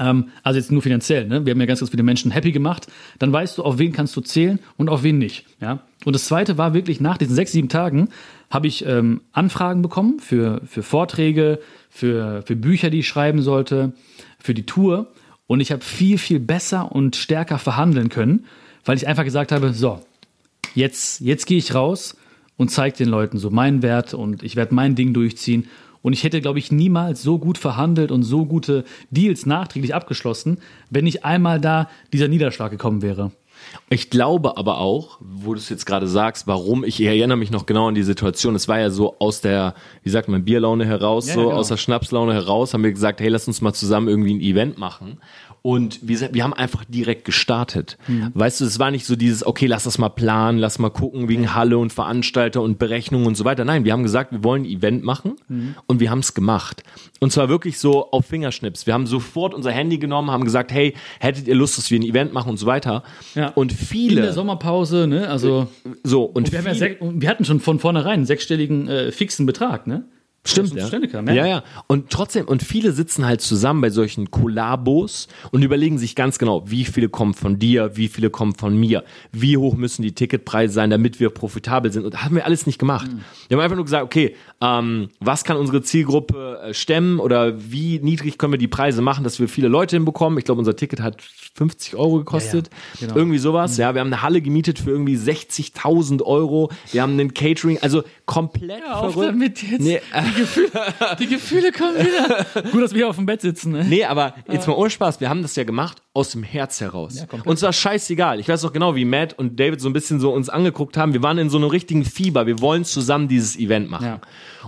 ähm, 0.00 0.30
also 0.42 0.58
jetzt 0.58 0.72
nur 0.72 0.82
finanziell, 0.82 1.28
ne? 1.28 1.46
wir 1.46 1.52
haben 1.52 1.60
ja 1.60 1.66
ganz, 1.66 1.78
ganz 1.78 1.90
viele 1.90 2.02
Menschen 2.02 2.32
happy 2.32 2.50
gemacht, 2.50 2.88
dann 3.20 3.32
weißt 3.32 3.58
du, 3.58 3.62
auf 3.62 3.78
wen 3.78 3.92
kannst 3.92 4.16
du 4.16 4.20
zählen 4.20 4.58
und 4.76 4.88
auf 4.88 5.04
wen 5.04 5.16
nicht. 5.16 5.44
Ja? 5.60 5.84
Und 6.04 6.16
das 6.16 6.24
Zweite 6.24 6.58
war 6.58 6.74
wirklich, 6.74 7.00
nach 7.00 7.18
diesen 7.18 7.36
sechs, 7.36 7.52
sieben 7.52 7.68
Tagen 7.68 8.08
habe 8.50 8.66
ich 8.66 8.84
ähm, 8.84 9.20
Anfragen 9.30 9.80
bekommen 9.80 10.18
für, 10.18 10.60
für 10.66 10.82
Vorträge, 10.82 11.60
für, 11.88 12.42
für 12.42 12.56
Bücher, 12.56 12.90
die 12.90 12.98
ich 12.98 13.06
schreiben 13.06 13.42
sollte, 13.42 13.92
für 14.40 14.54
die 14.54 14.66
Tour. 14.66 15.12
Und 15.46 15.60
ich 15.60 15.70
habe 15.70 15.84
viel, 15.84 16.18
viel 16.18 16.40
besser 16.40 16.90
und 16.90 17.14
stärker 17.14 17.60
verhandeln 17.60 18.08
können, 18.08 18.46
weil 18.84 18.96
ich 18.96 19.06
einfach 19.06 19.24
gesagt 19.24 19.52
habe, 19.52 19.72
so, 19.72 20.00
jetzt, 20.74 21.20
jetzt 21.20 21.46
gehe 21.46 21.58
ich 21.58 21.72
raus 21.72 22.16
und 22.56 22.70
zeige 22.70 22.96
den 22.96 23.08
Leuten 23.08 23.38
so 23.38 23.50
meinen 23.50 23.82
Wert 23.82 24.14
und 24.14 24.42
ich 24.42 24.56
werde 24.56 24.74
mein 24.74 24.94
Ding 24.94 25.12
durchziehen. 25.12 25.68
Und 26.02 26.12
ich 26.12 26.22
hätte, 26.22 26.40
glaube 26.40 26.60
ich, 26.60 26.70
niemals 26.70 27.22
so 27.22 27.38
gut 27.38 27.58
verhandelt 27.58 28.12
und 28.12 28.22
so 28.22 28.46
gute 28.46 28.84
Deals 29.10 29.44
nachträglich 29.44 29.92
abgeschlossen, 29.94 30.58
wenn 30.88 31.04
nicht 31.04 31.24
einmal 31.24 31.60
da 31.60 31.88
dieser 32.12 32.28
Niederschlag 32.28 32.70
gekommen 32.70 33.02
wäre. 33.02 33.32
Ich 33.88 34.10
glaube 34.10 34.56
aber 34.56 34.78
auch, 34.78 35.18
wo 35.20 35.54
du 35.54 35.58
es 35.58 35.68
jetzt 35.68 35.86
gerade 35.86 36.06
sagst, 36.06 36.46
warum, 36.46 36.84
ich 36.84 37.00
erinnere 37.00 37.38
mich 37.38 37.50
noch 37.50 37.66
genau 37.66 37.88
an 37.88 37.94
die 37.94 38.02
Situation. 38.02 38.54
Es 38.54 38.68
war 38.68 38.78
ja 38.78 38.90
so 38.90 39.16
aus 39.18 39.40
der, 39.40 39.74
wie 40.02 40.10
sagt 40.10 40.28
man, 40.28 40.44
Bierlaune 40.44 40.84
heraus, 40.84 41.28
Ja, 41.28 41.34
so 41.34 41.40
ja, 41.40 41.46
genau. 41.46 41.58
aus 41.58 41.68
der 41.68 41.76
Schnapslaune 41.76 42.34
heraus, 42.34 42.74
haben 42.74 42.84
wir 42.84 42.92
gesagt, 42.92 43.20
hey, 43.20 43.28
lass 43.28 43.48
uns 43.48 43.60
mal 43.60 43.72
zusammen 43.72 44.08
irgendwie 44.08 44.34
ein 44.34 44.40
Event 44.40 44.78
machen. 44.78 45.18
Und 45.66 45.98
wir, 46.00 46.32
wir 46.32 46.44
haben 46.44 46.54
einfach 46.54 46.84
direkt 46.84 47.24
gestartet. 47.24 47.98
Mhm. 48.06 48.30
Weißt 48.34 48.60
du, 48.60 48.64
es 48.66 48.78
war 48.78 48.92
nicht 48.92 49.04
so 49.04 49.16
dieses, 49.16 49.44
okay, 49.44 49.66
lass 49.66 49.82
das 49.82 49.98
mal 49.98 50.10
planen, 50.10 50.58
lass 50.58 50.78
mal 50.78 50.90
gucken 50.90 51.28
wegen 51.28 51.56
Halle 51.56 51.76
und 51.76 51.92
Veranstalter 51.92 52.62
und 52.62 52.78
Berechnungen 52.78 53.26
und 53.26 53.36
so 53.36 53.44
weiter. 53.44 53.64
Nein, 53.64 53.84
wir 53.84 53.92
haben 53.92 54.04
gesagt, 54.04 54.30
wir 54.30 54.44
wollen 54.44 54.62
ein 54.62 54.66
Event 54.70 55.02
machen 55.02 55.32
Mhm. 55.48 55.74
und 55.88 55.98
wir 55.98 56.08
haben 56.08 56.20
es 56.20 56.34
gemacht. 56.34 56.84
Und 57.18 57.32
zwar 57.32 57.48
wirklich 57.48 57.80
so 57.80 58.12
auf 58.12 58.26
Fingerschnips. 58.26 58.86
Wir 58.86 58.94
haben 58.94 59.08
sofort 59.08 59.54
unser 59.54 59.72
Handy 59.72 59.98
genommen, 59.98 60.30
haben 60.30 60.44
gesagt, 60.44 60.70
hey, 60.70 60.94
hättet 61.18 61.48
ihr 61.48 61.56
Lust, 61.56 61.78
dass 61.78 61.90
wir 61.90 61.98
ein 61.98 62.04
Event 62.04 62.32
machen 62.32 62.50
und 62.50 62.58
so 62.58 62.66
weiter. 62.66 63.02
Ja. 63.34 63.48
Und 63.48 63.72
In 63.72 63.76
viele, 63.78 64.22
der 64.22 64.34
Sommerpause, 64.34 65.08
ne? 65.08 65.28
Also 65.28 65.66
so, 66.04 66.22
und 66.22 66.52
wir, 66.52 66.60
haben 66.60 66.66
ja 66.66 66.74
viele, 66.74 66.90
sech, 66.90 67.00
und 67.00 67.22
wir 67.22 67.28
hatten 67.28 67.44
schon 67.44 67.58
von 67.58 67.80
vornherein 67.80 68.12
einen 68.20 68.26
sechsstelligen 68.26 68.86
äh, 68.86 69.10
fixen 69.10 69.46
Betrag, 69.46 69.88
ne? 69.88 70.04
Stimmt, 70.46 70.74
ja. 70.74 70.88
Ja, 71.32 71.46
ja. 71.46 71.64
Und 71.86 72.10
trotzdem, 72.10 72.46
und 72.46 72.62
viele 72.62 72.92
sitzen 72.92 73.26
halt 73.26 73.40
zusammen 73.40 73.80
bei 73.80 73.90
solchen 73.90 74.30
Kollabos 74.30 75.28
und 75.50 75.62
überlegen 75.62 75.98
sich 75.98 76.14
ganz 76.14 76.38
genau, 76.38 76.70
wie 76.70 76.84
viele 76.84 77.08
kommen 77.08 77.34
von 77.34 77.58
dir, 77.58 77.96
wie 77.96 78.08
viele 78.08 78.30
kommen 78.30 78.54
von 78.54 78.76
mir, 78.76 79.04
wie 79.32 79.56
hoch 79.56 79.74
müssen 79.74 80.02
die 80.02 80.12
Ticketpreise 80.12 80.72
sein, 80.72 80.90
damit 80.90 81.20
wir 81.20 81.30
profitabel 81.30 81.92
sind. 81.92 82.04
Und 82.04 82.14
das 82.14 82.22
haben 82.22 82.36
wir 82.36 82.44
alles 82.44 82.66
nicht 82.66 82.78
gemacht. 82.78 83.10
Mhm. 83.10 83.20
Wir 83.48 83.56
haben 83.56 83.64
einfach 83.64 83.76
nur 83.76 83.84
gesagt, 83.84 84.04
okay, 84.04 84.34
ähm, 84.60 85.10
was 85.20 85.44
kann 85.44 85.56
unsere 85.58 85.82
Zielgruppe 85.82 86.60
äh, 86.64 86.74
stemmen 86.74 87.20
oder 87.20 87.54
wie 87.70 87.98
niedrig 88.00 88.38
können 88.38 88.52
wir 88.54 88.58
die 88.58 88.68
Preise 88.68 89.02
machen, 89.02 89.22
dass 89.22 89.38
wir 89.38 89.48
viele 89.48 89.68
Leute 89.68 89.96
hinbekommen. 89.96 90.38
Ich 90.38 90.46
glaube, 90.46 90.58
unser 90.60 90.74
Ticket 90.76 91.00
hat 91.00 91.20
50 91.20 91.94
Euro 91.96 92.18
gekostet. 92.18 92.70
Ja, 92.94 93.06
genau. 93.08 93.16
Irgendwie 93.16 93.38
sowas. 93.38 93.76
Ja, 93.76 93.94
wir 93.94 94.00
haben 94.00 94.08
eine 94.08 94.22
Halle 94.22 94.40
gemietet 94.40 94.78
für 94.78 94.90
irgendwie 94.90 95.16
60.000 95.16 96.22
Euro. 96.22 96.70
Wir 96.92 97.02
haben 97.02 97.12
einen 97.12 97.34
Catering, 97.34 97.78
also 97.82 98.02
komplett 98.24 98.82
Auf 98.90 99.12
verrückt. 99.12 99.32
damit 99.32 99.62
jetzt. 99.62 99.80
Nee, 99.80 100.00
Die, 100.26 100.40
Gefühle, 100.40 100.70
die 101.18 101.26
Gefühle 101.26 101.72
kommen 101.72 101.96
wieder. 101.98 102.46
Gut, 102.72 102.82
dass 102.82 102.92
wir 102.92 102.98
hier 102.98 103.08
auf 103.08 103.16
dem 103.16 103.26
Bett 103.26 103.42
sitzen, 103.42 103.72
ne? 103.72 103.84
Nee, 103.84 104.04
aber 104.04 104.34
jetzt 104.50 104.66
mal 104.66 104.74
ohne 104.74 104.90
Spaß, 104.90 105.20
wir 105.20 105.28
haben 105.28 105.42
das 105.42 105.54
ja 105.56 105.64
gemacht 105.64 106.02
aus 106.14 106.30
dem 106.30 106.42
Herz 106.42 106.80
heraus. 106.80 107.16
Ja. 107.16 107.26
Uns 107.44 107.60
war 107.62 107.72
scheißegal. 107.72 108.40
Ich 108.40 108.48
weiß 108.48 108.64
auch 108.64 108.72
genau, 108.72 108.94
wie 108.96 109.04
Matt 109.04 109.38
und 109.38 109.60
David 109.60 109.80
so 109.82 109.88
ein 109.88 109.92
bisschen 109.92 110.18
so 110.18 110.32
uns 110.32 110.48
angeguckt 110.48 110.96
haben. 110.96 111.12
Wir 111.12 111.22
waren 111.22 111.36
in 111.38 111.50
so 111.50 111.58
einem 111.58 111.68
richtigen 111.68 112.04
Fieber. 112.04 112.46
Wir 112.46 112.60
wollen 112.60 112.84
zusammen 112.84 113.28
dieses 113.28 113.58
Event 113.58 113.90
machen. 113.90 114.06
Ja. 114.06 114.20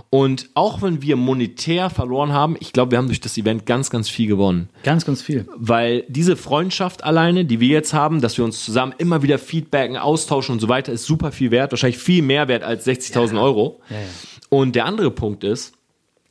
Und 0.09 0.49
auch 0.53 0.81
wenn 0.81 1.01
wir 1.01 1.15
monetär 1.15 1.89
verloren 1.89 2.33
haben, 2.33 2.55
ich 2.59 2.73
glaube, 2.73 2.91
wir 2.91 2.97
haben 2.97 3.07
durch 3.07 3.21
das 3.21 3.37
Event 3.37 3.65
ganz, 3.65 3.89
ganz 3.89 4.09
viel 4.09 4.27
gewonnen. 4.27 4.69
Ganz, 4.83 5.05
ganz 5.05 5.21
viel. 5.21 5.47
Weil 5.55 6.03
diese 6.07 6.35
Freundschaft 6.35 7.03
alleine, 7.03 7.45
die 7.45 7.59
wir 7.59 7.69
jetzt 7.69 7.93
haben, 7.93 8.21
dass 8.21 8.37
wir 8.37 8.45
uns 8.45 8.63
zusammen 8.63 8.93
immer 8.97 9.21
wieder 9.21 9.37
feedbacken, 9.37 9.97
austauschen 9.97 10.53
und 10.53 10.59
so 10.59 10.69
weiter, 10.69 10.91
ist 10.91 11.05
super 11.05 11.31
viel 11.31 11.51
wert. 11.51 11.71
Wahrscheinlich 11.71 11.99
viel 11.99 12.21
mehr 12.21 12.47
wert 12.47 12.63
als 12.63 12.87
60.000 12.87 13.41
Euro. 13.41 13.81
Ja, 13.89 13.97
ja. 13.97 14.01
Und 14.49 14.75
der 14.75 14.85
andere 14.85 15.11
Punkt 15.11 15.43
ist, 15.43 15.73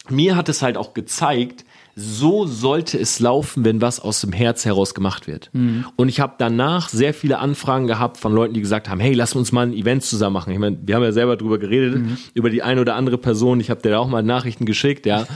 mir 0.09 0.37
hat 0.37 0.49
es 0.49 0.63
halt 0.63 0.77
auch 0.77 0.95
gezeigt, 0.95 1.65
so 2.01 2.47
sollte 2.47 2.99
es 2.99 3.19
laufen, 3.19 3.65
wenn 3.65 3.81
was 3.81 3.99
aus 3.99 4.21
dem 4.21 4.33
Herz 4.33 4.65
heraus 4.65 4.95
gemacht 4.95 5.27
wird. 5.27 5.51
Und 5.97 6.09
ich 6.09 6.21
habe 6.21 6.35
danach 6.39 6.89
sehr 6.89 7.13
viele 7.13 7.39
Anfragen 7.39 7.89
gehabt 7.89 8.19
von 8.19 8.33
Leuten, 8.33 8.55
die 8.55 8.61
gesagt 8.61 8.89
haben, 8.89 9.01
hey, 9.01 9.15
lass 9.15 9.35
uns 9.35 9.51
mal 9.51 9.67
ein 9.67 9.73
Event 9.73 10.05
zusammen 10.05 10.35
machen. 10.35 10.53
Ich 10.53 10.59
meine, 10.59 10.79
wir 10.81 10.95
haben 10.95 11.03
ja 11.03 11.13
selber 11.13 11.37
drüber 11.37 11.59
geredet, 11.59 12.01
über 12.35 12.51
die 12.51 12.63
eine 12.63 12.81
oder 12.81 12.95
andere 12.95 13.19
Person. 13.19 13.59
Ich 13.59 13.71
habe 13.71 13.83
dir 13.83 13.91
da 13.91 13.99
auch 13.99 14.09
mal 14.09 14.23
Nachrichten 14.23 14.65
geschickt, 14.65 15.07
ja, 15.07 15.27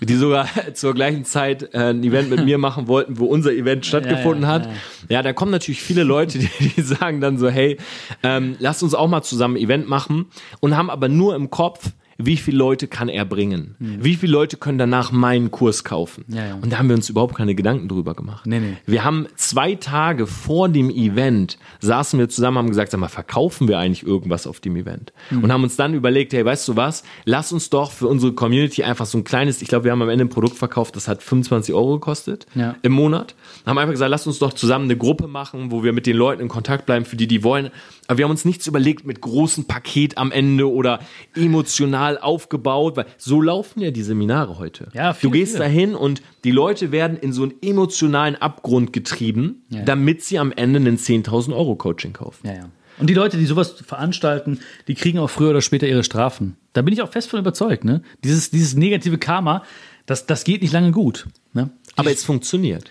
die 0.00 0.14
sogar 0.14 0.46
zur 0.74 0.94
gleichen 0.94 1.24
Zeit 1.24 1.74
äh, 1.74 1.90
ein 1.90 2.04
Event 2.04 2.28
mit 2.28 2.44
mir 2.44 2.58
machen 2.58 2.86
wollten, 2.86 3.18
wo 3.18 3.24
unser 3.24 3.52
Event 3.52 3.86
stattgefunden 3.86 4.42
ja, 4.42 4.48
hat. 4.48 4.66
ja. 4.66 4.72
Ja, 5.08 5.22
da 5.22 5.32
kommen 5.32 5.50
natürlich 5.50 5.82
viele 5.82 6.04
Leute, 6.04 6.38
die, 6.60 6.68
die 6.76 6.82
sagen 6.82 7.20
dann 7.20 7.38
so, 7.38 7.48
hey, 7.48 7.78
ähm, 8.22 8.56
lass 8.58 8.82
uns 8.82 8.94
auch 8.94 9.08
mal 9.08 9.22
zusammen 9.22 9.56
ein 9.56 9.62
Event 9.62 9.88
machen 9.88 10.26
und 10.60 10.76
haben 10.76 10.90
aber 10.90 11.08
nur 11.08 11.34
im 11.34 11.50
Kopf, 11.50 11.90
wie 12.26 12.36
viele 12.36 12.56
Leute 12.58 12.86
kann 12.86 13.08
er 13.08 13.24
bringen? 13.24 13.74
Wie 13.78 14.14
viele 14.16 14.32
Leute 14.32 14.56
können 14.56 14.78
danach 14.78 15.12
meinen 15.12 15.50
Kurs 15.50 15.84
kaufen? 15.84 16.24
Ja, 16.28 16.46
ja. 16.46 16.54
Und 16.54 16.72
da 16.72 16.78
haben 16.78 16.88
wir 16.88 16.96
uns 16.96 17.08
überhaupt 17.08 17.34
keine 17.34 17.54
Gedanken 17.54 17.88
drüber 17.88 18.14
gemacht. 18.14 18.46
Nee, 18.46 18.60
nee. 18.60 18.76
Wir 18.86 19.04
haben 19.04 19.26
zwei 19.36 19.74
Tage 19.74 20.26
vor 20.26 20.68
dem 20.68 20.90
Event 20.90 21.58
saßen 21.80 22.18
wir 22.18 22.28
zusammen, 22.28 22.58
haben 22.58 22.68
gesagt, 22.68 22.90
sag 22.90 23.00
mal, 23.00 23.08
verkaufen 23.08 23.68
wir 23.68 23.78
eigentlich 23.78 24.06
irgendwas 24.06 24.46
auf 24.46 24.60
dem 24.60 24.76
Event? 24.76 25.12
Mhm. 25.30 25.44
Und 25.44 25.52
haben 25.52 25.62
uns 25.62 25.76
dann 25.76 25.94
überlegt, 25.94 26.32
hey, 26.32 26.44
weißt 26.44 26.68
du 26.68 26.76
was? 26.76 27.02
Lass 27.24 27.52
uns 27.52 27.70
doch 27.70 27.90
für 27.90 28.06
unsere 28.08 28.32
Community 28.32 28.82
einfach 28.82 29.06
so 29.06 29.18
ein 29.18 29.24
kleines, 29.24 29.62
ich 29.62 29.68
glaube, 29.68 29.84
wir 29.84 29.92
haben 29.92 30.02
am 30.02 30.08
Ende 30.08 30.24
ein 30.24 30.28
Produkt 30.30 30.56
verkauft, 30.56 30.96
das 30.96 31.08
hat 31.08 31.22
25 31.22 31.74
Euro 31.74 31.94
gekostet 31.94 32.46
Ja. 32.54 32.76
im 32.82 32.92
Monat. 32.92 33.34
Haben 33.66 33.78
einfach 33.78 33.92
gesagt, 33.92 34.10
lass 34.10 34.26
uns 34.26 34.38
doch 34.38 34.52
zusammen 34.52 34.84
eine 34.84 34.96
Gruppe 34.96 35.26
machen, 35.26 35.70
wo 35.70 35.82
wir 35.82 35.92
mit 35.92 36.06
den 36.06 36.16
Leuten 36.16 36.42
in 36.42 36.48
Kontakt 36.48 36.86
bleiben, 36.86 37.04
für 37.04 37.16
die, 37.16 37.26
die 37.26 37.42
wollen. 37.44 37.70
Aber 38.06 38.18
wir 38.18 38.24
haben 38.24 38.30
uns 38.32 38.44
nichts 38.44 38.66
überlegt 38.66 39.06
mit 39.06 39.20
großem 39.20 39.64
Paket 39.66 40.18
am 40.18 40.32
Ende 40.32 40.70
oder 40.70 40.98
emotional 41.36 42.09
aufgebaut, 42.18 42.96
weil 42.96 43.06
so 43.18 43.40
laufen 43.40 43.80
ja 43.80 43.90
die 43.90 44.02
Seminare 44.02 44.58
heute. 44.58 44.88
Ja, 44.94 45.12
du 45.12 45.18
viele, 45.18 45.32
gehst 45.32 45.52
viele. 45.52 45.64
dahin 45.64 45.94
und 45.94 46.22
die 46.44 46.50
Leute 46.50 46.92
werden 46.92 47.16
in 47.18 47.32
so 47.32 47.42
einen 47.42 47.54
emotionalen 47.62 48.36
Abgrund 48.36 48.92
getrieben, 48.92 49.64
Ja. 49.68 49.82
damit 49.82 50.22
sie 50.22 50.38
am 50.38 50.52
Ende 50.52 50.78
einen 50.80 50.96
10.000 50.98 51.54
Euro 51.54 51.76
Coaching 51.76 52.12
kaufen. 52.12 52.46
Ja, 52.46 52.54
ja. 52.54 52.68
Und 52.98 53.08
die 53.08 53.14
Leute, 53.14 53.38
die 53.38 53.46
sowas 53.46 53.70
veranstalten, 53.70 54.60
die 54.86 54.94
kriegen 54.94 55.18
auch 55.18 55.30
früher 55.30 55.50
oder 55.50 55.62
später 55.62 55.86
ihre 55.88 56.04
Strafen. 56.04 56.56
Da 56.74 56.82
bin 56.82 56.92
ich 56.92 57.00
auch 57.00 57.10
fest 57.10 57.30
von 57.30 57.40
überzeugt. 57.40 57.84
Ne? 57.84 58.02
Dieses, 58.24 58.50
dieses 58.50 58.74
negative 58.76 59.16
Karma, 59.16 59.62
das, 60.04 60.26
das 60.26 60.44
geht 60.44 60.60
nicht 60.60 60.72
lange 60.74 60.90
gut. 60.90 61.26
Ne? 61.54 61.70
Aber 61.96 62.10
es 62.10 62.24
funktioniert. 62.24 62.90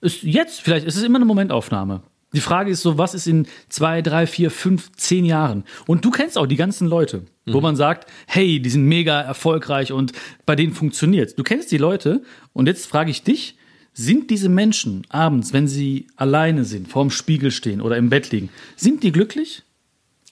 Ist 0.00 0.22
jetzt, 0.22 0.62
vielleicht 0.62 0.86
ist 0.86 0.96
es 0.96 1.02
immer 1.02 1.16
eine 1.18 1.26
Momentaufnahme. 1.26 2.02
Die 2.32 2.40
Frage 2.40 2.70
ist 2.70 2.80
so, 2.82 2.96
was 2.96 3.12
ist 3.12 3.26
in 3.26 3.46
zwei, 3.68 4.02
drei, 4.02 4.26
vier, 4.26 4.50
fünf, 4.50 4.92
zehn 4.92 5.24
Jahren? 5.24 5.64
Und 5.86 6.04
du 6.04 6.10
kennst 6.10 6.38
auch 6.38 6.46
die 6.46 6.56
ganzen 6.56 6.86
Leute, 6.86 7.24
wo 7.54 7.60
man 7.60 7.76
sagt, 7.76 8.10
hey, 8.26 8.60
die 8.60 8.70
sind 8.70 8.84
mega 8.84 9.20
erfolgreich 9.20 9.92
und 9.92 10.12
bei 10.46 10.56
denen 10.56 10.72
funktioniert's. 10.72 11.34
Du 11.34 11.42
kennst 11.42 11.72
die 11.72 11.78
Leute 11.78 12.22
und 12.52 12.66
jetzt 12.66 12.86
frage 12.86 13.10
ich 13.10 13.22
dich, 13.22 13.56
sind 13.92 14.30
diese 14.30 14.48
Menschen 14.48 15.02
abends, 15.08 15.52
wenn 15.52 15.66
sie 15.66 16.06
alleine 16.16 16.64
sind, 16.64 16.88
vorm 16.88 17.10
Spiegel 17.10 17.50
stehen 17.50 17.80
oder 17.80 17.96
im 17.96 18.08
Bett 18.08 18.30
liegen, 18.30 18.48
sind 18.76 19.02
die 19.02 19.12
glücklich? 19.12 19.62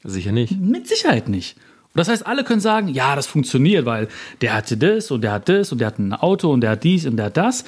Sicher 0.04 0.32
nicht. 0.32 0.58
Mit 0.58 0.86
Sicherheit 0.86 1.28
nicht. 1.28 1.56
Und 1.94 1.98
das 1.98 2.08
heißt, 2.08 2.26
alle 2.26 2.44
können 2.44 2.60
sagen, 2.60 2.88
ja, 2.88 3.16
das 3.16 3.26
funktioniert, 3.26 3.84
weil 3.84 4.08
der 4.40 4.54
hatte 4.54 4.76
das 4.76 5.10
und 5.10 5.22
der 5.22 5.32
hat 5.32 5.48
das 5.48 5.72
und 5.72 5.78
der 5.78 5.88
hat 5.88 5.98
ein 5.98 6.12
Auto 6.12 6.52
und 6.52 6.60
der 6.60 6.70
hat 6.70 6.84
dies 6.84 7.06
und 7.06 7.16
der 7.16 7.26
hat 7.26 7.36
das. 7.36 7.64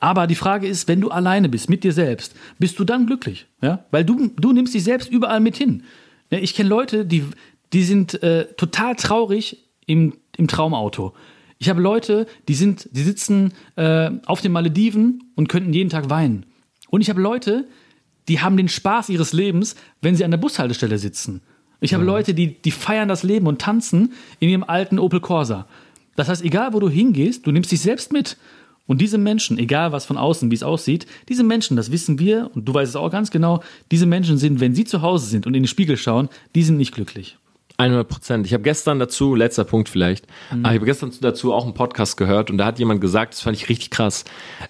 Aber 0.00 0.26
die 0.26 0.34
Frage 0.34 0.66
ist, 0.66 0.88
wenn 0.88 1.00
du 1.00 1.10
alleine 1.10 1.48
bist 1.48 1.68
mit 1.68 1.84
dir 1.84 1.92
selbst, 1.92 2.34
bist 2.58 2.78
du 2.78 2.84
dann 2.84 3.06
glücklich? 3.06 3.46
Ja? 3.60 3.84
Weil 3.90 4.04
du, 4.04 4.30
du 4.36 4.52
nimmst 4.52 4.74
dich 4.74 4.84
selbst 4.84 5.10
überall 5.10 5.40
mit 5.40 5.56
hin. 5.56 5.84
Ich 6.30 6.54
kenne 6.54 6.68
Leute, 6.68 7.04
die, 7.04 7.24
die 7.72 7.82
sind 7.82 8.22
äh, 8.22 8.46
total 8.54 8.96
traurig 8.96 9.64
im, 9.86 10.14
im 10.36 10.48
Traumauto. 10.48 11.14
Ich 11.58 11.68
habe 11.68 11.80
Leute, 11.80 12.26
die 12.46 12.54
sind, 12.54 12.88
die 12.92 13.02
sitzen 13.02 13.52
äh, 13.76 14.10
auf 14.26 14.40
den 14.40 14.52
Malediven 14.52 15.24
und 15.34 15.48
könnten 15.48 15.72
jeden 15.72 15.90
Tag 15.90 16.08
weinen. 16.08 16.46
Und 16.90 17.00
ich 17.00 17.10
habe 17.10 17.20
Leute, 17.20 17.66
die 18.28 18.40
haben 18.40 18.56
den 18.56 18.68
Spaß 18.68 19.08
ihres 19.08 19.32
Lebens, 19.32 19.74
wenn 20.00 20.14
sie 20.14 20.24
an 20.24 20.30
der 20.30 20.38
Bushaltestelle 20.38 20.98
sitzen. 20.98 21.40
Ich 21.80 21.94
habe 21.94 22.04
Leute, 22.04 22.34
die, 22.34 22.60
die 22.60 22.70
feiern 22.70 23.08
das 23.08 23.22
Leben 23.22 23.46
und 23.46 23.60
tanzen 23.60 24.12
in 24.40 24.48
ihrem 24.48 24.64
alten 24.64 24.98
Opel 24.98 25.20
Corsa. 25.20 25.66
Das 26.16 26.28
heißt, 26.28 26.44
egal 26.44 26.72
wo 26.72 26.80
du 26.80 26.88
hingehst, 26.88 27.46
du 27.46 27.52
nimmst 27.52 27.70
dich 27.70 27.80
selbst 27.80 28.12
mit. 28.12 28.36
Und 28.86 29.00
diese 29.00 29.18
Menschen, 29.18 29.58
egal 29.58 29.92
was 29.92 30.06
von 30.06 30.16
außen, 30.16 30.50
wie 30.50 30.54
es 30.54 30.62
aussieht, 30.62 31.06
diese 31.28 31.44
Menschen, 31.44 31.76
das 31.76 31.92
wissen 31.92 32.18
wir 32.18 32.50
und 32.54 32.64
du 32.64 32.74
weißt 32.74 32.90
es 32.90 32.96
auch 32.96 33.10
ganz 33.10 33.30
genau, 33.30 33.62
diese 33.90 34.06
Menschen 34.06 34.38
sind, 34.38 34.60
wenn 34.60 34.74
sie 34.74 34.84
zu 34.84 35.02
Hause 35.02 35.26
sind 35.26 35.46
und 35.46 35.54
in 35.54 35.62
den 35.62 35.68
Spiegel 35.68 35.96
schauen, 35.96 36.28
die 36.54 36.62
sind 36.62 36.78
nicht 36.78 36.94
glücklich. 36.94 37.36
100 37.78 38.08
Prozent. 38.08 38.46
Ich 38.46 38.52
habe 38.52 38.62
gestern 38.64 38.98
dazu, 38.98 39.34
letzter 39.34 39.64
Punkt 39.64 39.88
vielleicht, 39.88 40.26
Mhm. 40.50 40.64
aber 40.64 40.74
ich 40.74 40.78
habe 40.80 40.86
gestern 40.86 41.12
dazu 41.20 41.52
auch 41.54 41.64
einen 41.64 41.74
Podcast 41.74 42.16
gehört 42.16 42.50
und 42.50 42.58
da 42.58 42.66
hat 42.66 42.78
jemand 42.78 43.00
gesagt, 43.00 43.34
das 43.34 43.40
fand 43.42 43.56
ich 43.56 43.68
richtig 43.68 43.90
krass. 43.90 44.24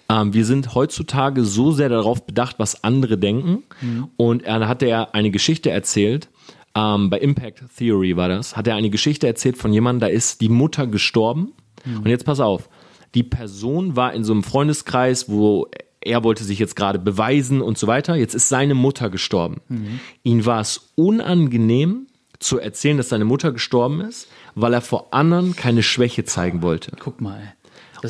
Ähm, 0.09 0.33
wir 0.33 0.45
sind 0.45 0.75
heutzutage 0.75 1.43
so 1.43 1.71
sehr 1.71 1.89
darauf 1.89 2.25
bedacht, 2.25 2.55
was 2.59 2.83
andere 2.83 3.17
denken. 3.17 3.63
Mhm. 3.81 4.07
Und 4.15 4.43
er 4.43 4.67
hat 4.67 4.83
er 4.83 5.15
eine 5.15 5.31
Geschichte 5.31 5.71
erzählt. 5.71 6.29
Ähm, 6.75 7.09
bei 7.09 7.17
Impact 7.17 7.63
Theory 7.77 8.15
war 8.15 8.29
das. 8.29 8.55
Hat 8.55 8.67
er 8.67 8.75
eine 8.75 8.91
Geschichte 8.91 9.25
erzählt 9.25 9.57
von 9.57 9.73
jemandem, 9.73 10.01
da 10.01 10.07
ist 10.07 10.39
die 10.41 10.49
Mutter 10.49 10.85
gestorben. 10.85 11.53
Mhm. 11.85 11.97
Und 12.01 12.05
jetzt 12.07 12.25
pass 12.25 12.39
auf. 12.39 12.69
Die 13.15 13.23
Person 13.23 13.95
war 13.95 14.13
in 14.13 14.23
so 14.23 14.33
einem 14.33 14.43
Freundeskreis, 14.43 15.29
wo 15.29 15.67
er 16.01 16.23
wollte 16.23 16.43
sich 16.43 16.59
jetzt 16.59 16.75
gerade 16.75 16.99
beweisen 16.99 17.61
und 17.61 17.77
so 17.79 17.87
weiter. 17.87 18.15
Jetzt 18.15 18.35
ist 18.35 18.49
seine 18.49 18.75
Mutter 18.75 19.09
gestorben. 19.09 19.61
Mhm. 19.67 19.99
Ihm 20.23 20.45
war 20.45 20.61
es 20.61 20.91
unangenehm, 20.95 22.05
zu 22.39 22.59
erzählen, 22.59 22.97
dass 22.97 23.09
seine 23.09 23.25
Mutter 23.25 23.51
gestorben 23.51 24.01
ist, 24.01 24.27
weil 24.55 24.73
er 24.73 24.81
vor 24.81 25.13
anderen 25.13 25.55
keine 25.55 25.83
Schwäche 25.83 26.23
zeigen 26.25 26.61
wollte. 26.61 26.91
Guck 26.99 27.21
mal, 27.21 27.39
ey. 27.39 27.47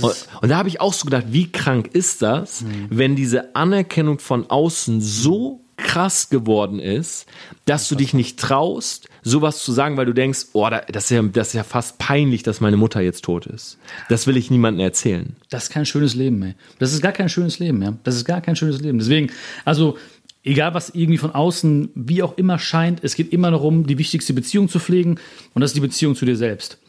Und, 0.02 0.28
und 0.44 0.50
da 0.50 0.58
habe 0.58 0.70
ich 0.70 0.82
auch 0.82 0.94
so 0.94 1.06
gedacht, 1.06 1.26
wie 1.30 1.52
krank 1.52 1.90
ist 1.94 2.22
das, 2.22 2.64
wenn 2.90 3.16
diese 3.16 3.56
Anerkennung 3.56 4.20
von 4.20 4.48
außen 4.48 5.02
so 5.02 5.62
krass 5.78 6.30
geworden 6.30 6.78
ist, 6.80 7.26
dass 7.66 7.88
du 7.90 7.96
dich 7.96 8.14
nicht 8.14 8.38
traust, 8.40 9.08
sowas 9.24 9.64
zu 9.64 9.72
sagen, 9.72 9.98
weil 9.98 10.06
du 10.06 10.14
denkst, 10.14 10.48
oh, 10.54 10.70
da- 10.70 10.82
das 10.92 11.06
ist, 11.06 11.10
ja, 11.12 11.22
das 11.24 11.48
ist 11.48 11.54
ja 11.54 11.64
fast 11.64 11.98
peinlich, 11.98 12.44
dass 12.44 12.60
meine 12.62 12.78
Mutter 12.78 13.02
jetzt 13.02 13.24
tot 13.24 13.48
ist. 13.48 13.80
Das 14.10 14.28
will 14.28 14.38
ich 14.38 14.52
niemandem 14.52 14.82
erzählen. 14.86 15.36
Das 15.50 15.64
ist 15.64 15.70
kein 15.72 15.86
schönes 15.88 16.14
Leben, 16.14 16.38
mehr. 16.38 16.54
Das 16.78 16.94
ist 16.94 17.02
gar 17.02 17.14
kein 17.14 17.30
schönes 17.30 17.58
Leben, 17.58 17.82
ja. 17.82 17.94
Das 18.04 18.16
ist 18.16 18.26
gar 18.26 18.42
kein 18.42 18.56
schönes 18.58 18.82
Leben. 18.82 19.00
Deswegen, 19.00 19.32
also, 19.66 19.98
egal 20.44 20.74
was 20.74 20.90
irgendwie 20.90 21.18
von 21.18 21.32
außen, 21.32 21.90
wie 21.96 22.24
auch 22.24 22.38
immer 22.38 22.60
scheint, 22.60 23.04
es 23.04 23.16
geht 23.16 23.34
immer 23.34 23.52
darum, 23.52 23.88
die 23.88 23.98
wichtigste 23.98 24.34
Beziehung 24.34 24.70
zu 24.70 24.80
pflegen 24.80 25.20
und 25.54 25.62
das 25.62 25.72
ist 25.72 25.76
die 25.76 25.82
Beziehung 25.82 26.16
zu 26.16 26.26
dir 26.26 26.36
selbst. 26.36 26.80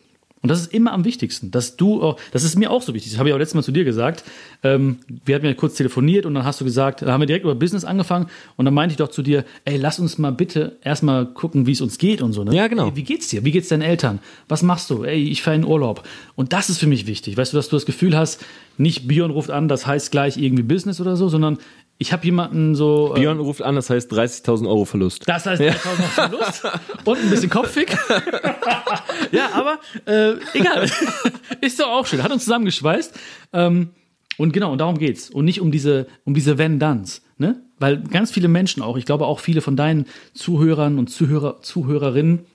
Und 0.43 0.49
das 0.49 0.61
ist 0.61 0.73
immer 0.73 0.93
am 0.93 1.05
wichtigsten, 1.05 1.51
dass 1.51 1.77
du 1.77 2.03
auch, 2.03 2.19
das 2.33 2.45
ist 2.45 2.57
mir 2.57 2.71
auch 2.71 2.81
so 2.81 2.95
wichtig, 2.95 3.13
das 3.13 3.19
habe 3.19 3.29
ich 3.29 3.35
auch 3.35 3.39
letztes 3.39 3.57
Mal 3.57 3.63
zu 3.63 3.73
dir 3.73 3.85
gesagt. 3.85 4.25
Ähm, 4.63 4.99
wir 5.27 5.35
hatten 5.35 5.45
ja 5.45 5.53
kurz 5.53 5.75
telefoniert 5.75 6.25
und 6.25 6.33
dann 6.33 6.45
hast 6.45 6.61
du 6.63 6.65
gesagt, 6.65 7.03
da 7.03 7.13
haben 7.13 7.21
wir 7.21 7.27
direkt 7.27 7.45
über 7.45 7.55
Business 7.55 7.85
angefangen 7.85 8.27
und 8.57 8.65
dann 8.65 8.73
meinte 8.73 8.95
ich 8.95 8.97
doch 8.97 9.09
zu 9.09 9.23
dir, 9.23 9.45
ey, 9.67 9.77
lass 9.77 9.99
uns 9.99 10.17
mal 10.17 10.33
bitte 10.33 10.79
erstmal 10.83 11.27
gucken, 11.27 11.67
wie 11.67 11.73
es 11.73 11.83
uns 11.83 11.99
geht 11.99 12.23
und 12.23 12.33
so. 12.33 12.43
Ne? 12.43 12.57
Ja, 12.57 12.69
genau. 12.69 12.87
Ey, 12.87 12.97
wie 12.97 13.03
geht's 13.03 13.29
dir? 13.29 13.45
Wie 13.45 13.51
geht's 13.51 13.69
deinen 13.69 13.83
Eltern? 13.83 14.19
Was 14.49 14.63
machst 14.63 14.89
du? 14.89 15.05
Ey, 15.05 15.29
ich 15.29 15.43
fahre 15.43 15.57
in 15.57 15.65
Urlaub. 15.65 16.09
Und 16.37 16.55
das 16.55 16.71
ist 16.71 16.79
für 16.79 16.87
mich 16.87 17.07
wichtig. 17.07 17.37
Weißt 17.37 17.53
du, 17.53 17.59
dass 17.59 17.69
du 17.69 17.77
das 17.77 17.85
Gefühl 17.85 18.17
hast, 18.17 18.43
nicht 18.79 19.07
Bion 19.07 19.31
ruft 19.31 19.51
an, 19.51 19.69
das 19.69 19.87
heißt 19.87 20.11
gleich 20.11 20.39
irgendwie 20.39 20.63
Business 20.63 21.03
oder 21.03 21.17
so, 21.17 21.29
sondern 21.29 21.59
ich 22.01 22.15
habe 22.15 22.25
jemanden 22.25 22.75
so. 22.75 23.13
äh, 23.15 23.21
Björn 23.21 23.39
ruft 23.39 23.61
an, 23.61 23.77
das 23.77 23.91
heißt 23.91 24.11
30.000 24.11 24.67
Euro 24.67 24.87
Verlust. 24.87 25.29
das 25.29 25.45
heißt 25.45 25.61
3000 25.61 25.85
Euro 25.87 26.09
Verlust 26.09 26.65
und 27.05 27.19
ein 27.19 27.29
bisschen 27.29 27.51
Kopfig. 27.51 27.91
ja, 29.33 29.51
aber 29.53 29.79
äh, 30.07 30.33
egal. 30.55 30.91
Ist 31.61 31.79
doch 31.79 31.89
auch 31.89 32.07
schön. 32.07 32.23
Hat 32.23 32.33
uns 32.33 32.45
zusammengeschweißt. 32.45 33.15
Ähm, 33.53 33.91
und 34.39 34.53
genau, 34.53 34.73
und 34.73 34.79
darum 34.79 34.97
geht's. 34.97 35.29
Und 35.29 35.45
nicht 35.45 35.61
um 35.61 35.71
diese, 35.71 36.07
um 36.25 36.33
diese 36.33 36.57
Wenn-Danns. 36.57 37.21
Ne? 37.37 37.63
Weil 37.79 38.01
ganz 38.01 38.31
viele 38.33 38.49
Menschen 38.49 38.83
auch, 38.83 38.97
ich 38.97 39.05
glaube 39.05 39.27
auch 39.27 39.39
viele 39.39 39.61
von 39.61 39.77
deinen 39.77 40.07
Zuhörern 40.33 40.99
und 40.99 41.09
Zuhörer, 41.09 41.61
Zuhörerinnen, 41.61 42.47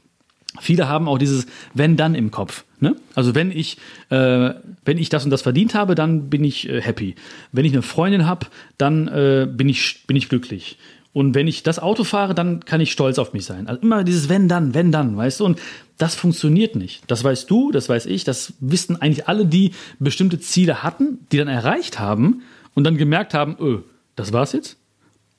viele 0.59 0.87
haben 0.87 1.07
auch 1.07 1.17
dieses 1.17 1.47
Wenn-Dann 1.73 2.15
im 2.15 2.31
Kopf. 2.31 2.65
Ne? 2.79 2.95
Also 3.13 3.35
wenn 3.35 3.51
ich, 3.51 3.77
äh, 4.09 4.51
wenn 4.83 4.97
ich 4.97 5.09
das 5.09 5.23
und 5.23 5.31
das 5.31 5.41
verdient 5.41 5.73
habe, 5.73 5.95
dann 5.95 6.29
bin 6.29 6.43
ich 6.43 6.69
äh, 6.69 6.81
happy. 6.81 7.15
Wenn 7.51 7.65
ich 7.65 7.73
eine 7.73 7.81
Freundin 7.81 8.25
habe, 8.25 8.47
dann 8.77 9.07
äh, 9.07 9.47
bin, 9.49 9.69
ich, 9.69 10.05
bin 10.07 10.15
ich 10.17 10.29
glücklich. 10.29 10.77
Und 11.13 11.33
wenn 11.33 11.47
ich 11.47 11.63
das 11.63 11.79
Auto 11.79 12.03
fahre, 12.03 12.35
dann 12.35 12.65
kann 12.65 12.81
ich 12.81 12.91
stolz 12.91 13.19
auf 13.19 13.31
mich 13.31 13.45
sein. 13.45 13.67
Also 13.67 13.81
immer 13.81 14.03
dieses 14.03 14.27
wenn 14.27 14.49
dann, 14.49 14.73
wenn 14.73 14.91
dann, 14.91 15.15
weißt 15.15 15.39
du? 15.39 15.45
Und 15.45 15.59
das 15.97 16.13
funktioniert 16.13 16.75
nicht. 16.75 17.03
Das 17.07 17.23
weißt 17.23 17.49
du, 17.49 17.71
das 17.71 17.87
weiß 17.87 18.05
ich, 18.07 18.25
das 18.25 18.53
wissen 18.59 19.01
eigentlich 19.01 19.29
alle, 19.29 19.45
die 19.45 19.71
bestimmte 19.97 20.41
Ziele 20.41 20.83
hatten, 20.83 21.19
die 21.31 21.37
dann 21.37 21.47
erreicht 21.47 21.99
haben 21.99 22.41
und 22.73 22.83
dann 22.83 22.97
gemerkt 22.97 23.33
haben, 23.33 23.55
öh, 23.61 23.79
das 24.17 24.33
war's 24.33 24.51
jetzt? 24.51 24.77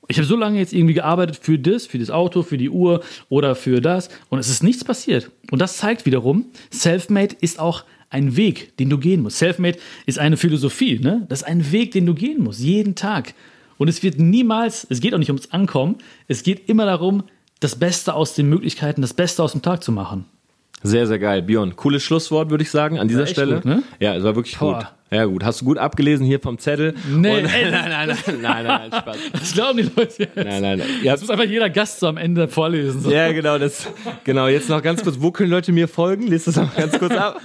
Ich 0.07 0.17
habe 0.17 0.27
so 0.27 0.35
lange 0.35 0.59
jetzt 0.59 0.73
irgendwie 0.73 0.93
gearbeitet 0.93 1.39
für 1.41 1.59
das, 1.59 1.85
für 1.85 1.99
das 1.99 2.09
Auto, 2.09 2.43
für 2.43 2.57
die 2.57 2.69
Uhr 2.69 3.03
oder 3.29 3.55
für 3.55 3.81
das 3.81 4.09
und 4.29 4.39
es 4.39 4.49
ist 4.49 4.63
nichts 4.63 4.83
passiert. 4.83 5.29
Und 5.51 5.59
das 5.59 5.77
zeigt 5.77 6.05
wiederum, 6.05 6.45
Selfmade 6.69 7.35
ist 7.41 7.59
auch 7.59 7.83
ein 8.09 8.37
Weg, 8.37 8.77
den 8.77 8.89
du 8.89 8.97
gehen 8.97 9.21
musst. 9.21 9.37
Selfmade 9.37 9.77
ist 10.05 10.17
eine 10.17 10.37
Philosophie, 10.37 10.99
ne? 10.99 11.25
Das 11.29 11.41
ist 11.41 11.47
ein 11.47 11.71
Weg, 11.71 11.91
den 11.91 12.05
du 12.05 12.13
gehen 12.13 12.41
musst, 12.43 12.61
jeden 12.61 12.95
Tag. 12.95 13.33
Und 13.77 13.89
es 13.89 14.01
wird 14.01 14.17
niemals, 14.17 14.87
es 14.89 15.01
geht 15.01 15.13
auch 15.13 15.19
nicht 15.19 15.29
ums 15.29 15.51
Ankommen, 15.51 15.97
es 16.27 16.43
geht 16.43 16.69
immer 16.69 16.85
darum, 16.85 17.23
das 17.59 17.75
Beste 17.75 18.13
aus 18.13 18.33
den 18.33 18.47
Möglichkeiten, 18.49 19.01
das 19.01 19.13
Beste 19.13 19.43
aus 19.43 19.51
dem 19.51 19.61
Tag 19.61 19.83
zu 19.83 19.91
machen. 19.91 20.25
Sehr, 20.83 21.07
sehr 21.07 21.19
geil. 21.19 21.41
Björn, 21.41 21.75
cooles 21.75 22.03
Schlusswort, 22.03 22.49
würde 22.49 22.63
ich 22.63 22.71
sagen, 22.71 22.99
an 22.99 23.07
dieser 23.07 23.27
Stelle. 23.27 23.55
gut, 23.55 23.65
ne? 23.65 23.83
Ja, 23.99 24.15
es 24.15 24.23
war 24.23 24.35
wirklich 24.35 24.57
Boah. 24.57 24.77
gut. 24.77 24.87
Ja 25.09 25.23
gut, 25.25 25.43
hast 25.43 25.61
du 25.61 25.65
gut 25.65 25.77
abgelesen 25.77 26.25
hier 26.25 26.39
vom 26.39 26.57
Zettel. 26.57 26.93
Nee, 27.09 27.39
Und, 27.39 27.45
ey, 27.45 27.71
nein, 27.71 27.89
nein, 27.89 28.07
nein, 28.09 28.17
nein, 28.25 28.41
nein, 28.41 28.89
nein, 28.91 29.01
Spaß. 29.01 29.17
Das 29.31 29.53
glauben 29.53 29.77
die 29.77 29.83
Leute 29.83 30.23
jetzt. 30.23 30.35
Nein, 30.35 30.61
nein, 30.61 30.79
nein. 30.79 30.87
Ihr 31.01 31.11
Das 31.11 31.21
muss 31.21 31.29
einfach 31.29 31.45
jeder 31.45 31.69
Gast 31.69 31.99
so 32.01 32.07
am 32.07 32.17
Ende 32.17 32.47
vorlesen. 32.47 33.01
So. 33.01 33.11
Ja, 33.11 33.31
genau, 33.31 33.57
das, 33.57 33.87
genau. 34.25 34.47
Jetzt 34.47 34.69
noch 34.69 34.81
ganz 34.81 35.03
kurz, 35.03 35.17
wo 35.19 35.31
können 35.31 35.49
Leute 35.49 35.71
mir 35.71 35.87
folgen? 35.87 36.27
Lies 36.27 36.43
das 36.43 36.57
noch 36.57 36.75
ganz 36.75 36.99
kurz 36.99 37.13
ab. 37.13 37.39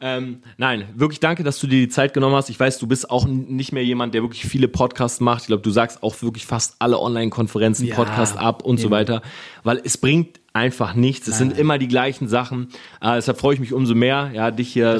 Ähm, 0.00 0.42
nein, 0.56 0.86
wirklich 0.94 1.20
danke, 1.20 1.44
dass 1.44 1.60
du 1.60 1.66
dir 1.66 1.80
die 1.80 1.88
Zeit 1.88 2.14
genommen 2.14 2.34
hast. 2.34 2.50
Ich 2.50 2.58
weiß, 2.58 2.78
du 2.78 2.86
bist 2.88 3.10
auch 3.10 3.26
nicht 3.26 3.72
mehr 3.72 3.84
jemand, 3.84 4.14
der 4.14 4.22
wirklich 4.22 4.44
viele 4.44 4.66
Podcasts 4.66 5.20
macht. 5.20 5.42
Ich 5.42 5.46
glaube, 5.46 5.62
du 5.62 5.70
sagst 5.70 6.02
auch 6.02 6.20
wirklich 6.22 6.46
fast 6.46 6.76
alle 6.80 6.98
Online-Konferenzen, 6.98 7.86
Ja, 7.86 7.94
Podcast 7.94 8.36
ab 8.36 8.64
und 8.64 8.78
so 8.78 8.90
weiter, 8.90 9.22
weil 9.62 9.80
es 9.84 9.98
bringt 9.98 10.40
einfach 10.52 10.94
nichts. 10.94 11.28
Es 11.28 11.38
sind 11.38 11.58
immer 11.58 11.78
die 11.78 11.88
gleichen 11.88 12.28
Sachen. 12.28 12.68
Äh, 13.00 13.16
deshalb 13.16 13.38
freue 13.38 13.54
ich 13.54 13.60
mich 13.60 13.72
umso 13.72 13.94
mehr, 13.94 14.30
ja, 14.32 14.50
dich 14.50 14.72
hier 14.72 14.98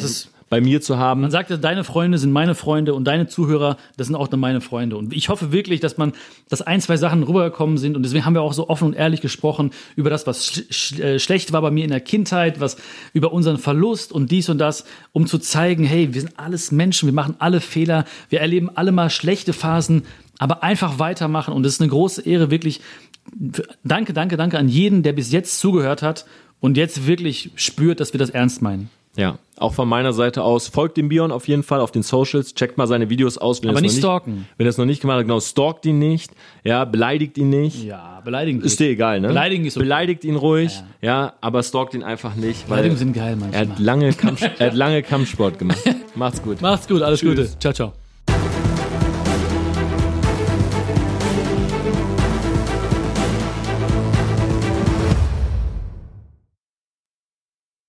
bei 0.54 0.60
mir 0.60 0.80
zu 0.80 0.98
haben. 0.98 1.22
Man 1.22 1.32
sagt, 1.32 1.50
ja, 1.50 1.56
deine 1.56 1.82
Freunde 1.82 2.16
sind 2.16 2.30
meine 2.30 2.54
Freunde 2.54 2.94
und 2.94 3.02
deine 3.08 3.26
Zuhörer, 3.26 3.76
das 3.96 4.06
sind 4.06 4.14
auch 4.14 4.28
dann 4.28 4.38
meine 4.38 4.60
Freunde. 4.60 4.96
Und 4.96 5.12
ich 5.12 5.28
hoffe 5.28 5.50
wirklich, 5.50 5.80
dass 5.80 5.96
man, 5.96 6.12
dass 6.48 6.62
ein, 6.62 6.80
zwei 6.80 6.96
Sachen 6.96 7.24
rübergekommen 7.24 7.76
sind. 7.76 7.96
Und 7.96 8.04
deswegen 8.04 8.24
haben 8.24 8.34
wir 8.34 8.42
auch 8.42 8.52
so 8.52 8.68
offen 8.68 8.84
und 8.84 8.94
ehrlich 8.94 9.20
gesprochen 9.20 9.72
über 9.96 10.10
das, 10.10 10.28
was 10.28 10.46
sch 10.46 10.62
sch 10.70 11.00
äh, 11.00 11.18
schlecht 11.18 11.52
war 11.52 11.60
bei 11.60 11.72
mir 11.72 11.82
in 11.82 11.90
der 11.90 11.98
Kindheit, 11.98 12.60
was 12.60 12.76
über 13.12 13.32
unseren 13.32 13.58
Verlust 13.58 14.12
und 14.12 14.30
dies 14.30 14.48
und 14.48 14.58
das, 14.58 14.84
um 15.10 15.26
zu 15.26 15.38
zeigen, 15.38 15.82
hey, 15.82 16.14
wir 16.14 16.20
sind 16.20 16.38
alles 16.38 16.70
Menschen, 16.70 17.08
wir 17.08 17.14
machen 17.14 17.34
alle 17.40 17.60
Fehler, 17.60 18.04
wir 18.28 18.40
erleben 18.40 18.70
alle 18.72 18.92
mal 18.92 19.10
schlechte 19.10 19.52
Phasen, 19.52 20.04
aber 20.38 20.62
einfach 20.62 21.00
weitermachen. 21.00 21.52
Und 21.52 21.66
es 21.66 21.72
ist 21.72 21.80
eine 21.80 21.90
große 21.90 22.22
Ehre, 22.22 22.52
wirklich. 22.52 22.80
Danke, 23.82 24.12
danke, 24.12 24.36
danke 24.36 24.56
an 24.56 24.68
jeden, 24.68 25.02
der 25.02 25.14
bis 25.14 25.32
jetzt 25.32 25.58
zugehört 25.58 26.02
hat 26.02 26.26
und 26.60 26.76
jetzt 26.76 27.08
wirklich 27.08 27.50
spürt, 27.56 27.98
dass 27.98 28.12
wir 28.12 28.20
das 28.20 28.30
ernst 28.30 28.62
meinen. 28.62 28.88
Ja, 29.16 29.38
auch 29.56 29.72
von 29.72 29.88
meiner 29.88 30.12
Seite 30.12 30.42
aus. 30.42 30.68
Folgt 30.68 30.96
dem 30.96 31.08
Bion 31.08 31.30
auf 31.30 31.46
jeden 31.46 31.62
Fall 31.62 31.80
auf 31.80 31.92
den 31.92 32.02
Socials. 32.02 32.54
Checkt 32.54 32.76
mal 32.76 32.86
seine 32.86 33.08
Videos 33.10 33.38
aus. 33.38 33.62
Wenn 33.62 33.70
Aber 33.70 33.80
nicht 33.80 33.98
stalken. 33.98 34.48
Wenn 34.56 34.66
ihr 34.66 34.70
es 34.70 34.78
noch 34.78 34.84
nicht 34.84 35.00
gemacht 35.00 35.18
habt, 35.18 35.26
genau, 35.26 35.40
stalkt 35.40 35.86
ihn 35.86 35.98
nicht. 36.00 36.32
Ja, 36.64 36.84
beleidigt 36.84 37.38
ihn 37.38 37.50
nicht. 37.50 37.84
Ja, 37.84 38.20
beleidigen. 38.24 38.60
Ist 38.62 38.80
dir 38.80 38.88
egal, 38.88 39.20
ne? 39.20 39.28
Beleidigen 39.28 39.64
ist 39.64 39.76
okay. 39.76 39.84
Beleidigt 39.84 40.24
ihn 40.24 40.36
ruhig, 40.36 40.82
ja, 41.00 41.34
aber 41.40 41.62
stalkt 41.62 41.94
ihn 41.94 42.02
einfach 42.02 42.34
nicht, 42.34 42.66
Beleidigungen 42.66 42.98
sind 42.98 43.12
geil 43.12 43.32
er 43.32 43.36
manchmal. 43.36 43.68
hat 43.68 43.78
lange, 43.78 44.12
Kampf, 44.12 44.42
er 44.58 44.66
hat 44.66 44.74
lange 44.74 45.02
Kampfsport 45.02 45.58
gemacht. 45.58 45.78
Macht's 46.14 46.42
gut. 46.42 46.60
Macht's 46.60 46.88
gut, 46.88 47.02
alles 47.02 47.20
Tschüss. 47.20 47.36
Gute. 47.36 47.58
Ciao, 47.58 47.72
ciao. 47.72 48.03